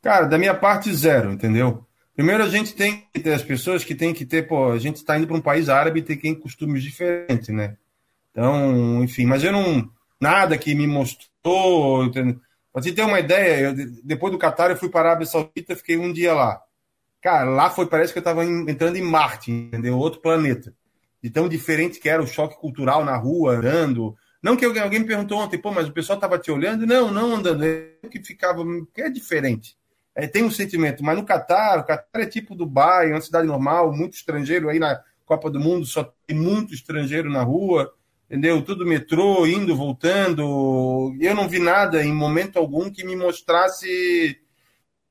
Cara, 0.01 0.27
da 0.27 0.39
minha 0.39 0.55
parte, 0.55 0.95
zero, 0.95 1.33
entendeu? 1.33 1.88
Primeiro, 2.19 2.43
a 2.43 2.49
gente 2.49 2.75
tem 2.75 3.07
que 3.15 3.21
ter 3.21 3.33
as 3.33 3.45
pessoas 3.45 3.85
que 3.85 3.95
tem 3.95 4.13
que 4.13 4.27
ter, 4.27 4.49
pô, 4.49 4.73
a 4.73 4.79
gente 4.81 4.97
está 4.97 5.17
indo 5.17 5.29
para 5.29 5.37
um 5.37 5.41
país 5.41 5.69
árabe 5.69 6.01
e 6.01 6.03
tem 6.03 6.19
ter 6.19 6.35
costumes 6.35 6.83
diferentes, 6.83 7.47
né? 7.51 7.77
Então, 8.33 9.05
enfim, 9.05 9.25
mas 9.25 9.45
eu 9.45 9.53
não. 9.53 9.89
Nada 10.21 10.59
que 10.59 10.75
me 10.75 10.85
mostrou. 10.85 12.11
Para 12.11 12.35
você 12.73 12.91
ter 12.91 13.05
uma 13.05 13.21
ideia, 13.21 13.67
eu, 13.67 13.75
depois 14.03 14.33
do 14.33 14.39
Catar 14.39 14.69
eu 14.69 14.77
fui 14.77 14.89
para 14.89 14.99
a 14.99 15.11
Arábia 15.13 15.29
Saudita, 15.29 15.77
fiquei 15.77 15.97
um 15.97 16.13
dia 16.13 16.35
lá. 16.35 16.61
Cara, 17.23 17.49
lá 17.49 17.71
foi, 17.71 17.87
parece 17.87 18.13
que 18.13 18.19
eu 18.19 18.23
estava 18.23 18.45
entrando 18.45 18.97
em 18.97 19.03
Marte, 19.03 19.53
entendeu? 19.53 19.97
Outro 19.97 20.21
planeta. 20.21 20.75
De 21.23 21.31
tão 21.31 21.49
diferente 21.49 22.01
que 22.01 22.09
era 22.09 22.21
o 22.21 22.27
choque 22.27 22.59
cultural 22.59 23.05
na 23.05 23.17
rua, 23.17 23.59
andando. 23.59 24.17
Não 24.43 24.57
que 24.57 24.65
alguém, 24.65 24.83
alguém 24.83 24.99
me 24.99 25.07
perguntou 25.07 25.39
ontem, 25.39 25.57
pô, 25.57 25.71
mas 25.71 25.87
o 25.87 25.93
pessoal 25.93 26.17
estava 26.17 26.37
te 26.37 26.51
olhando? 26.51 26.85
Não, 26.85 27.13
não 27.13 27.37
andando. 27.37 27.63
É 27.65 28.09
que 28.11 28.21
ficava. 28.25 28.65
que 28.93 29.03
é 29.03 29.09
diferente 29.09 29.79
é, 30.19 30.27
tem 30.27 30.43
um 30.43 30.51
sentimento, 30.51 31.05
mas 31.05 31.17
no 31.17 31.25
Catar, 31.25 31.79
o 31.79 31.85
Catar 31.85 32.21
é 32.21 32.27
tipo 32.27 32.57
Dubai, 32.57 33.09
é 33.09 33.15
uma 33.15 33.21
cidade 33.21 33.47
normal, 33.47 33.95
muito 33.95 34.15
estrangeiro 34.15 34.69
aí 34.69 34.81
na 34.81 35.01
Copa 35.25 35.49
do 35.49 35.61
Mundo, 35.61 35.87
só 35.87 36.13
tem 36.27 36.37
muito 36.37 36.75
estrangeiro 36.75 37.31
na 37.31 37.45
rua, 37.45 37.95
entendeu? 38.29 38.61
Tudo 38.61 38.85
metrô, 38.85 39.47
indo, 39.47 39.77
voltando. 39.77 41.17
Eu 41.21 41.37
não 41.37 41.49
vi 41.49 41.61
nada 41.61 42.03
em 42.03 42.13
momento 42.13 42.59
algum 42.59 42.91
que 42.91 43.05
me 43.05 43.15
mostrasse 43.15 44.37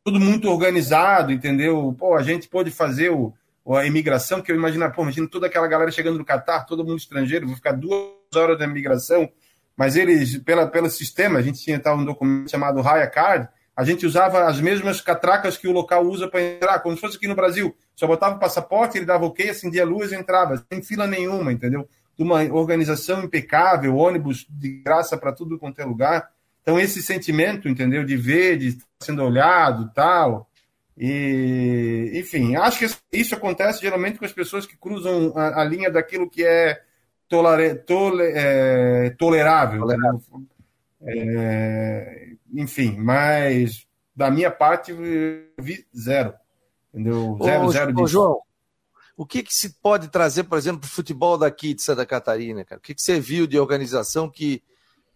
tudo 0.04 0.20
muito 0.20 0.50
organizado, 0.50 1.32
entendeu? 1.32 1.96
Pô, 1.98 2.18
a 2.18 2.22
gente 2.22 2.50
pôde 2.50 2.70
fazer 2.70 3.10
o, 3.10 3.34
a 3.78 3.86
imigração, 3.86 4.42
que 4.42 4.52
eu 4.52 4.58
imagino, 4.58 4.92
pô, 4.92 5.04
imagina 5.04 5.30
toda 5.30 5.48
aquela 5.48 5.70
galera 5.70 5.90
chegando 5.90 6.18
no 6.18 6.26
Catar, 6.26 6.66
todo 6.66 6.84
mundo 6.84 6.98
estrangeiro, 6.98 7.48
vou 7.48 7.56
ficar 7.56 7.72
duas 7.72 8.12
horas 8.36 8.60
da 8.60 8.66
imigração, 8.66 9.30
mas 9.74 9.96
eles, 9.96 10.38
pela, 10.40 10.68
pelo 10.68 10.90
sistema, 10.90 11.40
a 11.40 11.42
gente 11.42 11.64
tinha 11.64 11.80
tal, 11.80 11.98
um 11.98 12.04
documento 12.04 12.52
chamado 12.52 12.82
Raya 12.82 13.08
Card, 13.08 13.48
a 13.78 13.84
gente 13.84 14.08
usava 14.08 14.46
as 14.46 14.60
mesmas 14.60 15.02
catracas 15.02 15.56
que 15.56 15.68
o 15.68 15.72
local 15.72 16.04
usa 16.04 16.28
para 16.28 16.42
entrar, 16.42 16.80
como 16.80 16.96
se 16.96 17.02
fosse 17.02 17.18
aqui 17.18 17.28
no 17.28 17.36
Brasil. 17.36 17.78
Só 17.96 18.08
botava 18.08 18.36
o 18.36 18.40
passaporte, 18.40 18.98
ele 18.98 19.06
dava 19.06 19.28
ok, 19.28 19.52
acendia 19.52 19.84
a 19.84 19.86
luz 19.86 20.12
e 20.12 20.16
entrava, 20.16 20.66
sem 20.68 20.82
fila 20.82 21.06
nenhuma, 21.06 21.54
entendeu? 21.54 21.88
De 22.18 22.24
uma 22.24 22.42
organização 22.52 23.24
impecável, 23.24 23.96
ônibus 23.96 24.48
de 24.50 24.82
graça 24.84 25.16
para 25.16 25.32
tudo 25.32 25.60
quanto 25.60 25.80
é 25.80 25.86
lugar. 25.86 26.28
Então, 26.64 26.80
esse 26.80 27.04
sentimento, 27.04 27.70
entendeu? 27.70 28.04
De 28.04 28.18
ver, 28.18 28.58
de 28.58 28.70
estar 28.70 28.86
sendo 29.00 29.24
olhado 29.24 29.92
tal. 29.94 30.50
E, 30.98 32.14
enfim, 32.16 32.56
acho 32.56 32.80
que 32.80 32.88
isso 33.14 33.36
acontece 33.36 33.80
geralmente 33.80 34.18
com 34.18 34.26
as 34.26 34.34
pessoas 34.34 34.66
que 34.66 34.76
cruzam 34.76 35.32
a, 35.36 35.62
a 35.62 35.64
linha 35.64 35.92
daquilo 35.92 36.28
que 36.28 36.44
é, 36.44 36.82
tolere, 37.30 37.76
tole, 37.76 38.24
é 38.24 39.12
tolerável. 39.12 39.82
tolerável. 39.82 40.22
É, 41.02 42.32
enfim, 42.54 42.96
mas 42.98 43.86
da 44.16 44.32
minha 44.32 44.50
parte, 44.50 44.94
vi 45.60 45.86
zero. 45.96 46.34
Entendeu? 46.94 47.38
Zero, 47.44 47.66
ô, 47.66 47.72
zero 47.72 48.02
ô, 48.02 48.08
João, 48.08 48.42
o 49.16 49.26
que, 49.26 49.44
que 49.44 49.54
se 49.54 49.80
pode 49.82 50.10
trazer, 50.10 50.44
por 50.44 50.58
exemplo, 50.58 50.82
para 50.82 50.88
o 50.88 50.92
futebol 50.92 51.38
daqui 51.38 51.74
de 51.74 51.82
Santa 51.82 52.06
Catarina, 52.06 52.66
cara? 52.66 52.80
O 52.80 52.82
que, 52.82 52.96
que 52.96 53.02
você 53.02 53.20
viu 53.20 53.46
de 53.46 53.60
organização 53.60 54.30
que 54.30 54.64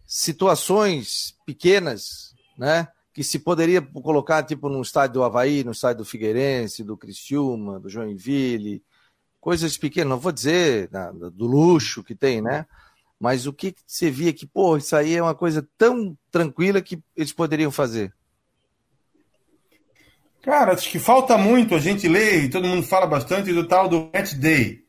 situações 0.06 1.36
pequenas, 1.46 2.34
né? 2.56 2.88
Que 3.12 3.24
se 3.24 3.38
poderia 3.38 3.82
colocar, 3.82 4.42
tipo, 4.42 4.68
no 4.68 4.80
estádio 4.80 5.14
do 5.14 5.24
Havaí, 5.24 5.64
no 5.64 5.72
estádio 5.72 5.98
do 5.98 6.08
Figueirense, 6.08 6.84
do 6.84 6.96
Criciúma, 6.96 7.78
do 7.78 7.88
Joinville, 7.88 8.82
coisas 9.40 9.76
pequenas, 9.76 10.10
não 10.10 10.18
vou 10.18 10.32
dizer 10.32 10.88
do 11.34 11.46
luxo 11.46 12.04
que 12.04 12.14
tem, 12.14 12.40
né? 12.40 12.66
Mas 13.22 13.46
o 13.46 13.52
que 13.52 13.72
você 13.86 14.10
via 14.10 14.32
que, 14.32 14.44
pô, 14.44 14.76
isso 14.76 14.96
aí 14.96 15.14
é 15.14 15.22
uma 15.22 15.32
coisa 15.32 15.64
tão 15.78 16.18
tranquila 16.28 16.82
que 16.82 16.98
eles 17.16 17.32
poderiam 17.32 17.70
fazer? 17.70 18.12
Cara, 20.42 20.72
acho 20.72 20.90
que 20.90 20.98
falta 20.98 21.38
muito 21.38 21.76
a 21.76 21.78
gente 21.78 22.08
ler, 22.08 22.42
e 22.42 22.50
todo 22.50 22.66
mundo 22.66 22.82
fala 22.82 23.06
bastante 23.06 23.52
do 23.52 23.68
tal 23.68 23.88
do 23.88 24.10
match 24.12 24.34
day, 24.34 24.80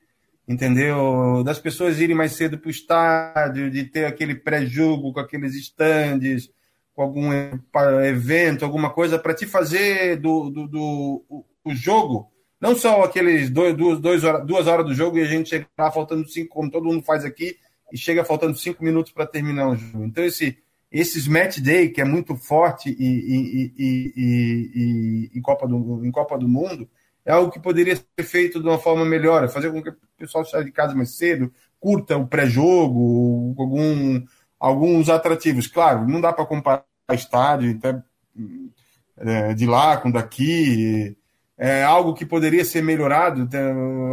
entendeu? 0.47 1.43
Das 1.45 1.59
pessoas 1.59 1.99
irem 1.99 2.15
mais 2.15 2.31
cedo 2.31 2.57
para 2.57 2.69
o 2.69 2.71
estádio, 2.71 3.69
de 3.69 3.83
ter 3.83 4.05
aquele 4.05 4.33
pré-jogo 4.33 5.13
com 5.13 5.19
aqueles 5.19 5.53
estandes, 5.53 6.49
com 6.95 7.03
algum 7.03 7.29
evento, 8.03 8.65
alguma 8.65 8.89
coisa, 8.89 9.19
para 9.19 9.35
te 9.35 9.45
fazer 9.45 10.15
do, 10.15 10.49
do, 10.49 10.67
do 10.67 11.23
o, 11.29 11.45
o 11.63 11.75
jogo, 11.75 12.31
não 12.59 12.75
só 12.75 13.03
aqueles 13.03 13.51
dois, 13.51 13.77
duas, 13.77 13.99
dois 13.99 14.23
horas, 14.23 14.43
duas 14.43 14.65
horas 14.65 14.87
do 14.87 14.95
jogo 14.95 15.19
e 15.19 15.21
a 15.21 15.25
gente 15.25 15.49
chegar 15.49 15.91
faltando 15.91 16.27
cinco, 16.27 16.55
como 16.55 16.71
todo 16.71 16.85
mundo 16.85 17.03
faz 17.03 17.23
aqui, 17.23 17.57
e 17.93 17.97
chega 17.97 18.25
faltando 18.25 18.57
cinco 18.57 18.83
minutos 18.83 19.11
para 19.11 19.27
terminar 19.27 19.69
o 19.69 19.75
jogo. 19.75 20.03
Então, 20.03 20.25
esse, 20.25 20.57
esses 20.91 21.27
match 21.27 21.59
day, 21.59 21.89
que 21.89 22.01
é 22.01 22.03
muito 22.03 22.35
forte 22.35 22.89
e, 22.89 23.05
e, 23.05 23.73
e, 23.77 24.13
e, 24.15 25.37
em, 25.37 25.41
Copa 25.43 25.67
do, 25.67 26.03
em 26.03 26.11
Copa 26.11 26.35
do 26.35 26.47
Mundo, 26.47 26.89
é 27.23 27.31
algo 27.31 27.51
que 27.51 27.59
poderia 27.59 27.95
ser 27.95 28.23
feito 28.23 28.59
de 28.59 28.67
uma 28.67 28.79
forma 28.79 29.05
melhor, 29.05 29.47
fazer 29.47 29.71
com 29.71 29.81
que 29.81 29.91
o 29.91 29.97
pessoal 30.17 30.43
saia 30.43 30.65
de 30.65 30.71
casa 30.71 30.95
mais 30.95 31.15
cedo, 31.15 31.53
curta 31.79 32.17
o 32.17 32.25
pré-jogo, 32.25 33.53
algum, 33.59 34.25
alguns 34.59 35.07
atrativos. 35.07 35.67
Claro, 35.67 36.07
não 36.07 36.19
dá 36.19 36.33
para 36.33 36.47
comparar 36.47 36.83
estádio 37.11 37.77
até, 37.77 38.01
é, 39.17 39.53
de 39.53 39.67
lá 39.67 39.97
com 39.97 40.09
daqui. 40.09 41.15
É 41.55 41.83
algo 41.83 42.15
que 42.15 42.25
poderia 42.25 42.65
ser 42.65 42.81
melhorado, 42.81 43.47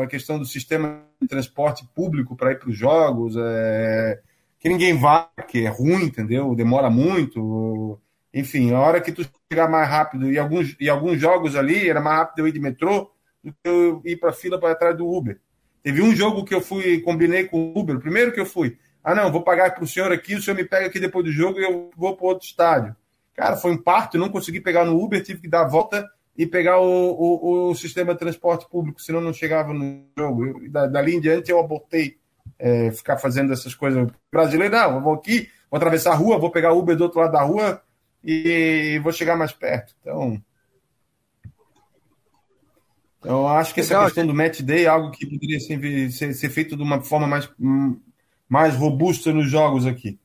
a 0.03 0.07
questão 0.07 0.39
do 0.39 0.45
sistema 0.45 1.10
transporte 1.27 1.87
público 1.95 2.37
para 2.37 2.53
ir 2.53 2.59
para 2.59 2.71
os 2.71 2.77
jogos. 2.77 3.35
É, 3.39 4.21
que 4.59 4.69
ninguém 4.69 4.97
vai, 4.97 5.27
que 5.49 5.65
é 5.65 5.69
ruim, 5.69 6.05
entendeu? 6.05 6.55
Demora 6.55 6.91
muito. 6.91 7.99
Enfim, 8.33 8.73
a 8.73 8.81
hora 8.81 9.01
que 9.01 9.11
tu 9.11 9.27
chegar 9.51 9.69
mais 9.69 9.89
rápido, 9.89 10.31
e 10.31 10.39
alguns, 10.39 10.77
e 10.79 10.89
alguns 10.89 11.19
jogos 11.21 11.57
ali, 11.57 11.89
era 11.89 12.01
mais 12.01 12.19
rápido 12.19 12.41
eu 12.41 12.49
ir 12.49 12.53
de 12.53 12.61
metrô 12.61 13.11
do 13.43 13.53
que 13.53 13.59
eu 13.65 14.03
ir 14.05 14.17
para 14.17 14.33
fila 14.33 14.61
para 14.61 14.75
trás 14.75 14.97
do 14.97 15.09
Uber. 15.09 15.41
Teve 15.83 16.03
um 16.03 16.15
jogo 16.15 16.45
que 16.45 16.55
eu 16.55 16.61
fui, 16.61 17.01
combinei 17.01 17.45
com 17.45 17.73
o 17.73 17.79
Uber, 17.79 17.97
o 17.97 18.01
primeiro 18.01 18.33
que 18.33 18.41
eu 18.41 18.47
fui. 18.47 18.79
Ah, 19.03 19.15
não, 19.15 19.33
vou 19.33 19.43
pagar 19.43 19.75
para 19.75 19.83
o 19.83 19.89
senhor 19.89 20.13
aqui, 20.13 20.35
o 20.35 20.43
senhor 20.43 20.55
me 20.55 20.65
pega 20.65 20.87
aqui 20.87 21.01
depois 21.01 21.25
do 21.25 21.33
jogo 21.33 21.59
e 21.59 21.65
eu 21.65 21.91
vou 21.97 22.15
para 22.15 22.27
outro 22.27 22.47
estádio. 22.47 22.95
Cara, 23.35 23.57
foi 23.57 23.73
um 23.73 23.83
parto, 23.83 24.19
não 24.19 24.29
consegui 24.29 24.61
pegar 24.61 24.85
no 24.85 25.03
Uber, 25.03 25.23
tive 25.23 25.41
que 25.41 25.49
dar 25.49 25.63
a 25.63 25.69
volta 25.69 26.07
e 26.37 26.47
pegar 26.47 26.81
o, 26.81 27.13
o, 27.13 27.71
o 27.71 27.75
sistema 27.75 28.13
de 28.13 28.21
transporte 28.21 28.69
público, 28.69 29.03
senão 29.03 29.21
não 29.21 29.33
chegava 29.33 29.73
no 29.73 30.05
jogo. 30.17 30.47
Eu, 30.47 30.71
dali 30.71 31.17
em 31.17 31.21
diante 31.21 31.51
eu 31.51 31.59
abortei 31.59 32.19
é, 32.59 32.91
ficar 32.91 33.19
fazendo 33.19 33.53
essas 33.53 33.75
coisas. 33.75 34.09
Brasileiro, 34.31 34.75
não, 34.75 35.03
vou 35.03 35.15
aqui, 35.15 35.49
vou 35.71 35.77
atravessar 35.77 36.13
a 36.13 36.17
rua, 36.17 36.39
vou 36.39 36.51
pegar 36.51 36.73
Uber 36.73 36.97
do 36.97 37.05
outro 37.05 37.21
lado 37.21 37.33
da 37.33 37.43
rua 37.43 37.83
e 38.23 39.01
vou 39.03 39.13
chegar 39.13 39.37
mais 39.37 39.53
perto. 39.53 39.95
Então. 40.01 40.41
Eu 43.25 43.47
acho 43.49 43.75
que 43.75 43.81
essa 43.81 43.95
Legal. 43.95 44.07
questão 44.07 44.27
do 44.27 44.35
match 44.35 44.61
day 44.61 44.85
é 44.85 44.89
algo 44.89 45.11
que 45.11 45.27
poderia 45.27 45.61
ser, 45.61 46.11
ser, 46.11 46.33
ser, 46.33 46.49
feito 46.49 46.77
de 46.77 46.83
uma 46.83 47.03
forma 47.03 47.27
mais, 47.27 47.51
mais 48.49 48.75
robusta 48.75 49.33
nos 49.33 49.51
jogos 49.51 49.87
aqui. 49.87 50.19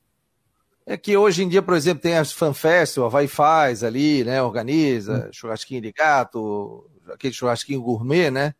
É 0.88 0.96
que 0.96 1.16
hoje 1.16 1.42
em 1.42 1.48
dia, 1.48 1.60
por 1.60 1.74
exemplo, 1.74 2.00
tem 2.00 2.16
as 2.16 2.32
fanfest, 2.32 2.96
o 2.98 3.04
Havaí 3.04 3.26
faz 3.26 3.82
ali, 3.82 4.22
né? 4.22 4.40
Organiza, 4.40 5.26
hum. 5.26 5.32
churrasquinho 5.32 5.80
de 5.80 5.92
gato, 5.92 6.88
aquele 7.12 7.34
churrasquinho 7.34 7.82
gourmet, 7.82 8.30
né? 8.30 8.54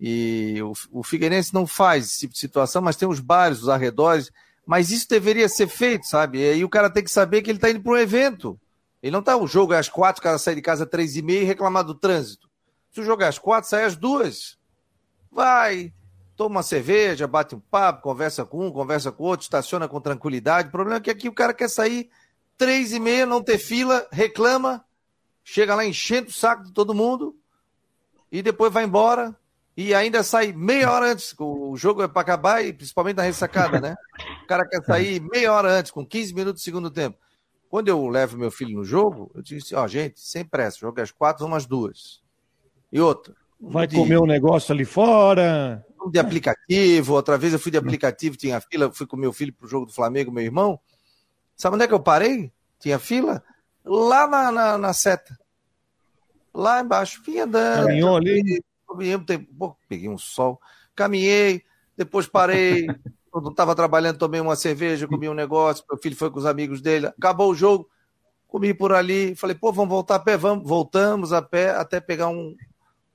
E 0.00 0.60
o, 0.60 0.72
o 0.90 1.04
Figueirense 1.04 1.54
não 1.54 1.64
faz 1.64 2.06
esse 2.06 2.20
tipo 2.20 2.32
de 2.32 2.40
situação, 2.40 2.82
mas 2.82 2.96
tem 2.96 3.08
os 3.08 3.20
bares, 3.20 3.62
os 3.62 3.68
arredores. 3.68 4.32
Mas 4.66 4.90
isso 4.90 5.08
deveria 5.08 5.48
ser 5.48 5.68
feito, 5.68 6.06
sabe? 6.06 6.38
E 6.40 6.50
aí 6.50 6.64
o 6.64 6.68
cara 6.68 6.90
tem 6.90 7.04
que 7.04 7.10
saber 7.10 7.42
que 7.42 7.50
ele 7.50 7.58
está 7.58 7.70
indo 7.70 7.80
para 7.80 7.92
um 7.92 7.96
evento. 7.96 8.58
Ele 9.00 9.12
não 9.12 9.20
está 9.20 9.36
o 9.36 9.46
jogo 9.46 9.72
é 9.72 9.78
às 9.78 9.88
quatro, 9.88 10.20
o 10.20 10.22
cara 10.22 10.38
sai 10.38 10.56
de 10.56 10.62
casa 10.62 10.82
às 10.82 10.90
três 10.90 11.16
e 11.16 11.22
meia 11.22 11.42
e 11.42 11.44
reclamar 11.44 11.84
do 11.84 11.94
trânsito. 11.94 12.48
Se 12.90 13.00
o 13.00 13.04
jogo 13.04 13.22
é 13.22 13.28
às 13.28 13.38
quatro, 13.38 13.70
sai 13.70 13.84
às 13.84 13.94
duas. 13.94 14.58
Vai, 15.30 15.92
toma 16.42 16.56
uma 16.56 16.62
cerveja, 16.64 17.28
bate 17.28 17.54
um 17.54 17.60
papo, 17.60 18.02
conversa 18.02 18.44
com 18.44 18.66
um, 18.66 18.72
conversa 18.72 19.12
com 19.12 19.22
outro, 19.22 19.44
estaciona 19.44 19.86
com 19.86 20.00
tranquilidade. 20.00 20.68
O 20.68 20.72
problema 20.72 20.96
é 20.96 21.00
que 21.00 21.10
aqui 21.10 21.28
o 21.28 21.32
cara 21.32 21.54
quer 21.54 21.68
sair 21.68 22.10
três 22.58 22.92
e 22.92 22.98
meia, 22.98 23.24
não 23.24 23.40
ter 23.40 23.58
fila, 23.58 24.08
reclama, 24.10 24.84
chega 25.44 25.74
lá 25.76 25.84
enchendo 25.84 26.30
o 26.30 26.32
saco 26.32 26.64
de 26.64 26.72
todo 26.72 26.94
mundo 26.94 27.36
e 28.30 28.42
depois 28.42 28.72
vai 28.72 28.82
embora 28.82 29.36
e 29.76 29.94
ainda 29.94 30.24
sai 30.24 30.52
meia 30.52 30.90
hora 30.90 31.12
antes. 31.12 31.32
O 31.38 31.76
jogo 31.76 32.02
é 32.02 32.08
para 32.08 32.22
acabar 32.22 32.64
e 32.64 32.72
principalmente 32.72 33.18
na 33.18 33.22
ressacada, 33.22 33.80
né? 33.80 33.94
O 34.42 34.46
cara 34.48 34.66
quer 34.66 34.82
sair 34.82 35.20
meia 35.20 35.52
hora 35.52 35.70
antes, 35.70 35.92
com 35.92 36.04
15 36.04 36.34
minutos 36.34 36.60
do 36.60 36.64
segundo 36.64 36.90
tempo. 36.90 37.16
Quando 37.70 37.86
eu 37.86 38.08
levo 38.08 38.36
meu 38.36 38.50
filho 38.50 38.78
no 38.78 38.84
jogo, 38.84 39.30
eu 39.32 39.42
disse: 39.42 39.76
Ó, 39.76 39.84
oh, 39.84 39.88
gente, 39.88 40.18
sem 40.20 40.44
pressa, 40.44 40.78
jogo 40.80 41.00
às 41.00 41.12
quatro, 41.12 41.44
vamos 41.44 41.58
às 41.58 41.66
duas. 41.66 42.20
E 42.90 43.00
outra. 43.00 43.32
Vai 43.62 43.86
comer 43.86 44.18
um 44.18 44.26
negócio 44.26 44.74
ali 44.74 44.84
fora. 44.84 45.86
De 46.10 46.18
aplicativo. 46.18 47.14
Outra 47.14 47.38
vez 47.38 47.52
eu 47.52 47.58
fui 47.58 47.70
de 47.70 47.78
aplicativo, 47.78 48.36
tinha 48.36 48.60
fila, 48.60 48.92
fui 48.92 49.06
com 49.06 49.16
meu 49.16 49.32
filho 49.32 49.52
pro 49.52 49.68
jogo 49.68 49.86
do 49.86 49.92
Flamengo, 49.92 50.32
meu 50.32 50.44
irmão. 50.44 50.78
Sabe 51.56 51.76
onde 51.76 51.84
é 51.84 51.88
que 51.88 51.94
eu 51.94 52.00
parei? 52.00 52.52
Tinha 52.80 52.98
fila? 52.98 53.42
Lá 53.84 54.26
na, 54.26 54.52
na, 54.52 54.78
na 54.78 54.92
seta. 54.92 55.38
Lá 56.52 56.80
embaixo. 56.80 57.22
Vinha 57.24 57.44
andando. 57.44 57.86
Caminhou 57.86 58.16
ali 58.16 58.62
pô, 59.58 59.76
peguei 59.88 60.08
um 60.08 60.18
sol, 60.18 60.60
caminhei, 60.94 61.62
depois 61.96 62.26
parei, 62.26 62.86
quando 63.30 63.50
estava 63.50 63.74
trabalhando, 63.74 64.18
tomei 64.18 64.40
uma 64.40 64.56
cerveja, 64.56 65.08
comi 65.08 65.28
um 65.28 65.34
negócio, 65.34 65.84
meu 65.88 65.98
filho 65.98 66.16
foi 66.16 66.30
com 66.30 66.38
os 66.38 66.46
amigos 66.46 66.80
dele, 66.80 67.06
acabou 67.06 67.50
o 67.50 67.54
jogo, 67.54 67.88
comi 68.46 68.74
por 68.74 68.92
ali, 68.92 69.34
falei, 69.34 69.56
pô, 69.56 69.72
vamos 69.72 69.90
voltar 69.90 70.16
a 70.16 70.20
pé, 70.20 70.36
vamos, 70.36 70.68
voltamos 70.68 71.32
a 71.32 71.40
pé 71.40 71.70
até 71.70 72.00
pegar 72.00 72.28
um. 72.28 72.54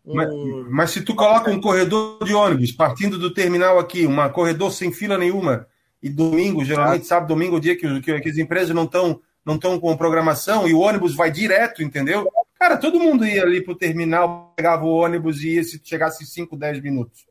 Mas, 0.08 0.30
mas, 0.70 0.92
se 0.92 1.02
tu 1.02 1.14
coloca 1.14 1.52
um 1.52 1.60
corredor 1.60 2.24
de 2.24 2.34
ônibus 2.34 2.72
partindo 2.72 3.18
do 3.20 3.34
terminal 3.34 3.78
aqui, 3.78 4.08
um 4.08 4.30
corredor 4.30 4.72
sem 4.72 4.92
fila 4.92 5.18
nenhuma, 5.18 5.68
e 6.02 6.10
domingo, 6.10 6.64
geralmente 6.64 7.02
ah. 7.02 7.06
sábado, 7.06 7.30
domingo, 7.30 7.58
o 7.58 7.60
dia 7.60 7.76
que, 7.76 8.00
que, 8.02 8.20
que 8.22 8.30
as 8.30 8.38
empresas 8.38 8.74
não 8.74 8.86
estão 8.86 9.20
não 9.46 9.56
estão 9.56 9.80
com 9.80 9.96
programação 9.96 10.68
e 10.68 10.74
o 10.74 10.80
ônibus 10.80 11.16
vai 11.16 11.32
direto, 11.32 11.82
entendeu? 11.82 12.30
Cara, 12.60 12.76
todo 12.76 13.00
mundo 13.00 13.26
ia 13.26 13.44
ali 13.44 13.64
pro 13.64 13.76
terminal, 13.76 14.52
pegava 14.58 14.84
o 14.84 14.94
ônibus 14.94 15.42
e 15.42 15.56
ia 15.56 15.64
se 15.64 15.80
chegasse 15.82 16.26
5, 16.26 16.58
10 16.58 16.82
minutos. 16.82 17.26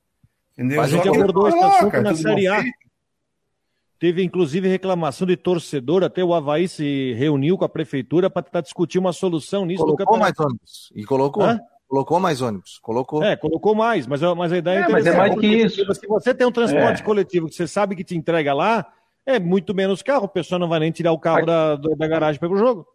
Entendeu? 0.54 0.78
Mas 0.78 0.94
a 0.94 0.96
gente 0.96 1.08
abordou 1.08 1.48
esse 1.48 1.58
assunto 1.58 2.00
na 2.00 2.14
Série 2.14 2.48
A. 2.48 2.64
Teve 3.98 4.22
inclusive 4.22 4.66
reclamação 4.66 5.26
de 5.26 5.36
torcedor, 5.36 6.04
até 6.04 6.24
o 6.24 6.32
Havaí 6.32 6.68
se 6.68 7.12
reuniu 7.14 7.58
com 7.58 7.64
a 7.66 7.68
prefeitura 7.68 8.30
para 8.30 8.42
tentar 8.42 8.62
discutir 8.62 8.98
uma 8.98 9.12
solução 9.12 9.66
nisso 9.66 9.84
colocou 9.84 10.18
mais 10.18 10.38
ônibus. 10.38 10.92
E 10.94 11.04
colocou. 11.04 11.42
Hã? 11.42 11.60
Colocou 11.88 12.18
mais 12.18 12.42
ônibus. 12.42 12.78
Colocou. 12.82 13.22
É, 13.22 13.36
colocou 13.36 13.74
mais, 13.74 14.06
mas, 14.06 14.20
mas 14.36 14.52
a 14.52 14.58
ideia 14.58 14.80
é, 14.80 14.82
é 14.82 14.88
mas 14.88 15.06
é 15.06 15.16
mais 15.16 15.34
que 15.38 15.46
isso. 15.46 15.94
Se 15.94 16.06
você 16.06 16.34
tem 16.34 16.46
um 16.46 16.52
transporte 16.52 17.00
é. 17.00 17.04
coletivo 17.04 17.48
que 17.48 17.54
você 17.54 17.66
sabe 17.66 17.94
que 17.94 18.02
te 18.02 18.16
entrega 18.16 18.52
lá, 18.52 18.86
é 19.24 19.38
muito 19.38 19.74
menos 19.74 20.02
carro. 20.02 20.24
O 20.24 20.28
pessoal 20.28 20.58
não 20.58 20.68
vai 20.68 20.80
nem 20.80 20.90
tirar 20.90 21.12
o 21.12 21.18
carro 21.18 21.46
da, 21.46 21.76
da 21.76 22.08
garagem 22.08 22.40
para 22.40 22.50
o 22.50 22.56
jogo. 22.56 22.86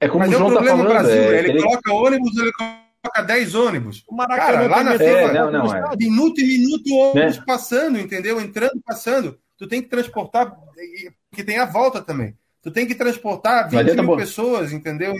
É 0.00 0.08
como 0.08 0.20
Mas 0.20 0.30
o 0.30 0.38
João 0.38 0.48
é 0.48 0.52
o 0.52 0.54
tá 0.54 0.62
problema 0.62 0.78
tá 0.78 0.84
falando, 0.84 1.04
no 1.04 1.08
Brasil. 1.08 1.32
É, 1.32 1.38
ele, 1.38 1.48
ele 1.50 1.62
coloca 1.62 1.92
ônibus, 1.92 2.36
ele 2.36 2.52
coloca 2.52 3.22
10 3.26 3.54
ônibus. 3.54 4.04
O 4.08 4.14
Maracanã 4.14 4.46
Cara, 4.46 4.68
lá 4.68 4.84
na 4.84 4.94
é, 4.94 5.32
não, 5.32 5.50
não, 5.50 5.74
é. 5.74 5.96
minuto 5.96 6.40
e 6.40 6.46
minuto 6.46 6.94
ônibus 6.94 7.36
né? 7.38 7.44
passando, 7.46 7.98
entendeu? 7.98 8.40
Entrando, 8.40 8.80
passando. 8.84 9.38
Tu 9.56 9.66
tem 9.66 9.82
que 9.82 9.88
transportar, 9.88 10.56
porque 11.28 11.42
tem 11.42 11.58
a 11.58 11.64
volta 11.64 12.00
também. 12.00 12.36
Tu 12.62 12.70
tem 12.70 12.86
que 12.86 12.94
transportar 12.94 13.68
20 13.68 13.94
mil 13.96 14.16
pessoas, 14.16 14.72
entendeu? 14.72 15.14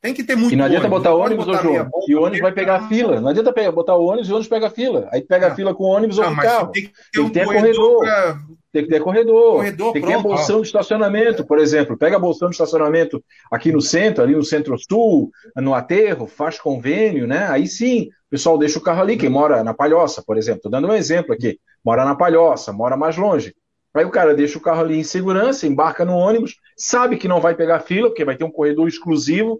Tem 0.00 0.14
que 0.14 0.22
ter 0.22 0.36
muito. 0.36 0.52
E 0.52 0.56
não 0.56 0.64
adianta 0.64 0.86
ônibus. 0.86 1.02
botar 1.02 1.14
ônibus, 1.14 1.46
botar 1.46 1.62
João, 1.62 1.90
e 2.06 2.14
o 2.14 2.22
ônibus 2.22 2.40
vai 2.40 2.52
pegar 2.52 2.76
a 2.76 2.88
fila. 2.88 3.20
Não 3.20 3.28
adianta 3.28 3.52
pegar, 3.52 3.72
botar 3.72 3.96
o 3.96 4.04
ônibus 4.04 4.28
e 4.28 4.32
o 4.32 4.34
ônibus 4.34 4.48
pega 4.48 4.66
a 4.66 4.70
fila. 4.70 5.08
Aí 5.10 5.22
pega 5.22 5.48
a 5.48 5.54
fila 5.54 5.74
com 5.74 5.84
o 5.84 5.88
ônibus 5.88 6.18
não, 6.18 6.28
ou 6.28 6.34
com 6.34 6.40
o 6.40 6.42
carro. 6.44 6.72
Tem 6.72 6.82
que 6.84 6.88
ter, 6.88 6.94
tem 7.12 7.24
que 7.24 7.30
ter 7.32 7.42
um 7.42 7.52
corredor. 7.52 7.98
Pra... 8.00 8.38
Tem 8.72 8.84
que 8.84 8.90
ter 8.90 9.00
corredor. 9.00 9.54
corredor 9.54 9.92
tem 9.94 10.02
que 10.02 10.08
ter 10.08 10.22
bolsão 10.22 10.60
de 10.60 10.66
estacionamento, 10.66 11.46
por 11.46 11.58
exemplo. 11.58 11.96
Pega 11.96 12.16
a 12.16 12.20
bolsão 12.20 12.48
de 12.48 12.54
estacionamento 12.54 13.24
aqui 13.50 13.72
no 13.72 13.80
centro, 13.80 14.22
ali 14.22 14.34
no 14.34 14.44
centro-sul, 14.44 15.30
no 15.56 15.74
aterro, 15.74 16.26
faz 16.26 16.60
convênio, 16.60 17.26
né? 17.26 17.48
Aí 17.48 17.66
sim, 17.66 18.02
o 18.02 18.30
pessoal 18.30 18.58
deixa 18.58 18.78
o 18.78 18.82
carro 18.82 19.00
ali. 19.00 19.16
Quem 19.16 19.30
mora 19.30 19.64
na 19.64 19.72
Palhoça, 19.72 20.22
por 20.24 20.36
exemplo, 20.36 20.58
estou 20.58 20.70
dando 20.70 20.88
um 20.88 20.94
exemplo 20.94 21.32
aqui. 21.32 21.58
Mora 21.82 22.04
na 22.04 22.14
Palhoça, 22.14 22.72
mora 22.72 22.96
mais 22.96 23.16
longe. 23.16 23.54
Aí 23.94 24.04
o 24.04 24.10
cara 24.10 24.34
deixa 24.34 24.58
o 24.58 24.60
carro 24.60 24.82
ali 24.82 24.98
em 24.98 25.04
segurança, 25.04 25.66
embarca 25.66 26.04
no 26.04 26.12
ônibus, 26.12 26.56
sabe 26.76 27.16
que 27.16 27.26
não 27.26 27.40
vai 27.40 27.54
pegar 27.54 27.80
fila, 27.80 28.08
porque 28.08 28.26
vai 28.26 28.36
ter 28.36 28.44
um 28.44 28.50
corredor 28.50 28.86
exclusivo 28.86 29.58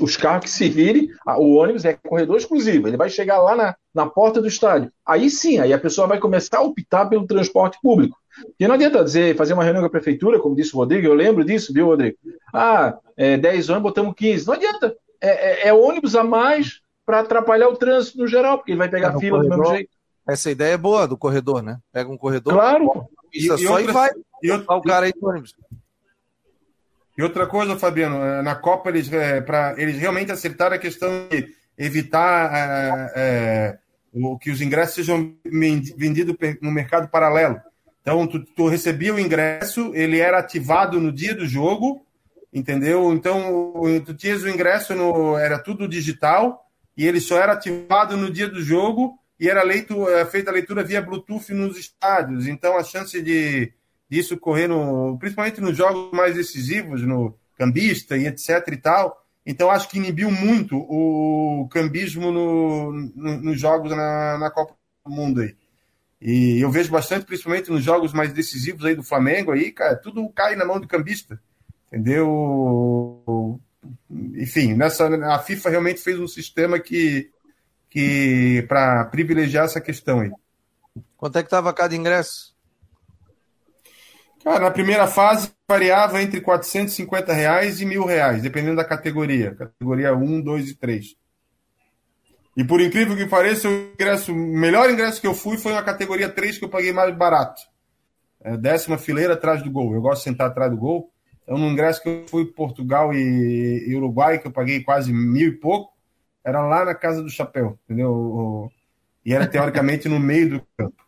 os 0.00 0.16
carros 0.16 0.44
que 0.44 0.50
se 0.50 0.68
virem, 0.68 1.08
o 1.38 1.56
ônibus 1.56 1.84
é 1.84 1.94
corredor 1.94 2.36
exclusivo, 2.36 2.86
ele 2.86 2.96
vai 2.96 3.10
chegar 3.10 3.42
lá 3.42 3.56
na, 3.56 3.76
na 3.92 4.06
porta 4.06 4.40
do 4.40 4.46
estádio. 4.46 4.92
Aí 5.04 5.28
sim, 5.28 5.58
aí 5.58 5.72
a 5.72 5.78
pessoa 5.78 6.06
vai 6.06 6.18
começar 6.18 6.58
a 6.58 6.62
optar 6.62 7.06
pelo 7.06 7.26
transporte 7.26 7.78
público. 7.82 8.16
E 8.58 8.66
não 8.66 8.74
adianta 8.74 9.04
dizer, 9.04 9.36
fazer 9.36 9.52
uma 9.54 9.64
reunião 9.64 9.82
com 9.82 9.86
a 9.86 9.90
prefeitura, 9.90 10.40
como 10.40 10.56
disse 10.56 10.74
o 10.74 10.78
Rodrigo, 10.78 11.06
eu 11.06 11.14
lembro 11.14 11.44
disso, 11.44 11.72
viu, 11.72 11.86
Rodrigo? 11.86 12.16
Ah, 12.52 12.96
é, 13.16 13.36
10 13.36 13.68
ônibus, 13.70 13.90
botamos 13.90 14.14
15. 14.16 14.46
Não 14.46 14.54
adianta. 14.54 14.96
É, 15.20 15.66
é, 15.66 15.68
é 15.68 15.72
ônibus 15.72 16.14
a 16.14 16.24
mais 16.24 16.80
para 17.06 17.20
atrapalhar 17.20 17.68
o 17.68 17.76
trânsito 17.76 18.18
no 18.18 18.26
geral, 18.26 18.58
porque 18.58 18.72
ele 18.72 18.78
vai 18.78 18.88
pegar 18.88 19.14
é, 19.14 19.18
fila 19.18 19.38
corredor, 19.38 19.56
do 19.56 19.62
mesmo 19.62 19.76
jeito. 19.76 19.90
Essa 20.26 20.50
ideia 20.50 20.74
é 20.74 20.78
boa 20.78 21.06
do 21.06 21.18
corredor, 21.18 21.62
né? 21.62 21.78
Pega 21.92 22.10
um 22.10 22.16
corredor, 22.16 22.54
claro. 22.54 23.06
e, 23.32 23.46
e 23.46 23.58
só 23.58 23.80
e 23.80 23.84
vai. 23.84 24.10
E 24.42 24.50
o 24.50 24.82
cara 24.82 25.06
aí 25.06 25.12
do 25.12 25.26
ônibus. 25.26 25.54
E 27.16 27.22
outra 27.22 27.46
coisa, 27.46 27.76
Fabiano, 27.76 28.22
é, 28.24 28.42
na 28.42 28.56
Copa 28.56 28.88
eles, 28.90 29.12
é, 29.12 29.40
para 29.40 29.74
eles 29.78 29.98
realmente 29.98 30.32
acertaram 30.32 30.74
a 30.74 30.80
questão 30.80 31.28
de 31.30 31.48
evitar 31.78 32.52
é, 32.52 33.12
é, 33.16 33.78
o, 34.12 34.36
que 34.36 34.50
os 34.50 34.60
ingressos 34.60 34.96
sejam 34.96 35.34
vendidos 35.96 36.36
no 36.60 36.72
mercado 36.72 37.08
paralelo. 37.08 37.60
Então, 38.00 38.26
tu, 38.26 38.44
tu 38.44 38.68
recebia 38.68 39.14
o 39.14 39.20
ingresso, 39.20 39.92
ele 39.94 40.18
era 40.18 40.38
ativado 40.38 41.00
no 41.00 41.10
dia 41.10 41.34
do 41.34 41.46
jogo, 41.46 42.04
entendeu? 42.52 43.12
Então, 43.12 43.80
tu 44.04 44.12
tinhas 44.12 44.42
o 44.42 44.48
ingresso, 44.48 44.94
no, 44.94 45.38
era 45.38 45.58
tudo 45.58 45.88
digital, 45.88 46.66
e 46.96 47.06
ele 47.06 47.20
só 47.20 47.38
era 47.38 47.52
ativado 47.52 48.16
no 48.16 48.30
dia 48.30 48.46
do 48.46 48.60
jogo, 48.60 49.18
e 49.40 49.48
era 49.48 49.62
leito, 49.62 50.04
feita 50.30 50.50
a 50.50 50.54
leitura 50.54 50.84
via 50.84 51.00
Bluetooth 51.00 51.52
nos 51.54 51.78
estádios. 51.78 52.46
Então, 52.46 52.76
a 52.76 52.84
chance 52.84 53.20
de 53.22 53.72
disso 54.14 54.38
correr, 54.38 54.68
no, 54.68 55.18
principalmente 55.18 55.60
nos 55.60 55.76
jogos 55.76 56.12
mais 56.12 56.34
decisivos, 56.36 57.02
no 57.02 57.36
cambista 57.58 58.16
e 58.16 58.26
etc 58.26 58.68
e 58.72 58.76
tal. 58.76 59.20
Então, 59.44 59.70
acho 59.70 59.88
que 59.88 59.98
inibiu 59.98 60.30
muito 60.30 60.76
o 60.76 61.68
cambismo 61.70 62.30
no, 62.30 62.92
no, 62.92 63.42
nos 63.42 63.60
jogos 63.60 63.90
na, 63.90 64.38
na 64.38 64.50
Copa 64.50 64.74
do 65.04 65.12
Mundo 65.12 65.40
aí. 65.40 65.54
E 66.20 66.60
eu 66.60 66.70
vejo 66.70 66.90
bastante, 66.90 67.26
principalmente 67.26 67.70
nos 67.70 67.84
jogos 67.84 68.12
mais 68.14 68.32
decisivos 68.32 68.84
aí 68.86 68.94
do 68.94 69.02
Flamengo, 69.02 69.52
aí, 69.52 69.70
cara, 69.70 69.96
tudo 69.96 70.26
cai 70.30 70.56
na 70.56 70.64
mão 70.64 70.80
do 70.80 70.88
cambista. 70.88 71.38
Entendeu? 71.88 73.60
Enfim, 74.10 74.74
nessa, 74.74 75.06
a 75.26 75.38
FIFA 75.40 75.70
realmente 75.70 76.00
fez 76.00 76.18
um 76.18 76.26
sistema 76.26 76.78
que, 76.78 77.30
que 77.90 78.64
para 78.66 79.04
privilegiar 79.06 79.66
essa 79.66 79.80
questão 79.80 80.20
aí. 80.20 80.30
Quanto 81.16 81.38
é 81.38 81.42
que 81.42 81.48
estava 81.48 81.74
cada 81.74 81.94
ingresso? 81.94 82.53
Cara, 84.44 84.60
na 84.60 84.70
primeira 84.70 85.06
fase 85.06 85.50
variava 85.66 86.22
entre 86.22 86.38
450 86.38 87.32
reais 87.32 87.80
e 87.80 87.86
mil 87.86 88.04
reais, 88.04 88.42
dependendo 88.42 88.76
da 88.76 88.84
categoria. 88.84 89.54
Categoria 89.54 90.14
1, 90.14 90.42
2 90.42 90.68
e 90.68 90.74
3. 90.74 91.16
E 92.54 92.62
por 92.62 92.80
incrível 92.82 93.16
que 93.16 93.26
pareça, 93.26 93.68
o 93.68 93.72
ingresso, 93.94 94.32
o 94.32 94.36
melhor 94.36 94.90
ingresso 94.90 95.18
que 95.18 95.26
eu 95.26 95.34
fui 95.34 95.56
foi 95.56 95.72
na 95.72 95.82
categoria 95.82 96.28
3 96.28 96.58
que 96.58 96.64
eu 96.66 96.68
paguei 96.68 96.92
mais 96.92 97.16
barato. 97.16 97.62
É, 98.42 98.54
décima 98.54 98.98
fileira 98.98 99.32
atrás 99.32 99.62
do 99.62 99.70
gol. 99.70 99.94
Eu 99.94 100.02
gosto 100.02 100.18
de 100.18 100.24
sentar 100.24 100.48
atrás 100.48 100.70
do 100.70 100.76
gol. 100.76 101.10
Então, 101.42 101.56
no 101.56 101.66
ingresso 101.66 102.02
que 102.02 102.08
eu 102.10 102.26
fui 102.28 102.44
Portugal 102.44 103.14
e, 103.14 103.84
e 103.88 103.96
Uruguai, 103.96 104.38
que 104.38 104.46
eu 104.46 104.52
paguei 104.52 104.82
quase 104.82 105.10
mil 105.10 105.48
e 105.48 105.52
pouco, 105.52 105.94
era 106.44 106.62
lá 106.62 106.84
na 106.84 106.94
Casa 106.94 107.22
do 107.22 107.30
Chapéu, 107.30 107.78
entendeu? 107.84 108.70
E 109.24 109.32
era 109.32 109.46
teoricamente 109.46 110.06
no 110.06 110.20
meio 110.20 110.50
do 110.50 110.62
campo. 110.76 111.03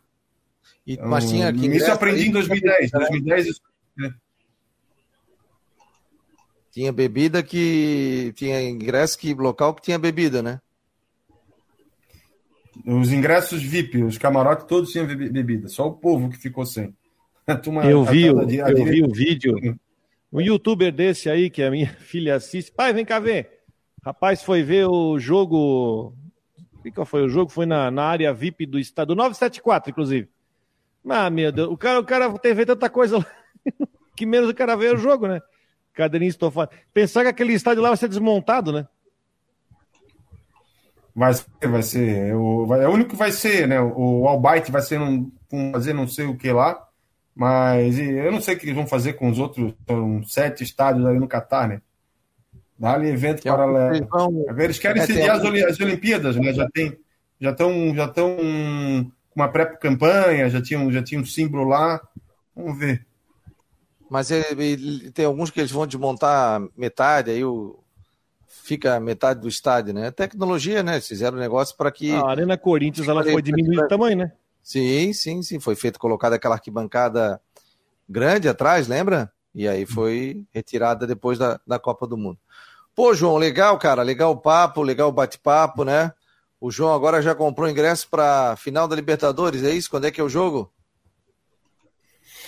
E, 0.87 0.93
então, 0.93 1.09
mas 1.09 1.29
tinha 1.29 1.49
aqui. 1.49 1.67
Isso 1.67 1.87
eu 1.87 1.93
aprendi 1.93 2.29
em 2.29 2.31
2010. 2.31 2.91
2010 2.91 3.47
isso, 3.47 3.61
né? 3.97 4.13
Tinha 6.71 6.93
bebida 6.93 7.43
que. 7.43 8.31
Tinha 8.35 8.61
ingresso 8.61 9.19
que 9.19 9.33
local 9.33 9.75
que 9.75 9.81
tinha 9.81 9.99
bebida, 9.99 10.41
né? 10.41 10.61
Os 12.85 13.11
ingressos 13.11 13.61
VIP, 13.61 14.03
os 14.03 14.17
camarotes 14.17 14.65
todos 14.65 14.91
tinham 14.91 15.07
bebida, 15.07 15.67
só 15.67 15.87
o 15.87 15.93
povo 15.93 16.29
que 16.29 16.37
ficou 16.37 16.65
sem. 16.65 16.95
eu 17.89 18.03
vi, 18.05 18.27
eu, 18.27 18.39
eu 18.39 18.85
vi 18.85 19.03
o 19.03 19.11
vídeo. 19.11 19.55
Um 20.31 20.39
youtuber 20.39 20.91
desse 20.91 21.29
aí, 21.29 21.49
que 21.49 21.63
a 21.63 21.71
minha 21.71 21.89
filha 21.99 22.35
assiste. 22.35 22.71
Pai, 22.71 22.93
vem 22.93 23.03
cá 23.03 23.19
ver. 23.19 23.63
Rapaz 24.05 24.41
foi 24.41 24.63
ver 24.63 24.87
o 24.87 25.19
jogo. 25.19 26.13
O 26.73 26.81
que 26.83 27.05
foi 27.05 27.23
o 27.23 27.29
jogo? 27.29 27.51
Foi 27.51 27.65
na, 27.65 27.91
na 27.91 28.03
área 28.03 28.33
VIP 28.33 28.65
do 28.65 28.79
estado. 28.79 29.15
974, 29.15 29.91
inclusive. 29.91 30.29
Ah, 31.09 31.29
meu 31.29 31.51
Deus. 31.51 31.69
O 31.71 31.77
cara, 31.77 31.99
o 31.99 32.05
cara 32.05 32.39
tem 32.39 32.55
feito 32.55 32.69
tanta 32.69 32.89
coisa 32.89 33.17
lá. 33.17 33.25
que 34.15 34.25
menos 34.25 34.49
o 34.49 34.53
cara 34.53 34.75
vê 34.75 34.89
o 34.89 34.97
jogo, 34.97 35.27
né? 35.27 35.41
Cadeirinho 35.93 36.29
estofado. 36.29 36.71
Pensar 36.93 37.23
que 37.23 37.29
aquele 37.29 37.53
estádio 37.53 37.81
lá 37.81 37.89
vai 37.89 37.97
ser 37.97 38.09
desmontado, 38.09 38.71
né? 38.71 38.87
Vai 41.15 41.33
ser, 41.33 41.45
vai 41.67 41.81
ser. 41.81 42.35
O, 42.35 42.67
vai, 42.67 42.83
é 42.83 42.87
o 42.87 42.91
único 42.91 43.11
que 43.11 43.15
vai 43.15 43.31
ser, 43.31 43.67
né? 43.67 43.81
O 43.81 44.27
Albright 44.27 44.71
vai 44.71 44.81
ser 44.81 44.99
um, 44.99 45.31
um, 45.51 45.71
fazer 45.71 45.93
não 45.93 46.07
sei 46.07 46.25
o 46.25 46.37
que 46.37 46.51
lá. 46.51 46.83
Mas 47.33 47.99
eu 47.99 48.31
não 48.31 48.41
sei 48.41 48.55
o 48.55 48.59
que 48.59 48.65
eles 48.65 48.75
vão 48.75 48.87
fazer 48.87 49.13
com 49.13 49.29
os 49.29 49.37
outros 49.37 49.73
são 49.87 50.23
sete 50.23 50.63
estádios 50.63 51.05
ali 51.05 51.19
no 51.19 51.27
Catar, 51.27 51.67
né? 51.67 51.81
Dá-lhe 52.77 53.09
evento 53.09 53.41
que 53.41 53.49
paralelo. 53.49 53.95
Eles, 53.95 54.07
vão... 54.07 54.45
eles 54.57 54.79
querem 54.79 55.01
é, 55.01 55.05
sediar 55.05 55.37
as, 55.37 55.43
as 55.43 55.79
Olimpíadas, 55.79 56.35
né? 56.35 56.53
Já 56.53 56.67
tem, 56.69 56.97
já 57.39 57.51
estão 57.51 57.95
já 57.95 58.05
estão 58.05 59.11
uma 59.37 59.47
pré-campanha, 59.47 60.49
já 60.49 60.61
tinham 60.61 60.91
já 60.91 61.03
tinha 61.03 61.21
um 61.21 61.25
símbolo 61.25 61.63
lá. 61.63 62.01
Vamos 62.55 62.77
ver. 62.77 63.05
Mas 64.09 64.31
ele, 64.31 64.63
ele, 64.63 65.11
tem 65.11 65.25
alguns 65.25 65.51
que 65.51 65.59
eles 65.59 65.71
vão 65.71 65.85
desmontar 65.85 66.61
metade, 66.75 67.29
aí 67.29 67.43
o, 67.43 67.77
fica 68.47 68.99
metade 68.99 69.39
do 69.41 69.47
estádio, 69.47 69.93
né? 69.93 70.11
Tecnologia, 70.11 70.81
né? 70.81 70.99
Fizeram 70.99 71.37
um 71.37 71.39
negócio 71.39 71.75
para 71.77 71.91
que. 71.91 72.11
A 72.11 72.25
Arena 72.27 72.57
Corinthians 72.57 73.07
ela 73.07 73.23
foi 73.23 73.41
diminuindo 73.41 73.83
de 73.83 73.87
tamanho, 73.87 74.17
né? 74.17 74.31
Sim, 74.63 75.13
sim, 75.13 75.41
sim. 75.43 75.59
Foi 75.59 75.75
feito, 75.75 75.99
colocada 75.99 76.35
aquela 76.35 76.55
arquibancada 76.55 77.39
grande 78.09 78.49
atrás, 78.49 78.87
lembra? 78.87 79.31
E 79.53 79.67
aí 79.67 79.85
foi 79.85 80.45
retirada 80.53 81.07
depois 81.07 81.37
da, 81.37 81.59
da 81.65 81.79
Copa 81.79 82.05
do 82.07 82.17
Mundo. 82.17 82.37
Pô, 82.95 83.13
João, 83.13 83.37
legal, 83.37 83.77
cara. 83.77 84.01
Legal 84.01 84.31
o 84.31 84.37
papo, 84.37 84.81
legal 84.81 85.09
o 85.09 85.13
bate-papo, 85.13 85.83
né? 85.83 86.11
O 86.59 86.71
João 86.71 86.93
agora 86.93 87.21
já 87.21 87.35
comprou 87.35 87.69
ingresso 87.69 88.07
para 88.09 88.55
final 88.55 88.87
da 88.87 88.95
Libertadores, 88.95 89.63
é 89.63 89.71
isso? 89.71 89.89
Quando 89.89 90.05
é 90.05 90.11
que 90.11 90.19
é 90.19 90.23
o 90.23 90.29
jogo? 90.29 90.71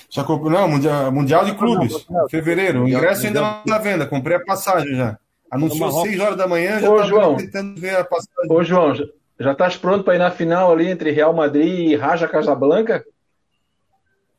Já 0.10 0.24
comprou, 0.24 0.49
não, 0.49 0.68
Mundial, 0.68 1.12
mundial 1.12 1.45
de 1.45 1.53
Clubes, 1.53 2.05
não, 2.10 2.22
não, 2.22 2.30
fevereiro. 2.30 2.84
O 2.84 2.89
ingresso 2.89 3.28
ainda 3.28 3.41
não 3.41 3.60
está 3.60 3.76
à 3.76 3.80
venda, 3.80 4.07
comprei 4.07 4.38
a 4.38 4.43
passagem 4.43 4.95
já. 4.95 5.20
Anunciou 5.51 6.01
6 6.01 6.20
horas 6.20 6.38
da 6.38 6.47
manhã, 6.47 6.80
já 6.80 7.05
estava 7.05 7.38
tentando 7.38 7.80
ver 7.80 7.97
a 7.97 8.03
passagem. 8.03 8.51
Ô, 8.51 8.64
João, 8.64 8.95
já 9.39 9.51
estás 9.51 9.78
pronto 9.78 10.03
para 10.03 10.16
ir 10.16 10.20
na 10.20 10.32
final 10.32 10.72
ali 10.72 10.88
entre 10.88 11.12
Real 11.12 11.34
Madrid 11.34 11.91
e 11.91 11.95
Raja 11.95 12.28
Casablanca? 12.28 13.05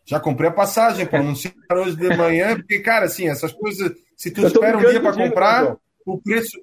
Já 0.05 0.19
comprei 0.19 0.51
a 0.51 0.53
passagem, 0.53 1.07
para 1.07 1.21
anunciar 1.21 1.55
hoje 1.71 1.95
de 1.95 2.17
manhã, 2.17 2.57
porque, 2.57 2.81
cara, 2.81 3.07
assim, 3.07 3.29
essas 3.29 3.53
coisas, 3.53 3.93
se 4.17 4.33
tu 4.33 4.45
espera 4.45 4.77
um 4.77 4.81
dia 4.81 5.01
para 5.01 5.13
comprar, 5.13 5.77
o 6.05 6.21
preço. 6.21 6.59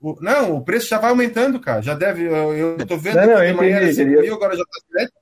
O, 0.00 0.16
não, 0.20 0.56
o 0.56 0.64
preço 0.64 0.88
já 0.88 0.98
vai 0.98 1.10
aumentando, 1.10 1.60
cara. 1.60 1.82
Já 1.82 1.94
deve. 1.94 2.24
Eu, 2.24 2.78
eu 2.78 2.86
tô 2.86 2.96
vendo 2.96 3.16
não, 3.16 3.26
não, 3.26 3.44
de 3.44 3.52
manhã 3.52 3.76
era 3.76 3.92
5 3.92 4.10
mil, 4.10 4.34
agora 4.34 4.56
já 4.56 4.62
está 4.62 5.00
7. 5.00 5.12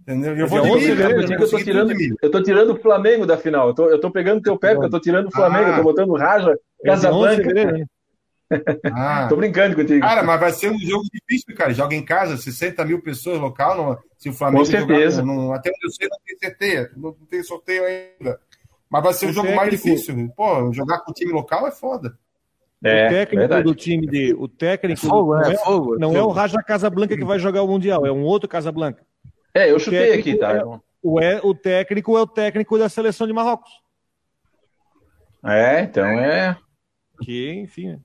Entendeu? 0.00 0.36
Eu 0.36 0.48
vou 0.48 0.60
de 0.62 0.70
milho, 0.70 1.00
eu, 1.00 1.20
eu, 1.20 1.48
tô 1.48 1.58
tirando, 1.58 1.92
eu 2.20 2.30
tô 2.30 2.42
tirando 2.42 2.70
o 2.70 2.80
Flamengo 2.80 3.24
da 3.24 3.36
final. 3.36 3.68
Eu 3.68 3.74
tô, 3.74 3.88
eu 3.88 4.00
tô 4.00 4.10
pegando 4.10 4.42
teu 4.42 4.58
pé, 4.58 4.72
porque 4.72 4.86
eu 4.86 4.90
tô 4.90 4.98
tirando 4.98 5.28
o 5.28 5.30
Flamengo, 5.30 5.66
ah, 5.66 5.70
eu 5.70 5.76
tô 5.76 5.82
botando 5.84 6.16
Raja, 6.16 6.58
Casablanca. 6.84 7.48
Ah, 8.92 9.28
Tô 9.30 9.36
brincando 9.36 9.74
contigo. 9.74 10.00
Cara, 10.00 10.22
mas 10.22 10.38
vai 10.38 10.52
ser 10.52 10.70
um 10.70 10.78
jogo 10.78 11.04
difícil, 11.10 11.54
cara. 11.56 11.72
Joga 11.72 11.94
em 11.94 12.04
casa, 12.04 12.36
60 12.36 12.84
mil 12.84 13.00
pessoas 13.00 13.40
local. 13.40 13.76
Não, 13.76 13.98
se 14.18 14.28
o 14.28 14.32
Flamengo 14.34 14.62
Com 14.62 14.70
certeza. 14.70 15.22
Jogar, 15.22 15.34
não, 15.34 15.52
até 15.54 15.70
onde 15.70 15.86
eu 15.86 15.90
sei, 15.90 16.06
não 16.06 16.18
tem 16.26 16.36
certeza. 16.36 16.92
Não 16.94 17.12
tem 17.30 17.42
sorteio 17.42 17.82
ainda. 17.84 18.38
Mas 18.90 19.02
vai 19.02 19.14
ser 19.14 19.24
o, 19.24 19.30
o 19.30 19.32
jogo 19.32 19.54
mais 19.54 19.70
difícil. 19.70 20.30
Pô, 20.36 20.70
jogar 20.70 20.98
com 21.00 21.12
o 21.12 21.14
time 21.14 21.32
local 21.32 21.66
é 21.66 21.70
foda. 21.70 22.14
É, 22.84 23.06
o 23.06 23.10
técnico 23.10 23.40
verdade. 23.40 23.64
do 23.64 23.74
time 23.74 24.06
de. 24.06 24.34
O 24.34 24.48
técnico. 24.48 25.06
É 25.06 25.08
fogo, 25.08 25.34
não, 25.34 25.42
é, 25.42 25.52
é, 25.52 25.56
fogo, 25.56 25.98
não 25.98 26.12
é, 26.12 26.18
é 26.18 26.22
o 26.22 26.28
Raja 26.28 26.62
Casablanca 26.62 27.16
que 27.16 27.24
vai 27.24 27.38
jogar 27.38 27.62
o 27.62 27.68
Mundial, 27.68 28.04
é 28.04 28.12
um 28.12 28.24
outro 28.24 28.48
Casablanca. 28.48 29.04
É, 29.54 29.70
eu 29.70 29.78
chutei 29.78 30.14
aqui, 30.14 30.36
tá? 30.36 30.52
É, 30.52 30.64
o, 31.02 31.20
é, 31.20 31.40
o 31.42 31.54
técnico 31.54 32.16
é 32.16 32.20
o 32.22 32.26
técnico 32.26 32.78
da 32.78 32.88
seleção 32.88 33.26
de 33.26 33.32
Marrocos. 33.32 33.70
É, 35.44 35.82
então 35.82 36.04
é. 36.04 36.56
Que, 37.22 37.52
enfim. 37.54 38.00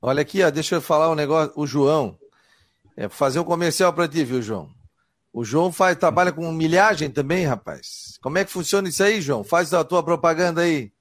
Olha 0.00 0.22
aqui, 0.22 0.42
ó, 0.42 0.50
deixa 0.50 0.76
eu 0.76 0.80
falar 0.80 1.10
um 1.10 1.14
negócio. 1.14 1.52
O 1.56 1.66
João, 1.66 2.16
é 2.96 3.08
fazer 3.08 3.38
um 3.38 3.44
comercial 3.44 3.92
para 3.92 4.08
ti, 4.08 4.24
viu, 4.24 4.40
João? 4.40 4.70
O 5.32 5.44
João 5.44 5.70
faz, 5.70 5.96
trabalha 5.96 6.32
com 6.32 6.50
milhagem 6.50 7.10
também, 7.10 7.44
rapaz. 7.44 8.18
Como 8.22 8.38
é 8.38 8.44
que 8.44 8.50
funciona 8.50 8.88
isso 8.88 9.02
aí, 9.02 9.20
João? 9.20 9.44
Faz 9.44 9.74
a 9.74 9.84
tua 9.84 10.02
propaganda 10.02 10.62
aí. 10.62 10.92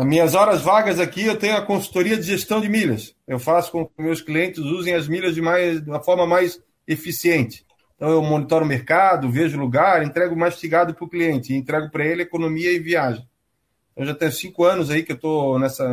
Nas 0.00 0.08
minhas 0.08 0.34
horas 0.34 0.62
vagas 0.62 0.98
aqui, 0.98 1.26
eu 1.26 1.36
tenho 1.36 1.58
a 1.58 1.60
consultoria 1.60 2.16
de 2.16 2.22
gestão 2.22 2.58
de 2.58 2.70
milhas. 2.70 3.14
Eu 3.28 3.38
faço 3.38 3.70
com 3.70 3.84
que 3.84 4.02
meus 4.02 4.22
clientes 4.22 4.60
usem 4.60 4.94
as 4.94 5.06
milhas 5.06 5.34
de, 5.34 5.42
mais, 5.42 5.82
de 5.84 5.90
uma 5.90 6.02
forma 6.02 6.26
mais 6.26 6.58
eficiente. 6.88 7.66
Então, 7.96 8.08
eu 8.08 8.22
monitoro 8.22 8.64
o 8.64 8.68
mercado, 8.68 9.30
vejo 9.30 9.58
o 9.58 9.60
lugar, 9.60 10.02
entrego 10.02 10.34
mastigado 10.34 10.94
para 10.94 11.04
o 11.04 11.08
cliente, 11.08 11.54
entrego 11.54 11.90
para 11.90 12.06
ele 12.06 12.22
economia 12.22 12.72
e 12.72 12.78
viagem. 12.78 13.28
Eu 13.94 14.06
já 14.06 14.14
tenho 14.14 14.32
cinco 14.32 14.64
anos 14.64 14.88
aí 14.88 15.02
que 15.02 15.12
eu 15.12 15.16
estou 15.16 15.58
nessa 15.58 15.84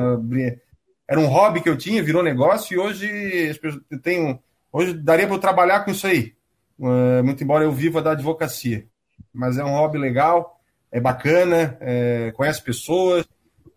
era 1.05 1.19
um 1.19 1.27
hobby 1.27 1.59
que 1.59 1.67
eu 1.67 1.77
tinha, 1.77 2.01
virou 2.01 2.23
negócio 2.23 2.75
e 2.75 2.79
hoje 2.79 3.51
eu 3.91 4.01
tenho, 4.01 4.39
hoje 4.71 4.93
daria 4.93 5.27
para 5.27 5.35
eu 5.35 5.41
trabalhar 5.41 5.81
com 5.81 5.91
isso 5.91 6.07
aí. 6.07 6.33
Uh, 6.79 7.21
muito 7.25 7.43
embora 7.43 7.65
eu 7.65 7.73
viva 7.73 8.01
da 8.01 8.11
advocacia, 8.11 8.87
mas 9.33 9.57
é 9.57 9.65
um 9.65 9.71
hobby 9.71 9.97
legal, 9.97 10.61
é 10.89 11.01
bacana, 11.01 11.77
é, 11.81 12.31
conhece 12.31 12.61
pessoas. 12.61 13.27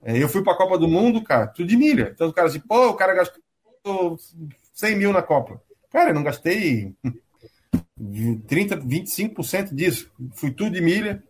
É, 0.03 0.17
eu 0.17 0.29
fui 0.29 0.43
para 0.43 0.55
a 0.55 0.57
Copa 0.57 0.79
do 0.79 0.89
Mundo, 0.89 1.23
cara, 1.23 1.47
tudo 1.47 1.69
de 1.69 1.77
milha. 1.77 2.11
Então 2.15 2.29
o 2.29 2.33
cara 2.33 2.49
assim, 2.49 2.61
pô, 2.61 2.89
o 2.89 2.95
cara 2.95 3.15
gastou 3.15 4.19
100 4.73 4.97
mil 4.97 5.13
na 5.13 5.23
Copa. 5.23 5.61
Cara, 5.91 6.11
eu 6.11 6.15
não 6.15 6.23
gastei 6.23 6.95
30, 8.47 8.79
25% 8.79 9.75
disso. 9.75 10.11
Fui 10.35 10.51
tudo 10.51 10.73
de 10.73 10.81
milha, 10.81 11.23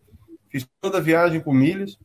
fiz 0.49 0.66
toda 0.81 0.99
a 0.99 1.03
viagem 1.03 1.41
com 1.41 1.53
milhas. 1.53 1.99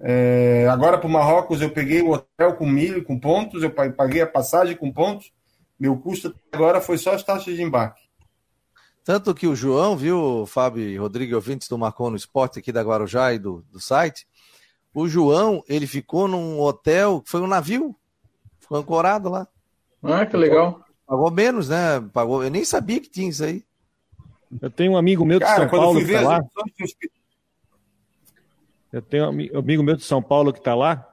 É, 0.00 0.68
agora 0.70 0.98
para 0.98 1.06
o 1.08 1.10
Marrocos 1.10 1.62
eu 1.62 1.70
peguei 1.70 2.02
o 2.02 2.10
hotel 2.10 2.54
com 2.54 2.66
milho, 2.66 3.04
com 3.04 3.18
pontos, 3.18 3.62
eu 3.62 3.70
paguei 3.70 4.22
a 4.22 4.26
passagem 4.26 4.76
com 4.76 4.92
pontos. 4.92 5.32
Meu 5.78 5.96
custo 5.96 6.34
agora 6.52 6.80
foi 6.80 6.98
só 6.98 7.14
as 7.14 7.22
taxas 7.22 7.56
de 7.56 7.62
embarque. 7.62 8.02
Tanto 9.04 9.34
que 9.34 9.46
o 9.46 9.54
João, 9.54 9.96
viu, 9.96 10.46
Fábio 10.46 10.82
e 10.82 10.96
Rodrigo 10.96 11.34
ouvintes 11.34 11.68
do 11.68 11.76
Marcon 11.76 12.10
no 12.10 12.16
Esporte 12.16 12.58
aqui 12.58 12.72
da 12.72 12.82
Guarujá 12.82 13.34
e 13.34 13.38
do, 13.38 13.62
do 13.70 13.78
site, 13.78 14.26
o 14.94 15.08
João, 15.08 15.64
ele 15.68 15.88
ficou 15.88 16.28
num 16.28 16.60
hotel, 16.60 17.20
foi 17.26 17.40
um 17.40 17.48
navio, 17.48 17.94
ficou 18.60 18.78
ancorado 18.78 19.28
lá. 19.28 19.48
Ah, 20.00 20.24
que 20.24 20.36
legal. 20.36 20.84
Pagou 21.04 21.30
menos, 21.30 21.68
né? 21.68 22.00
Pagou, 22.12 22.44
eu 22.44 22.50
nem 22.50 22.64
sabia 22.64 23.00
que 23.00 23.10
tinha 23.10 23.28
isso 23.28 23.44
aí. 23.44 23.64
Eu 24.62 24.70
tenho 24.70 24.92
um 24.92 24.96
amigo 24.96 25.24
meu 25.24 25.40
de 25.40 25.44
Cara, 25.44 25.68
São 25.68 25.78
Paulo 25.78 25.98
que 25.98 26.12
tá 26.12 26.20
lá. 26.20 26.40
Eu 28.92 29.02
tenho 29.02 29.24
um 29.24 29.58
amigo 29.58 29.82
meu 29.82 29.96
de 29.96 30.04
São 30.04 30.22
Paulo 30.22 30.52
que 30.52 30.60
está 30.60 30.74
lá. 30.76 31.10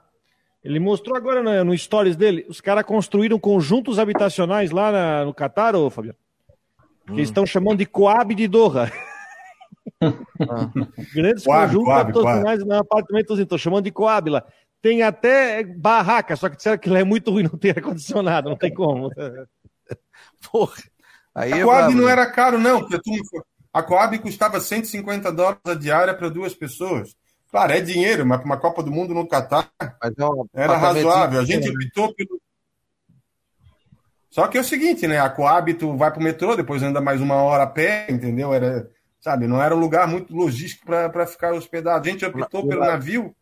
Ele 0.63 0.79
mostrou 0.79 1.17
agora 1.17 1.41
no, 1.41 1.65
no 1.65 1.77
stories 1.77 2.15
dele. 2.15 2.45
Os 2.47 2.61
caras 2.61 2.85
construíram 2.85 3.39
conjuntos 3.39 3.97
habitacionais 3.97 4.69
lá 4.69 4.91
na, 4.91 5.25
no 5.25 5.33
Catar, 5.33 5.75
ô 5.75 5.89
Fabiano. 5.89 6.17
Que 7.07 7.13
hum. 7.13 7.15
eles 7.15 7.29
estão 7.29 7.47
chamando 7.47 7.79
de 7.79 7.87
Coab 7.87 8.35
de 8.35 8.47
Doha. 8.47 8.91
Ah. 10.01 10.71
Grandes 11.13 11.43
Coab, 11.43 11.67
conjuntos 11.67 11.85
Coab, 11.85 12.01
habitacionais 12.01 12.59
Coab. 12.59 12.69
no 12.69 12.75
apartamento. 12.75 13.39
Estão 13.39 13.57
chamando 13.57 13.85
de 13.85 13.91
Coab 13.91 14.29
lá. 14.29 14.43
Tem 14.81 15.03
até 15.03 15.63
barraca, 15.63 16.35
só 16.35 16.49
que 16.49 16.57
disseram 16.57 16.77
que 16.77 16.89
lá 16.89 16.99
é 16.99 17.03
muito 17.03 17.29
ruim 17.29 17.43
não 17.43 17.57
ter 17.57 17.77
ar-condicionado, 17.77 18.49
não 18.49 18.57
tem 18.57 18.73
como. 18.73 19.11
Porra. 20.51 20.81
Aí 21.35 21.53
a 21.53 21.63
Coab 21.63 21.93
não 21.93 22.05
né? 22.05 22.11
era 22.11 22.25
caro, 22.31 22.57
não. 22.57 22.87
A 23.73 23.83
Coab 23.83 24.17
custava 24.19 24.59
150 24.59 25.31
dólares 25.31 25.61
a 25.65 25.75
diária 25.75 26.13
para 26.13 26.29
duas 26.29 26.53
pessoas. 26.53 27.15
Claro, 27.49 27.73
é 27.73 27.81
dinheiro, 27.81 28.25
mas 28.25 28.39
para 28.39 28.45
uma 28.45 28.57
Copa 28.57 28.81
do 28.81 28.91
Mundo 28.91 29.13
no 29.13 29.27
Catar 29.27 29.69
era 30.53 30.77
razoável. 30.77 31.39
A 31.39 31.45
gente 31.45 31.69
optou 31.69 32.13
pelo. 32.15 32.41
Só 34.29 34.47
que 34.47 34.57
é 34.57 34.61
o 34.61 34.65
seguinte, 34.65 35.05
né? 35.07 35.19
A 35.19 35.29
Coab, 35.29 35.73
tu 35.73 35.95
vai 35.97 36.09
para 36.09 36.19
o 36.19 36.23
metrô, 36.23 36.55
depois 36.55 36.81
anda 36.81 37.01
mais 37.01 37.19
uma 37.19 37.35
hora 37.35 37.63
a 37.63 37.67
pé, 37.67 38.07
entendeu? 38.09 38.53
Era, 38.53 38.89
sabe, 39.21 39.47
não 39.47 39.61
era 39.61 39.75
um 39.75 39.79
lugar 39.79 40.07
muito 40.07 40.35
logístico 40.35 40.85
para 40.85 41.27
ficar 41.27 41.53
hospedado. 41.53 42.07
A 42.07 42.11
gente 42.11 42.25
optou 42.25 42.67
pelo 42.67 42.81
navio, 42.81 43.33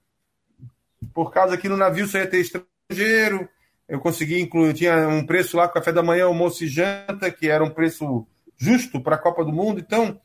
por 1.13 1.32
causa 1.32 1.57
que 1.57 1.69
no 1.69 1.77
navio 1.77 2.05
só 2.05 2.17
ia 2.19 2.27
ter 2.27 2.41
estrangeiro. 2.41 3.49
Eu 3.88 3.99
consegui 3.99 4.39
incluir, 4.39 4.73
tinha 4.73 5.07
um 5.07 5.25
preço 5.25 5.57
lá, 5.57 5.67
café 5.67 5.91
da 5.91 6.03
manhã, 6.03 6.25
almoço 6.25 6.63
e 6.63 6.67
janta, 6.67 7.32
que 7.32 7.49
era 7.49 7.63
um 7.63 7.69
preço 7.69 8.27
justo 8.57 9.01
para 9.01 9.15
a 9.15 9.19
Copa 9.19 9.43
do 9.43 9.53
Mundo. 9.53 9.80
Então, 9.80 10.19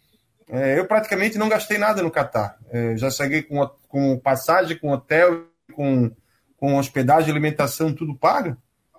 é, 0.49 0.79
eu 0.79 0.87
praticamente 0.87 1.39
não 1.39 1.49
gastei 1.49 1.79
nada 1.79 2.03
no 2.03 2.11
Catar. 2.11 2.59
É, 2.71 2.97
já 2.97 3.09
cheguei 3.09 3.43
com, 3.43 3.67
com 3.89 4.19
passagem, 4.19 4.77
com 4.77 4.91
hotel, 4.91 5.47
com, 5.73 6.11
com 6.57 6.77
hospedagem, 6.77 7.31
alimentação, 7.31 7.95
tudo 7.95 8.15
pago. 8.15 8.57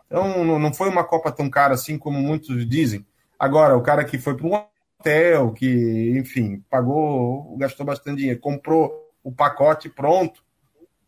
Então 0.07 0.43
não, 0.43 0.57
não 0.57 0.73
foi 0.73 0.89
uma 0.89 1.03
Copa 1.03 1.31
tão 1.31 1.49
cara 1.49 1.73
assim 1.73 1.97
como 1.97 2.19
muitos 2.19 2.67
dizem. 2.67 3.05
Agora, 3.37 3.75
o 3.75 3.81
cara 3.81 4.05
que 4.05 4.17
foi 4.17 4.35
para 4.35 4.47
um 4.47 4.65
hotel, 5.05 5.51
que, 5.51 6.17
enfim, 6.17 6.63
pagou, 6.67 7.55
gastou 7.57 7.85
bastante 7.85 8.17
dinheiro, 8.17 8.39
comprou 8.39 8.91
o 9.23 9.31
pacote 9.31 9.87
pronto, 9.87 10.43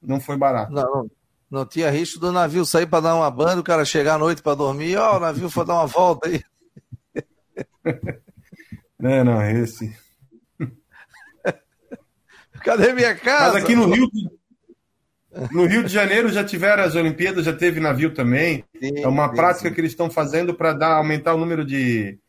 não 0.01 0.19
foi 0.19 0.37
barato. 0.37 0.71
Não, 0.71 0.83
não, 0.83 1.11
não 1.49 1.65
tinha 1.65 1.89
risco 1.89 2.19
do 2.19 2.31
navio 2.31 2.65
sair 2.65 2.85
para 2.85 3.01
dar 3.01 3.15
uma 3.15 3.31
banda, 3.31 3.59
o 3.59 3.63
cara 3.63 3.83
chegar 3.83 4.15
à 4.15 4.19
noite 4.19 4.43
para 4.43 4.55
dormir, 4.55 4.97
ó, 4.97 5.13
oh, 5.13 5.17
o 5.17 5.19
navio 5.19 5.49
foi 5.49 5.65
dar 5.65 5.73
uma 5.73 5.87
volta 5.87 6.29
aí. 6.29 6.43
não, 8.99 9.23
não, 9.23 9.49
esse. 9.49 9.97
Cadê 12.63 12.93
minha 12.93 13.15
casa? 13.15 13.53
Mas 13.53 13.63
aqui 13.63 13.75
no 13.75 13.91
Rio, 13.91 14.07
no 15.51 15.65
Rio 15.65 15.83
de 15.83 15.91
Janeiro 15.91 16.29
já 16.29 16.43
tiveram 16.43 16.83
as 16.83 16.95
Olimpíadas, 16.95 17.45
já 17.45 17.53
teve 17.53 17.79
navio 17.79 18.13
também. 18.13 18.63
Sim, 18.79 18.99
é 18.99 19.07
uma 19.07 19.29
sim, 19.29 19.35
prática 19.35 19.69
sim. 19.69 19.73
que 19.73 19.81
eles 19.81 19.91
estão 19.91 20.09
fazendo 20.09 20.53
para 20.53 20.73
dar 20.73 20.97
aumentar 20.97 21.33
o 21.33 21.37
número 21.37 21.65
de, 21.65 22.19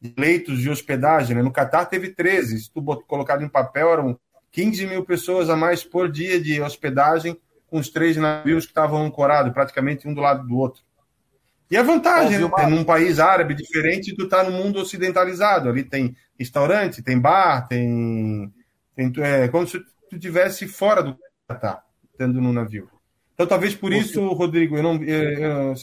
de, 0.00 0.14
leitos 0.16 0.60
de 0.60 0.70
hospedagem. 0.70 1.36
Né? 1.36 1.42
No 1.42 1.52
Catar 1.52 1.86
teve 1.86 2.10
13. 2.10 2.60
Se 2.60 2.70
tu 2.70 2.82
colocado 3.06 3.42
em 3.42 3.48
papel, 3.48 3.92
eram 3.92 4.20
15 4.52 4.86
mil 4.86 5.04
pessoas 5.04 5.50
a 5.50 5.56
mais 5.56 5.84
por 5.84 6.10
dia 6.10 6.40
de 6.40 6.60
hospedagem 6.60 7.38
com 7.66 7.78
os 7.78 7.90
três 7.90 8.16
navios 8.16 8.64
que 8.64 8.70
estavam 8.70 9.04
ancorados, 9.04 9.52
praticamente 9.52 10.08
um 10.08 10.14
do 10.14 10.22
lado 10.22 10.46
do 10.46 10.56
outro. 10.56 10.82
E 11.70 11.76
a 11.76 11.82
vantagem, 11.82 12.38
né? 12.38 12.66
num 12.70 12.82
país 12.82 13.18
árabe 13.18 13.54
diferente, 13.54 14.16
tu 14.16 14.26
tá 14.26 14.42
no 14.42 14.50
mundo 14.50 14.80
ocidentalizado. 14.80 15.68
Ali 15.68 15.84
tem 15.84 16.16
restaurante, 16.38 17.02
tem 17.02 17.20
bar, 17.20 17.68
tem 17.68 18.50
tem, 18.98 19.12
é 19.22 19.46
como 19.46 19.64
se 19.64 19.78
tu 20.10 20.18
tivesse 20.18 20.66
fora 20.66 21.04
do 21.04 21.16
Catar, 21.46 21.84
estando 22.10 22.40
no 22.40 22.52
navio. 22.52 22.90
Então, 23.32 23.46
talvez 23.46 23.72
por 23.72 23.92
Você... 23.92 23.98
isso, 23.98 24.26
Rodrigo, 24.32 24.76
eu 24.76 24.82
não, 24.82 24.96
eu, 25.04 25.22
eu, 25.38 25.74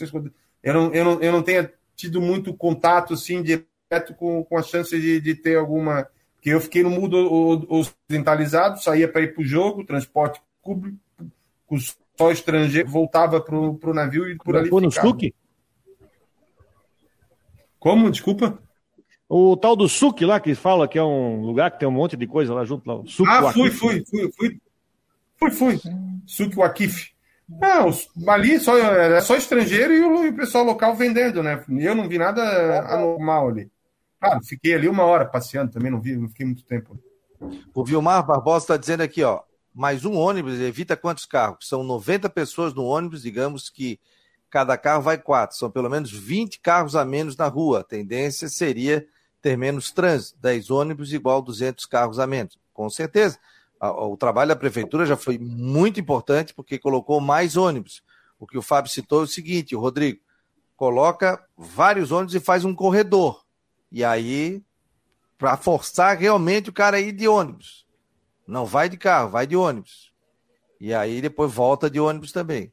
eu, 0.62 0.74
não, 0.74 0.92
eu, 0.92 1.04
não, 1.04 1.22
eu 1.22 1.32
não 1.32 1.42
tenha 1.42 1.72
tido 1.94 2.20
muito 2.20 2.52
contato 2.52 3.14
assim, 3.14 3.42
direto 3.42 3.66
com, 4.00 4.44
com 4.44 4.58
a 4.58 4.62
chance 4.62 4.98
de, 4.98 5.20
de 5.20 5.34
ter 5.34 5.56
alguma. 5.56 6.06
que 6.40 6.50
eu 6.50 6.60
fiquei 6.60 6.82
no 6.82 6.90
mundo 6.90 7.66
ocidentalizado, 7.68 8.82
saía 8.82 9.08
para 9.08 9.22
ir 9.22 9.34
para 9.34 9.42
o 9.42 9.46
jogo, 9.46 9.84
transporte 9.84 10.40
público, 10.62 10.98
só 12.18 12.30
estrangeiro, 12.30 12.88
voltava 12.88 13.40
para 13.40 13.54
o 13.54 13.94
navio 13.94 14.28
e 14.28 14.36
por 14.36 14.56
ali. 14.56 14.68
Foi 14.68 14.82
no 14.82 14.90
SUC? 14.90 15.34
Como? 17.78 18.10
Desculpa? 18.10 18.58
O 19.28 19.56
tal 19.56 19.74
do 19.74 19.88
SUC 19.88 20.24
lá, 20.24 20.38
que 20.38 20.54
fala 20.54 20.86
que 20.86 20.98
é 20.98 21.02
um 21.02 21.40
lugar 21.40 21.70
que 21.70 21.80
tem 21.80 21.88
um 21.88 21.92
monte 21.92 22.16
de 22.16 22.26
coisa 22.26 22.54
lá 22.54 22.64
junto. 22.64 22.88
Lá, 22.88 23.02
Suc, 23.06 23.28
ah, 23.28 23.52
fui, 23.52 23.70
fui, 23.70 24.04
fui, 24.08 24.32
fui. 24.32 24.60
Fui, 25.36 25.50
fui. 25.50 25.80
SUC 26.26 26.54
Wakif. 26.54 27.10
Não, 27.48 27.90
ali 28.28 28.58
só, 28.58 28.76
era 28.76 29.20
só 29.20 29.36
estrangeiro 29.36 29.92
e 29.92 30.00
o, 30.00 30.24
e 30.24 30.28
o, 30.30 30.36
pessoal 30.36 30.64
local 30.64 30.96
vendendo, 30.96 31.42
né? 31.42 31.62
Eu 31.68 31.94
não 31.94 32.08
vi 32.08 32.18
nada 32.18 32.80
anormal 32.92 33.48
ali. 33.48 33.70
Claro, 34.26 34.44
fiquei 34.44 34.74
ali 34.74 34.88
uma 34.88 35.04
hora 35.04 35.24
passeando 35.24 35.72
também, 35.72 35.90
não 35.90 36.00
vi, 36.00 36.16
não 36.16 36.28
fiquei 36.28 36.44
muito 36.44 36.64
tempo. 36.64 36.98
O 37.74 37.84
Vilmar 37.84 38.26
Barbosa 38.26 38.64
está 38.64 38.76
dizendo 38.76 39.02
aqui, 39.02 39.22
ó, 39.22 39.42
mais 39.74 40.04
um 40.04 40.14
ônibus 40.14 40.58
evita 40.58 40.96
quantos 40.96 41.26
carros? 41.26 41.68
São 41.68 41.82
90 41.82 42.30
pessoas 42.30 42.74
no 42.74 42.84
ônibus, 42.84 43.22
digamos 43.22 43.68
que 43.70 44.00
cada 44.48 44.76
carro 44.78 45.02
vai 45.02 45.18
quatro, 45.18 45.56
são 45.56 45.70
pelo 45.70 45.90
menos 45.90 46.10
20 46.10 46.60
carros 46.60 46.96
a 46.96 47.04
menos 47.04 47.36
na 47.36 47.46
rua. 47.46 47.80
A 47.80 47.84
tendência 47.84 48.48
seria 48.48 49.06
ter 49.42 49.56
menos 49.56 49.92
trânsito, 49.92 50.38
10 50.40 50.70
ônibus 50.70 51.12
igual 51.12 51.42
200 51.42 51.84
carros 51.86 52.18
a 52.18 52.26
menos. 52.26 52.58
Com 52.72 52.88
certeza. 52.90 53.38
O 53.80 54.16
trabalho 54.16 54.48
da 54.48 54.56
prefeitura 54.56 55.04
já 55.04 55.16
foi 55.16 55.38
muito 55.38 56.00
importante 56.00 56.54
porque 56.54 56.78
colocou 56.78 57.20
mais 57.20 57.56
ônibus. 57.56 58.02
O 58.38 58.46
que 58.46 58.56
o 58.58 58.62
Fábio 58.62 58.90
citou 58.90 59.20
é 59.20 59.24
o 59.24 59.28
seguinte, 59.28 59.76
o 59.76 59.80
Rodrigo, 59.80 60.20
coloca 60.74 61.42
vários 61.56 62.10
ônibus 62.10 62.34
e 62.34 62.40
faz 62.40 62.64
um 62.64 62.74
corredor. 62.74 63.45
E 63.96 64.04
aí, 64.04 64.62
para 65.38 65.56
forçar 65.56 66.18
realmente 66.18 66.68
o 66.68 66.72
cara 66.72 66.98
a 66.98 67.00
ir 67.00 67.12
de 67.12 67.26
ônibus. 67.26 67.86
Não 68.46 68.66
vai 68.66 68.90
de 68.90 68.98
carro, 68.98 69.30
vai 69.30 69.46
de 69.46 69.56
ônibus. 69.56 70.12
E 70.78 70.92
aí 70.92 71.22
depois 71.22 71.50
volta 71.50 71.88
de 71.88 71.98
ônibus 71.98 72.30
também. 72.30 72.70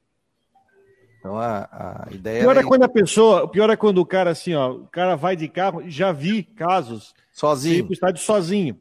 Então 1.17 1.37
a, 1.37 2.07
a 2.09 2.13
ideia. 2.13 2.39
O 2.39 2.41
pior 2.41 2.57
é 2.57 2.63
quando 2.63 2.83
a 2.83 2.89
pessoa. 2.89 3.43
O 3.43 3.47
pior 3.47 3.69
é 3.69 3.77
quando 3.77 3.99
o 3.99 4.05
cara, 4.05 4.31
assim, 4.31 4.53
ó, 4.53 4.73
o 4.73 4.87
cara 4.87 5.15
vai 5.15 5.37
de 5.37 5.47
carro, 5.47 5.89
já 5.89 6.11
vi 6.11 6.43
casos. 6.43 7.15
Sozinho. 7.31 7.85
Pro 7.85 7.93
estádio 7.93 8.21
sozinho. 8.21 8.77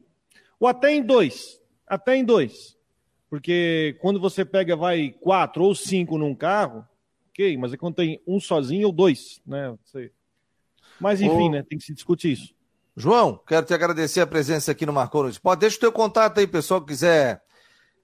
Ou 0.59 0.67
até 0.67 0.91
em 0.91 1.01
dois. 1.01 1.61
Até 1.87 2.17
em 2.17 2.25
dois. 2.25 2.77
Porque 3.29 3.97
quando 4.01 4.19
você 4.19 4.43
pega, 4.43 4.75
vai 4.75 5.15
quatro 5.21 5.63
ou 5.63 5.73
cinco 5.73 6.17
num 6.17 6.35
carro, 6.35 6.85
ok, 7.29 7.55
mas 7.55 7.71
é 7.71 7.77
quando 7.77 7.95
tem 7.95 8.21
um 8.27 8.37
sozinho 8.37 8.87
ou 8.87 8.91
dois, 8.91 9.41
né? 9.47 9.77
Mas 11.03 11.19
enfim, 11.19 11.49
Ô... 11.49 11.51
né? 11.51 11.65
Tem 11.67 11.77
que 11.77 11.83
se 11.83 11.93
discutir 11.93 12.31
isso. 12.31 12.55
João, 12.95 13.37
quero 13.45 13.65
te 13.65 13.73
agradecer 13.73 14.21
a 14.21 14.27
presença 14.27 14.71
aqui 14.71 14.85
no 14.85 14.93
Marcou 14.93 15.23
no 15.23 15.29
Esporte. 15.29 15.59
Deixa 15.59 15.75
o 15.75 15.81
teu 15.81 15.91
contato 15.91 16.39
aí, 16.39 16.47
pessoal, 16.47 16.79
que 16.79 16.87
quiser 16.87 17.43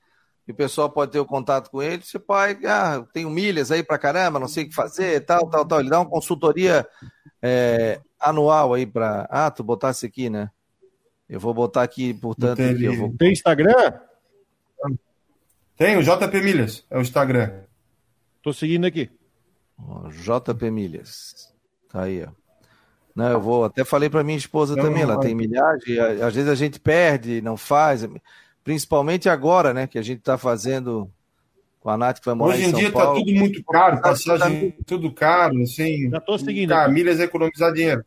E 0.46 0.52
o 0.52 0.54
pessoal 0.54 0.88
pode 0.88 1.10
ter 1.10 1.18
o 1.18 1.26
contato 1.26 1.70
com 1.70 1.82
ele. 1.82 2.02
Você 2.02 2.20
pode. 2.20 2.64
Ah, 2.66 3.04
tenho 3.12 3.28
milhas 3.28 3.72
aí 3.72 3.82
pra 3.82 3.98
caramba, 3.98 4.38
não 4.38 4.46
sei 4.46 4.64
o 4.64 4.68
que 4.68 4.74
fazer, 4.74 5.24
tal, 5.24 5.48
tal, 5.50 5.66
tal. 5.66 5.80
Ele 5.80 5.90
dá 5.90 5.98
uma 5.98 6.08
consultoria 6.08 6.86
é, 7.42 8.00
anual 8.20 8.74
aí 8.74 8.86
para. 8.86 9.26
Ah, 9.28 9.50
tu 9.50 9.64
botasse 9.64 10.06
aqui, 10.06 10.30
né? 10.30 10.48
Eu 11.28 11.40
vou 11.40 11.52
botar 11.52 11.82
aqui, 11.82 12.14
portanto. 12.14 12.62
Aqui, 12.62 12.88
vou... 12.88 13.12
Tem 13.16 13.32
Instagram? 13.32 13.98
Tem, 15.76 15.96
o 15.96 16.02
JP 16.02 16.40
Milhas, 16.42 16.84
é 16.90 16.96
o 16.96 17.02
Instagram. 17.02 17.52
Tô 18.42 18.52
seguindo 18.52 18.86
aqui. 18.86 19.10
JP 20.10 20.70
Milhas. 20.70 21.52
Tá 21.90 22.02
aí, 22.02 22.24
ó. 22.24 22.28
Não, 23.14 23.30
eu 23.30 23.40
vou. 23.40 23.64
Até 23.64 23.84
falei 23.84 24.10
para 24.10 24.22
minha 24.22 24.36
esposa 24.36 24.76
não, 24.76 24.82
também, 24.82 25.02
ela 25.02 25.18
tem 25.18 25.34
milhagem, 25.34 25.98
às 25.98 26.34
vezes 26.34 26.50
a 26.50 26.54
gente 26.54 26.78
perde, 26.78 27.40
não 27.40 27.56
faz, 27.56 28.06
principalmente 28.62 29.28
agora, 29.28 29.72
né, 29.72 29.86
que 29.86 29.98
a 29.98 30.02
gente 30.02 30.18
está 30.18 30.36
fazendo 30.36 31.10
com 31.80 31.88
a 31.88 31.96
Nath 31.96 32.18
que 32.18 32.26
vai 32.26 32.34
morar 32.34 32.54
Hoje 32.54 32.64
em, 32.64 32.68
em 32.70 32.74
dia 32.74 32.88
está 32.88 33.14
tudo 33.14 33.32
muito 33.32 33.64
caro, 33.64 34.02
passagem 34.02 34.70
tá... 34.72 34.76
tudo 34.84 35.12
caro, 35.12 35.62
assim. 35.62 36.10
Já 36.10 36.18
estou 36.18 36.38
seguindo. 36.38 36.70
Tá, 36.70 36.88
milhas 36.88 37.20
é 37.20 37.24
economizar 37.24 37.72
dinheiro. 37.72 38.04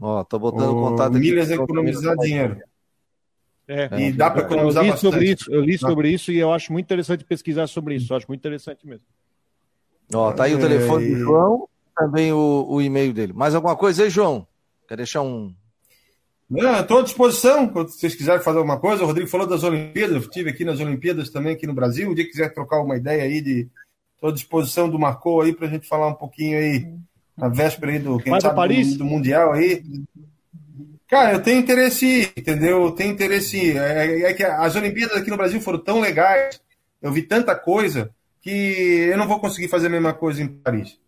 Ó, 0.00 0.22
tô 0.24 0.38
botando 0.38 0.70
o 0.70 0.88
contato 0.88 1.16
aqui. 1.16 1.18
Milhas 1.18 1.50
é 1.50 1.54
economizar 1.54 2.16
dinheiro. 2.16 2.58
É. 3.66 3.88
E 4.00 4.12
dá 4.12 4.30
para 4.30 4.42
economizar 4.42 4.82
eu 4.82 4.86
li 4.86 4.90
bastante. 4.90 5.12
sobre 5.12 5.30
isso, 5.32 5.52
eu 5.52 5.60
li 5.60 5.78
sobre 5.78 6.10
isso 6.10 6.30
e 6.32 6.38
eu 6.38 6.52
acho 6.52 6.72
muito 6.72 6.84
interessante 6.84 7.24
pesquisar 7.24 7.66
sobre 7.66 7.94
isso. 7.96 8.12
Eu 8.12 8.16
acho 8.16 8.26
muito 8.28 8.40
interessante 8.40 8.86
mesmo. 8.86 9.06
Ó, 10.14 10.32
tá 10.32 10.44
aí 10.44 10.54
o 10.54 10.58
telefone 10.60 11.06
do 11.08 11.14
É, 11.14 11.16
e- 11.16 11.20
João, 11.20 11.68
também 11.96 12.32
o, 12.32 12.66
o 12.68 12.82
e-mail 12.82 13.12
dele. 13.12 13.32
Mais 13.32 13.54
alguma 13.54 13.74
coisa 13.74 14.02
aí, 14.02 14.10
João? 14.10 14.46
Quer 14.86 14.96
deixar 14.96 15.22
um. 15.22 15.54
Não, 16.50 16.78
estou 16.80 16.98
à 16.98 17.02
disposição, 17.02 17.66
quando 17.68 17.88
vocês 17.88 18.14
quiserem 18.14 18.42
fazer 18.42 18.58
alguma 18.58 18.78
coisa. 18.78 19.02
O 19.02 19.06
Rodrigo 19.06 19.28
falou 19.28 19.46
das 19.46 19.62
Olimpíadas, 19.62 20.14
eu 20.14 20.20
estive 20.20 20.50
aqui 20.50 20.64
nas 20.64 20.78
Olimpíadas 20.78 21.30
também, 21.30 21.54
aqui 21.54 21.66
no 21.66 21.72
Brasil. 21.72 22.10
Um 22.10 22.14
dia 22.14 22.24
que 22.24 22.32
quiser 22.32 22.52
trocar 22.52 22.82
uma 22.82 22.96
ideia 22.96 23.22
aí, 23.22 23.40
de 23.40 23.66
estou 24.14 24.28
à 24.28 24.32
disposição 24.32 24.88
do 24.88 24.98
Marcou 24.98 25.40
aí 25.40 25.54
para 25.54 25.66
a 25.66 25.70
gente 25.70 25.88
falar 25.88 26.08
um 26.08 26.14
pouquinho 26.14 26.58
aí, 26.58 26.86
na 27.36 27.48
véspera 27.48 27.92
aí 27.92 27.98
do, 27.98 28.18
quem 28.18 28.38
sabe, 28.40 28.54
Paris? 28.56 28.92
do, 28.92 28.98
do 28.98 29.04
Mundial 29.06 29.52
aí. 29.52 29.82
Cara, 31.08 31.32
eu 31.32 31.42
tenho 31.42 31.60
interesse, 31.60 32.32
entendeu? 32.36 32.84
Eu 32.84 32.92
tenho 32.92 33.12
interesse. 33.12 33.56
ir. 33.56 33.76
É, 33.76 34.22
é 34.30 34.34
que 34.34 34.42
as 34.42 34.74
Olimpíadas 34.76 35.16
aqui 35.16 35.30
no 35.30 35.36
Brasil 35.36 35.60
foram 35.60 35.78
tão 35.78 36.00
legais, 36.00 36.60
eu 37.02 37.12
vi 37.12 37.22
tanta 37.22 37.54
coisa, 37.54 38.10
que 38.40 38.50
eu 39.10 39.16
não 39.16 39.28
vou 39.28 39.40
conseguir 39.40 39.68
fazer 39.68 39.86
a 39.86 39.90
mesma 39.90 40.12
coisa 40.12 40.42
em 40.42 40.48
Paris. 40.48 40.98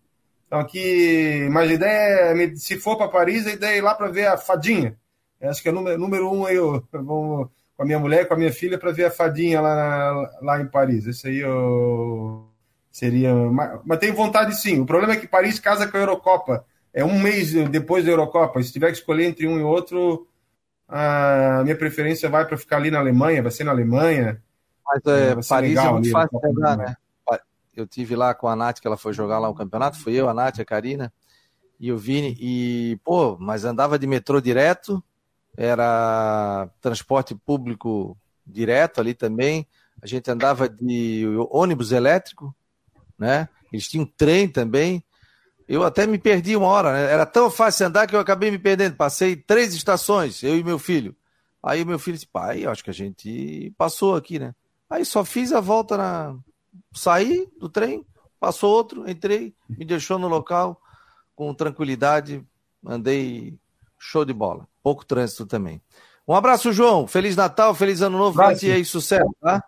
Então 0.47 0.61
aqui, 0.61 1.49
mas 1.51 1.71
a 1.71 1.75
ideia 1.75 2.45
é, 2.45 2.55
se 2.55 2.79
for 2.79 2.97
para 2.97 3.09
Paris, 3.09 3.47
a 3.47 3.53
ideia 3.53 3.75
é 3.75 3.79
ir 3.79 3.83
lá 3.83 3.95
para 3.95 4.09
ver 4.09 4.27
a 4.27 4.37
fadinha. 4.37 4.97
Eu 5.41 5.51
acho 5.51 5.63
que 5.63 5.69
é 5.69 5.73
número, 5.73 5.99
número 5.99 6.31
um 6.31 6.49
eu, 6.49 6.83
eu 6.93 7.05
vou 7.05 7.51
com 7.77 7.83
a 7.83 7.87
minha 7.87 7.99
mulher, 7.99 8.27
com 8.27 8.35
a 8.35 8.37
minha 8.39 8.53
filha, 8.53 8.79
para 8.79 8.91
ver 8.91 9.05
a 9.07 9.11
fadinha 9.11 9.61
lá, 9.61 10.31
lá 10.41 10.61
em 10.61 10.67
Paris. 10.67 11.07
Esse 11.07 11.29
aí 11.29 11.39
eu, 11.41 12.49
seria. 12.91 13.35
Mas, 13.35 13.81
mas 13.85 13.99
tenho 13.99 14.15
vontade 14.15 14.57
sim. 14.57 14.81
O 14.81 14.87
problema 14.87 15.13
é 15.13 15.17
que 15.17 15.29
Paris 15.29 15.61
casa 15.61 15.87
com 15.87 15.97
a 15.97 16.01
Eurocopa. 16.01 16.65
É 16.97 17.05
um 17.05 17.19
mês 17.19 17.53
depois 17.69 18.07
da 18.07 18.11
Eurocopa. 18.11 18.63
Se 18.63 18.73
tiver 18.73 18.87
que 18.87 18.97
escolher 18.97 19.27
entre 19.27 19.47
um 19.47 19.59
e 19.59 19.63
outro, 19.63 20.27
a 20.89 21.61
minha 21.63 21.77
preferência 21.77 22.27
vai 22.31 22.47
para 22.47 22.57
ficar 22.57 22.79
ali 22.79 22.91
na 22.91 22.99
Alemanha, 22.99 23.43
vai 23.43 23.53
ser 23.53 23.65
na 23.65 23.71
Alemanha. 23.71 24.43
Mas 24.83 25.03
é, 25.05 25.43
ser 25.43 25.49
Paris 25.49 25.69
legal 25.69 25.89
é 25.89 25.93
muito 25.93 26.11
fácil 26.11 26.41
Mundo. 26.43 26.77
né? 26.79 26.97
Eu 27.77 27.87
tive 27.87 28.17
lá 28.17 28.33
com 28.33 28.49
a 28.49 28.57
Nath, 28.57 28.81
que 28.81 28.87
ela 28.87 28.97
foi 28.97 29.13
jogar 29.13 29.39
lá 29.39 29.47
o 29.51 29.55
campeonato, 29.55 29.99
fui 29.99 30.15
eu, 30.15 30.27
a 30.27 30.33
Nath, 30.33 30.59
a 30.59 30.65
Karina 30.65 31.13
e 31.79 31.93
o 31.93 31.99
Vini, 31.99 32.35
e, 32.41 32.99
pô, 33.05 33.37
mas 33.39 33.67
andava 33.67 33.99
de 33.99 34.07
metrô 34.07 34.41
direto, 34.41 35.05
era 35.55 36.67
transporte 36.81 37.35
público 37.35 38.17
direto 38.47 39.03
ali 39.03 39.13
também, 39.13 39.67
a 40.01 40.07
gente 40.07 40.31
andava 40.31 40.67
de 40.67 41.27
ônibus 41.51 41.93
elétrico, 41.93 42.55
né? 43.19 43.51
Eles 43.71 43.87
tinham 43.87 44.07
trem 44.07 44.49
também. 44.49 45.05
Eu 45.69 45.83
até 45.83 46.07
me 46.07 46.19
perdi 46.19 46.57
uma 46.57 46.69
hora, 46.69 46.93
né? 46.93 47.12
Era 47.12 47.27
tão 47.27 47.51
fácil 47.51 47.87
andar 47.87 48.07
que 48.07 48.14
eu 48.14 48.21
acabei 48.21 48.51
me 48.51 48.59
perdendo. 48.59 48.97
Passei 48.97 49.35
três 49.35 49.75
estações, 49.75 50.43
eu 50.43 50.57
e 50.57 50.62
meu 50.62 50.79
filho. 50.79 51.14
Aí 51.62 51.83
o 51.83 51.87
meu 51.87 51.99
filho 51.99 52.14
disse, 52.14 52.27
pai, 52.27 52.64
acho 52.64 52.85
que 52.85 52.91
a 52.91 52.95
gente 52.95 53.75
passou 53.77 54.14
aqui, 54.14 54.39
né? 54.39 54.55
Aí 54.89 55.05
só 55.05 55.25
fiz 55.25 55.53
a 55.53 55.61
volta 55.61 55.97
na. 55.97 56.37
Saí 56.93 57.49
do 57.59 57.69
trem, 57.69 58.07
passou 58.39 58.73
outro, 58.73 59.11
entrei, 59.11 59.53
me 59.69 59.85
deixou 59.85 60.19
no 60.19 60.29
local 60.29 60.81
com 61.35 61.53
tranquilidade, 61.53 62.45
andei 62.87 63.59
show 63.99 64.25
de 64.25 64.33
bola. 64.33 64.69
Pouco 64.83 65.05
trânsito 65.05 65.47
também. 65.47 65.83
Um 66.29 66.35
abraço, 66.35 66.73
João. 66.73 67.07
Feliz 67.09 67.35
Natal, 67.35 67.75
feliz 67.75 68.01
Ano 68.01 68.19
Novo 68.19 68.37
pra 68.37 68.55
ti 68.55 68.71
aí, 68.71 68.85
sucesso, 68.85 69.35
tá? 69.41 69.64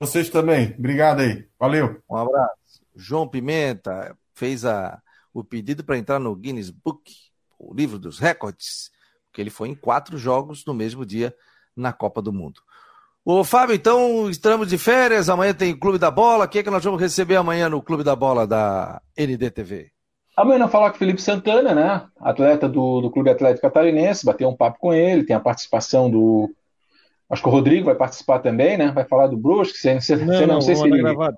Vocês 0.00 0.30
também. 0.30 0.74
Obrigado 0.78 1.20
aí. 1.20 1.46
Valeu. 1.58 2.00
Um 2.08 2.16
abraço. 2.16 2.56
João 2.94 3.28
Pimenta 3.28 4.16
fez 4.36 4.64
a, 4.64 5.00
o 5.34 5.42
pedido 5.42 5.82
para 5.82 5.98
entrar 5.98 6.20
no 6.20 6.36
Guinness 6.36 6.70
Book, 6.70 7.12
o 7.58 7.74
livro 7.74 7.98
dos 7.98 8.18
recordes, 8.18 8.90
porque 9.24 9.40
ele 9.40 9.50
foi 9.50 9.68
em 9.68 9.74
quatro 9.74 10.16
jogos 10.16 10.64
no 10.64 10.74
mesmo 10.74 11.04
dia 11.04 11.34
na 11.74 11.92
Copa 11.92 12.22
do 12.22 12.32
Mundo. 12.32 12.60
Ô, 13.24 13.42
Fábio, 13.42 13.74
então 13.74 14.30
estamos 14.30 14.68
de 14.68 14.78
férias, 14.78 15.28
amanhã 15.28 15.52
tem 15.52 15.76
Clube 15.76 15.98
da 15.98 16.12
Bola. 16.12 16.44
O 16.44 16.48
que 16.48 16.60
é 16.60 16.62
que 16.62 16.70
nós 16.70 16.84
vamos 16.84 17.00
receber 17.00 17.34
amanhã 17.34 17.68
no 17.68 17.82
Clube 17.82 18.04
da 18.04 18.14
Bola 18.14 18.46
da 18.46 19.02
NDTV? 19.18 19.90
Amanhã 20.36 20.58
não 20.58 20.68
falar 20.68 20.90
com 20.90 20.96
o 20.96 20.98
Felipe 20.98 21.20
Santana, 21.20 21.74
né? 21.74 22.06
Atleta 22.20 22.68
do, 22.68 23.00
do 23.00 23.10
Clube 23.10 23.30
Atlético 23.30 23.62
Catarinense, 23.62 24.24
bater 24.24 24.46
um 24.46 24.54
papo 24.54 24.78
com 24.78 24.92
ele, 24.92 25.24
tem 25.24 25.34
a 25.34 25.40
participação 25.40 26.10
do. 26.10 26.54
Acho 27.28 27.42
que 27.42 27.48
o 27.48 27.52
Rodrigo 27.52 27.86
vai 27.86 27.94
participar 27.96 28.38
também, 28.38 28.76
né? 28.76 28.92
Vai 28.92 29.04
falar 29.04 29.26
do 29.26 29.36
Brusque, 29.36 29.78
você, 29.78 29.98
você, 29.98 30.14
Não, 30.14 30.40
não, 30.40 30.46
não, 30.46 30.60
sei 30.60 30.76
se 30.76 30.82
mandar 30.82 30.94
ele 30.94 31.02
gravado. 31.02 31.36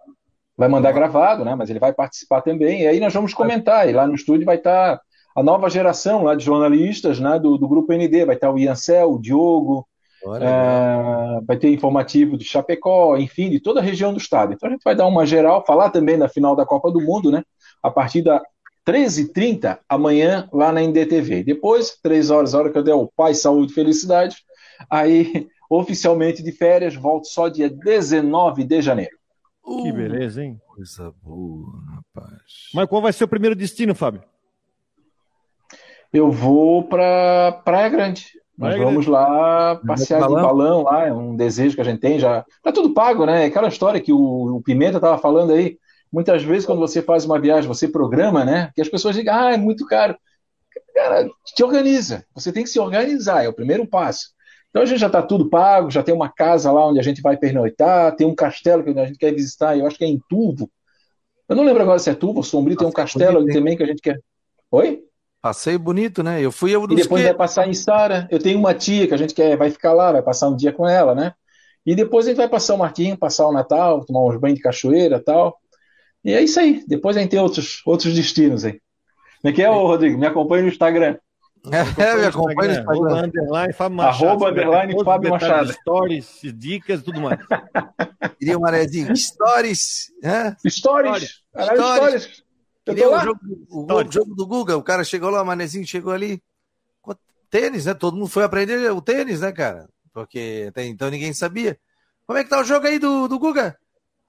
Vai 0.59 0.69
mandar 0.69 0.91
gravado, 0.91 1.45
né? 1.45 1.55
Mas 1.55 1.71
ele 1.71 1.79
vai 1.79 1.93
participar 1.93 2.43
também. 2.43 2.83
E 2.83 2.87
aí 2.89 2.99
nós 2.99 3.15
vamos 3.15 3.33
comentar. 3.33 3.89
E 3.89 3.93
lá 3.93 4.07
no 4.07 4.15
estúdio 4.17 4.45
vai 4.45 4.57
estar 4.57 5.01
a 5.37 5.43
nova 5.43 5.71
geração 5.71 6.25
lá 6.25 6.35
de 6.35 6.45
jornalistas, 6.45 7.21
né? 7.21 7.39
Do, 7.39 7.57
do 7.57 7.69
Grupo 7.69 7.93
ND. 7.93 8.25
Vai 8.25 8.35
estar 8.35 8.51
o 8.51 8.59
Iancel, 8.59 9.13
o 9.13 9.21
Diogo, 9.21 9.87
é, 10.41 11.41
vai 11.47 11.57
ter 11.57 11.73
informativo 11.73 12.37
de 12.37 12.45
Chapecó, 12.45 13.17
enfim, 13.17 13.49
de 13.51 13.61
toda 13.61 13.79
a 13.79 13.83
região 13.83 14.13
do 14.13 14.19
estado. 14.19 14.53
Então 14.53 14.69
a 14.69 14.73
gente 14.73 14.83
vai 14.83 14.97
dar 14.97 15.07
uma 15.07 15.25
geral, 15.25 15.65
falar 15.65 15.91
também 15.91 16.19
da 16.19 16.29
final 16.29 16.57
da 16.57 16.67
Copa 16.67 16.91
do 16.91 17.01
Mundo, 17.01 17.31
né? 17.31 17.45
A 17.83 17.91
partir 17.91 18.23
da 18.23 18.43
13h30 18.85 19.79
amanhã 19.89 20.49
lá 20.53 20.73
na 20.73 20.83
NDTV. 20.83 21.45
Depois, 21.45 21.97
3 22.03 22.31
horas, 22.31 22.55
a 22.55 22.59
hora 22.59 22.71
que 22.71 22.79
eu 22.79 22.83
der 22.83 22.95
o 22.95 23.11
Pai, 23.15 23.35
Saúde 23.35 23.71
e 23.71 23.75
Felicidade, 23.75 24.37
aí 24.91 25.47
oficialmente 25.71 26.43
de 26.43 26.51
férias, 26.51 26.97
volto 26.97 27.29
só 27.29 27.49
dia 27.49 27.71
19 27.71 28.65
de 28.65 28.83
janeiro. 28.83 29.18
Que 29.83 29.93
beleza, 29.93 30.43
hein? 30.43 30.59
Coisa 30.67 31.13
boa, 31.23 31.83
rapaz. 31.95 32.71
Mas 32.75 32.87
qual 32.89 33.03
vai 33.03 33.13
ser 33.13 33.25
o 33.25 33.29
primeiro 33.29 33.55
destino, 33.55 33.95
Fábio? 33.95 34.23
Eu 36.13 36.31
vou 36.31 36.85
para 36.85 37.61
Praia 37.65 37.89
Grande. 37.89 38.27
Nós 38.57 38.75
Praia 38.75 38.85
vamos 38.85 39.07
lá 39.07 39.77
passear 39.87 40.21
de 40.21 40.27
balão? 40.27 40.43
balão 40.43 40.83
lá, 40.83 41.07
é 41.07 41.13
um 41.13 41.37
desejo 41.37 41.75
que 41.75 41.81
a 41.81 41.85
gente 41.85 42.01
tem 42.01 42.19
já. 42.19 42.45
Tá 42.63 42.73
tudo 42.73 42.95
pago, 42.95 43.27
né? 43.27 43.45
Aquela 43.45 43.69
história 43.69 44.01
que 44.01 44.13
o, 44.13 44.57
o 44.57 44.63
Pimenta 44.63 44.97
estava 44.97 45.19
falando 45.19 45.53
aí. 45.53 45.79
Muitas 46.11 46.43
vezes, 46.43 46.65
quando 46.65 46.79
você 46.79 47.03
faz 47.03 47.25
uma 47.25 47.39
viagem, 47.39 47.69
você 47.69 47.87
programa, 47.87 48.45
né? 48.45 48.71
Que 48.75 48.81
as 48.81 48.89
pessoas 48.89 49.15
digam, 49.15 49.35
ah, 49.35 49.53
é 49.53 49.57
muito 49.57 49.85
caro. 49.87 50.17
Cara, 50.95 51.29
te 51.55 51.63
organiza. 51.63 52.25
Você 52.35 52.51
tem 52.51 52.65
que 52.65 52.71
se 52.71 52.81
organizar, 52.81 53.45
é 53.45 53.49
o 53.49 53.53
primeiro 53.53 53.87
passo. 53.87 54.31
Então 54.71 54.83
a 54.83 54.87
gente 54.87 54.99
já 54.99 55.07
está 55.07 55.23
tudo 55.23 55.49
pago, 55.49 55.91
já 55.91 56.03
tem 56.03 56.15
uma 56.15 56.29
casa 56.29 56.71
lá 56.71 56.87
onde 56.87 57.01
a 57.01 57.03
gente 57.03 57.23
vai 57.23 57.37
pernoitar, 57.37 58.15
tem 58.15 58.27
um 58.27 58.35
castelo 58.35 58.85
que 58.85 58.91
a 58.91 59.07
gente 59.07 59.19
quer 59.19 59.33
visitar, 59.33 59.77
eu 59.77 59.87
acho 59.87 59.97
que 59.97 60.05
é 60.05 60.09
em 60.09 60.21
Turvo. 60.29 60.71
Eu 61.49 61.57
não 61.57 61.65
lembro 61.65 61.83
agora 61.83 61.99
se 61.99 62.11
é 62.11 62.15
Turvo 62.15 62.39
ou 62.39 62.43
Sombrio, 62.43 62.77
tem 62.77 62.87
um 62.87 62.93
castelo 62.93 63.39
ali 63.39 63.53
também 63.53 63.77
que 63.77 63.83
a 63.83 63.87
gente 63.87 64.03
quer. 64.03 64.21
Oi? 64.71 65.03
Passeio 65.41 65.79
bonito, 65.79 66.23
né? 66.23 66.43
Eu 66.43 66.53
fui 66.53 66.75
eu 66.75 66.85
E 66.85 66.89
dos 66.89 66.97
depois 66.97 67.23
que... 67.23 67.29
vai 67.29 67.37
passar 67.37 67.67
em 67.67 67.73
Sara. 67.73 68.29
Eu 68.31 68.39
tenho 68.39 68.59
uma 68.59 68.75
tia 68.75 69.07
que 69.07 69.15
a 69.15 69.17
gente 69.17 69.33
quer, 69.33 69.57
vai 69.57 69.71
ficar 69.71 69.93
lá, 69.95 70.13
vai 70.13 70.23
passar 70.23 70.49
um 70.49 70.57
dia 70.57 70.73
com 70.73 70.87
ela, 70.87 71.15
né? 71.15 71.33
E 71.87 71.95
depois 71.95 72.27
a 72.27 72.29
gente 72.29 72.37
vai 72.37 72.49
passar 72.49 72.75
o 72.75 72.79
Martinho, 72.79 73.17
passar 73.17 73.47
o 73.47 73.53
Natal, 73.53 74.05
tomar 74.05 74.27
uns 74.27 74.39
banhos 74.39 74.57
de 74.59 74.63
cachoeira 74.63 75.17
e 75.17 75.21
tal. 75.21 75.57
E 76.23 76.35
é 76.35 76.43
isso 76.43 76.61
aí. 76.61 76.85
Depois 76.87 77.17
a 77.17 77.21
gente 77.21 77.31
tem 77.31 77.41
outros, 77.41 77.81
outros 77.87 78.15
destinos 78.15 78.65
aí. 78.65 78.79
Como 79.41 79.53
é 79.53 79.53
que 79.53 79.63
é, 79.63 79.71
ô, 79.71 79.87
Rodrigo? 79.87 80.19
Me 80.19 80.27
acompanha 80.27 80.65
no 80.65 80.69
Instagram. 80.69 81.17
É, 81.99 82.17
me 82.17 82.27
acompanha 82.27 82.83
no 82.83 82.91
Arroba, 82.91 83.23
underline, 83.25 83.73
Fábio 83.73 83.97
Machado. 83.97 84.25
Arroba, 84.27 84.51
underline, 84.51 84.95
os 84.95 85.05
Fábio 85.05 85.31
Machado. 85.31 85.73
Stories, 85.73 86.41
dicas 86.55 87.01
e 87.01 87.03
tudo 87.03 87.21
mais. 87.21 87.39
Queria 88.39 88.59
o 88.59 88.61
Marezinho. 88.61 89.15
Stories. 89.17 90.13
Né? 90.23 90.57
Stories. 90.67 91.43
Caralho, 91.53 91.83
Stories. 91.83 92.23
stories. 92.23 92.43
Eu 92.87 92.95
Queria 92.95 93.05
tô 93.05 93.11
o 93.11 93.17
lá. 93.17 93.25
jogo, 93.25 93.41
o, 93.71 93.83
Stories. 93.85 94.15
jogo 94.15 94.35
do 94.35 94.47
Guga. 94.47 94.77
O 94.77 94.83
cara 94.83 95.05
chegou 95.05 95.31
lá, 95.31 95.43
o 95.43 95.47
Manezinho 95.47 95.87
chegou 95.87 96.13
ali. 96.13 96.43
Tênis, 97.51 97.87
né? 97.87 97.95
Todo 97.95 98.17
mundo 98.17 98.29
foi 98.29 98.45
aprender 98.45 98.91
o 98.93 99.01
tênis, 99.01 99.41
né, 99.41 99.53
cara? 99.53 99.89
Porque 100.13 100.67
até 100.69 100.85
então 100.85 101.11
ninguém 101.11 101.33
sabia. 101.33 101.79
Como 102.27 102.39
é 102.39 102.45
que 102.45 102.51
tá 102.51 102.61
o 102.61 102.65
jogo 102.65 102.87
aí 102.87 102.99
do, 102.99 103.27
do 103.27 103.39
Guga? 103.39 103.79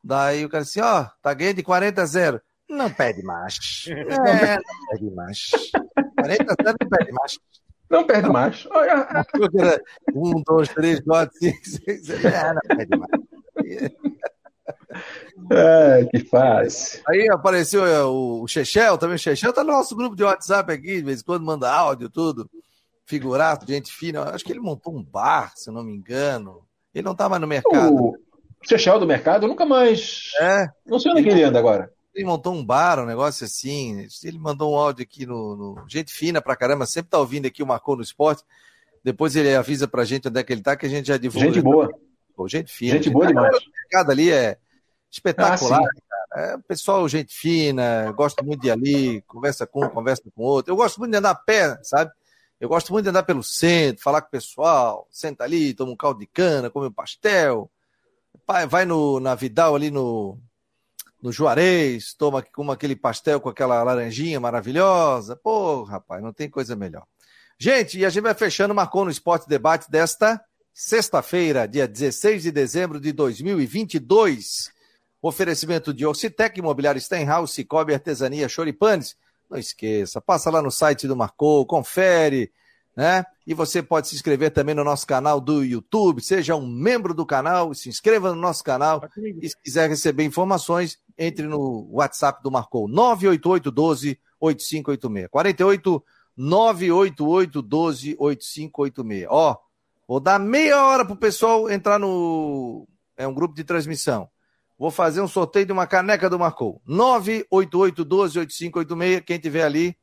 Daí 0.02 0.46
o 0.46 0.50
cara 0.50 0.64
assim, 0.64 0.80
ó, 0.80 1.06
tá 1.22 1.34
ganhando 1.34 1.58
de 1.58 1.64
40 1.64 2.02
a 2.02 2.06
0. 2.06 2.42
Não 2.70 2.92
pede 2.92 3.24
mais. 3.24 3.58
É, 3.88 4.56
não 4.58 4.88
pede 4.92 5.16
mais. 5.16 5.50
40 6.20 6.44
a 6.54 6.64
0 6.64 6.78
não 6.82 6.90
pede 6.90 7.12
mais. 7.12 7.40
Não 7.90 8.06
perde 8.06 8.30
mais. 8.30 8.68
Olha, 8.72 9.26
Um, 10.14 10.44
dois, 10.46 10.70
três, 10.70 11.00
quatro, 11.00 11.36
cinco, 11.38 11.60
seis. 11.66 12.10
É, 12.10 12.54
não 12.54 12.78
pede 12.78 12.98
mais. 12.98 13.92
é, 15.52 16.06
que 16.06 16.20
faz. 16.26 17.02
Aí 17.08 17.28
apareceu 17.32 17.86
é, 17.86 18.04
o 18.04 18.46
Chechel, 18.48 18.98
também 18.98 19.16
o 19.16 19.20
Chechel 19.20 19.52
tá 19.54 19.64
no 19.64 19.72
nosso 19.72 19.96
grupo 19.96 20.16
de 20.16 20.24
WhatsApp 20.24 20.72
aqui, 20.72 20.98
de 20.98 21.04
vez 21.04 21.22
em 21.22 21.24
quando 21.26 21.44
manda 21.46 21.72
áudio, 21.72 22.10
tudo. 22.10 22.50
Figuraço, 23.06 23.66
gente 23.68 23.92
fina. 23.92 24.24
Acho 24.30 24.46
que 24.46 24.52
ele 24.52 24.60
montou 24.60 24.96
um 24.96 25.04
bar, 25.04 25.52
se 25.56 25.70
eu 25.70 25.74
não 25.74 25.84
me 25.84 25.96
engano. 25.96 26.62
Ele 26.94 27.04
não 27.04 27.16
tá 27.16 27.28
mais 27.28 27.42
no 27.42 27.48
mercado. 27.48 27.92
O 27.96 28.16
Chechel 28.68 29.00
do 29.00 29.08
mercado, 29.08 29.48
nunca 29.48 29.66
mais. 29.66 30.32
É, 30.40 30.68
Não 30.86 31.00
sei 31.00 31.12
onde 31.12 31.28
é 31.28 31.32
ele 31.32 31.44
anda 31.44 31.58
agora. 31.58 31.92
Ele 32.14 32.26
montou 32.26 32.54
um 32.54 32.66
bar, 32.66 33.00
um 33.00 33.06
negócio 33.06 33.46
assim. 33.46 34.08
Ele 34.24 34.38
mandou 34.38 34.74
um 34.74 34.78
áudio 34.78 35.04
aqui 35.04 35.26
no. 35.26 35.56
no- 35.56 35.86
Gente 35.88 36.12
fina 36.14 36.42
pra 36.42 36.56
caramba, 36.56 36.86
sempre 36.86 37.10
tá 37.12 37.18
ouvindo 37.20 37.46
aqui 37.46 37.62
o 37.64 37.68
Marcou 37.68 37.96
no 37.96 38.02
Esporte. 38.04 38.44
Depois 39.04 39.36
ele 39.36 39.56
avisa 39.56 39.88
pra 39.88 40.04
gente 40.04 40.28
onde 40.28 40.40
é 40.40 40.44
que 40.44 40.52
ele 40.52 40.62
tá, 40.62 40.76
que 40.76 40.86
a 40.86 40.90
gente 40.90 41.08
já 41.08 41.18
divulga. 41.18 41.48
Gente 41.48 41.62
boa. 41.62 41.90
Pô, 42.36 42.48
gente 42.48 42.72
fina. 42.74 42.96
Gente 42.96 43.10
boa 43.10 43.26
A 43.26 43.28
demais. 43.30 43.52
do 43.52 43.72
mercado 43.82 44.12
ali 44.12 44.32
é 44.32 44.58
espetacular. 45.10 45.82
Ah. 45.82 46.40
É, 46.42 46.58
pessoal, 46.68 47.08
gente 47.10 47.34
fina, 47.36 48.12
gosto 48.12 48.46
muito 48.46 48.62
de 48.62 48.68
ir 48.68 48.72
ali, 48.72 49.22
conversa 49.24 49.66
com 49.66 49.84
um, 49.86 49.90
conversa 49.90 50.22
com 50.36 50.44
outro. 50.44 50.72
Eu 50.72 50.76
gosto 50.78 51.00
muito 51.00 51.12
de 51.12 51.18
andar 51.18 51.32
a 51.32 51.36
pé, 51.36 51.80
sabe? 51.82 52.12
Eu 52.60 52.70
gosto 52.70 52.92
muito 52.92 53.06
de 53.06 53.10
andar 53.10 53.24
pelo 53.24 53.42
centro, 53.42 54.04
falar 54.04 54.22
com 54.22 54.28
o 54.28 54.32
pessoal, 54.32 55.08
senta 55.10 55.44
ali, 55.44 55.74
toma 55.74 55.92
um 55.92 55.96
caldo 55.96 56.20
de 56.20 56.28
cana, 56.28 56.70
come 56.70 56.88
um 56.88 56.92
pastel, 56.92 57.70
vai 58.68 58.86
no, 58.86 59.20
na 59.20 59.34
Vidal 59.34 59.76
ali 59.76 59.90
no, 59.90 60.38
no 61.22 61.32
Juarez, 61.32 62.14
toma 62.14 62.42
como 62.42 62.72
aquele 62.72 62.96
pastel 62.96 63.42
com 63.42 63.50
aquela 63.50 63.84
laranjinha 63.84 64.40
maravilhosa. 64.40 65.36
Pô, 65.36 65.84
rapaz, 65.84 66.24
não 66.24 66.32
tem 66.32 66.50
coisa 66.50 66.76
melhor. 66.76 67.06
Gente, 67.58 68.00
e 68.00 68.06
a 68.06 68.10
gente 68.10 68.24
vai 68.24 68.34
fechando, 68.34 68.74
marcou 68.74 69.04
no 69.04 69.12
Esporte 69.12 69.48
Debate 69.48 69.92
desta 69.92 70.42
sexta-feira, 70.74 71.68
dia 71.68 71.88
16 71.88 72.44
de 72.44 72.52
dezembro 72.52 73.02
de 73.02 73.12
2022. 73.12 74.72
Oferecimento 75.22 75.94
de 75.94 76.06
Ocitec, 76.06 76.58
Imobiliário 76.58 77.02
Stenhouse, 77.02 77.54
Cicobi 77.54 77.94
Artesania 77.94 78.48
Choripanes. 78.48 79.18
Não 79.50 79.58
esqueça, 79.58 80.22
passa 80.22 80.50
lá 80.50 80.62
no 80.62 80.72
site 80.72 81.06
do 81.06 81.18
Marcou, 81.18 81.66
confere, 81.66 82.50
né? 82.96 83.26
E 83.46 83.54
você 83.54 83.84
pode 83.84 84.08
se 84.08 84.16
inscrever 84.16 84.52
também 84.52 84.76
no 84.76 84.84
nosso 84.84 85.06
canal 85.06 85.42
do 85.42 85.64
YouTube, 85.64 86.22
seja 86.22 86.56
um 86.56 86.68
membro 86.68 87.14
do 87.14 87.26
canal, 87.26 87.74
se 87.74 87.90
inscreva 87.90 88.34
no 88.34 88.40
nosso 88.40 88.64
canal. 88.64 89.02
E 89.42 89.50
se 89.50 89.56
quiser 89.62 89.90
receber 89.90 90.24
informações, 90.24 90.98
entre 91.20 91.46
no 91.46 91.90
WhatsApp 91.92 92.42
do 92.42 92.50
Marcou, 92.50 92.88
988 92.88 93.70
12 93.70 94.20
8586. 94.40 95.28
48 95.30 96.04
988 96.38 97.62
12 97.62 98.16
8586. 98.18 99.28
Ó, 99.30 99.58
vou 100.08 100.22
dar 100.22 100.40
meia 100.40 100.86
hora 100.86 101.04
pro 101.04 101.18
pessoal 101.18 101.70
entrar 101.70 102.00
no. 102.00 102.88
É 103.18 103.28
um 103.28 103.34
grupo 103.34 103.54
de 103.54 103.66
transmissão. 103.66 104.30
Vou 104.80 104.90
fazer 104.90 105.20
um 105.20 105.28
sorteio 105.28 105.66
de 105.66 105.74
uma 105.74 105.86
caneca 105.86 106.30
do 106.30 106.40
Marcou. 106.40 106.82
988-12-8586. 106.88 109.26
Quem 109.26 109.38
tiver 109.38 109.64
ali 109.64 109.98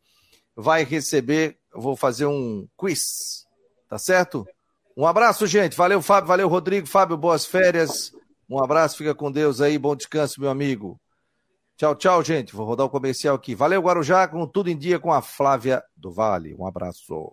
vai 0.54 0.84
receber. 0.84 1.56
Vou 1.74 1.96
fazer 1.96 2.26
um 2.26 2.68
quiz. 2.76 3.46
Tá 3.88 3.96
certo? 3.96 4.46
Um 4.94 5.06
abraço, 5.06 5.46
gente. 5.46 5.74
Valeu, 5.74 6.02
Fábio. 6.02 6.28
Valeu, 6.28 6.46
Rodrigo. 6.46 6.86
Fábio, 6.86 7.16
boas 7.16 7.46
férias. 7.46 8.12
Um 8.50 8.62
abraço. 8.62 8.98
Fica 8.98 9.14
com 9.14 9.32
Deus 9.32 9.62
aí. 9.62 9.78
Bom 9.78 9.96
descanso, 9.96 10.42
meu 10.42 10.50
amigo. 10.50 11.00
Tchau, 11.76 11.94
tchau, 11.94 12.22
gente. 12.22 12.54
Vou 12.54 12.64
rodar 12.64 12.86
o 12.86 12.90
comercial 12.90 13.36
aqui. 13.36 13.54
Valeu, 13.54 13.82
Guarujá. 13.82 14.26
Com 14.26 14.46
tudo 14.46 14.70
em 14.70 14.76
dia 14.76 14.98
com 14.98 15.12
a 15.12 15.20
Flávia 15.20 15.82
do 15.94 16.10
Vale. 16.10 16.54
Um 16.54 16.66
abraço. 16.66 17.30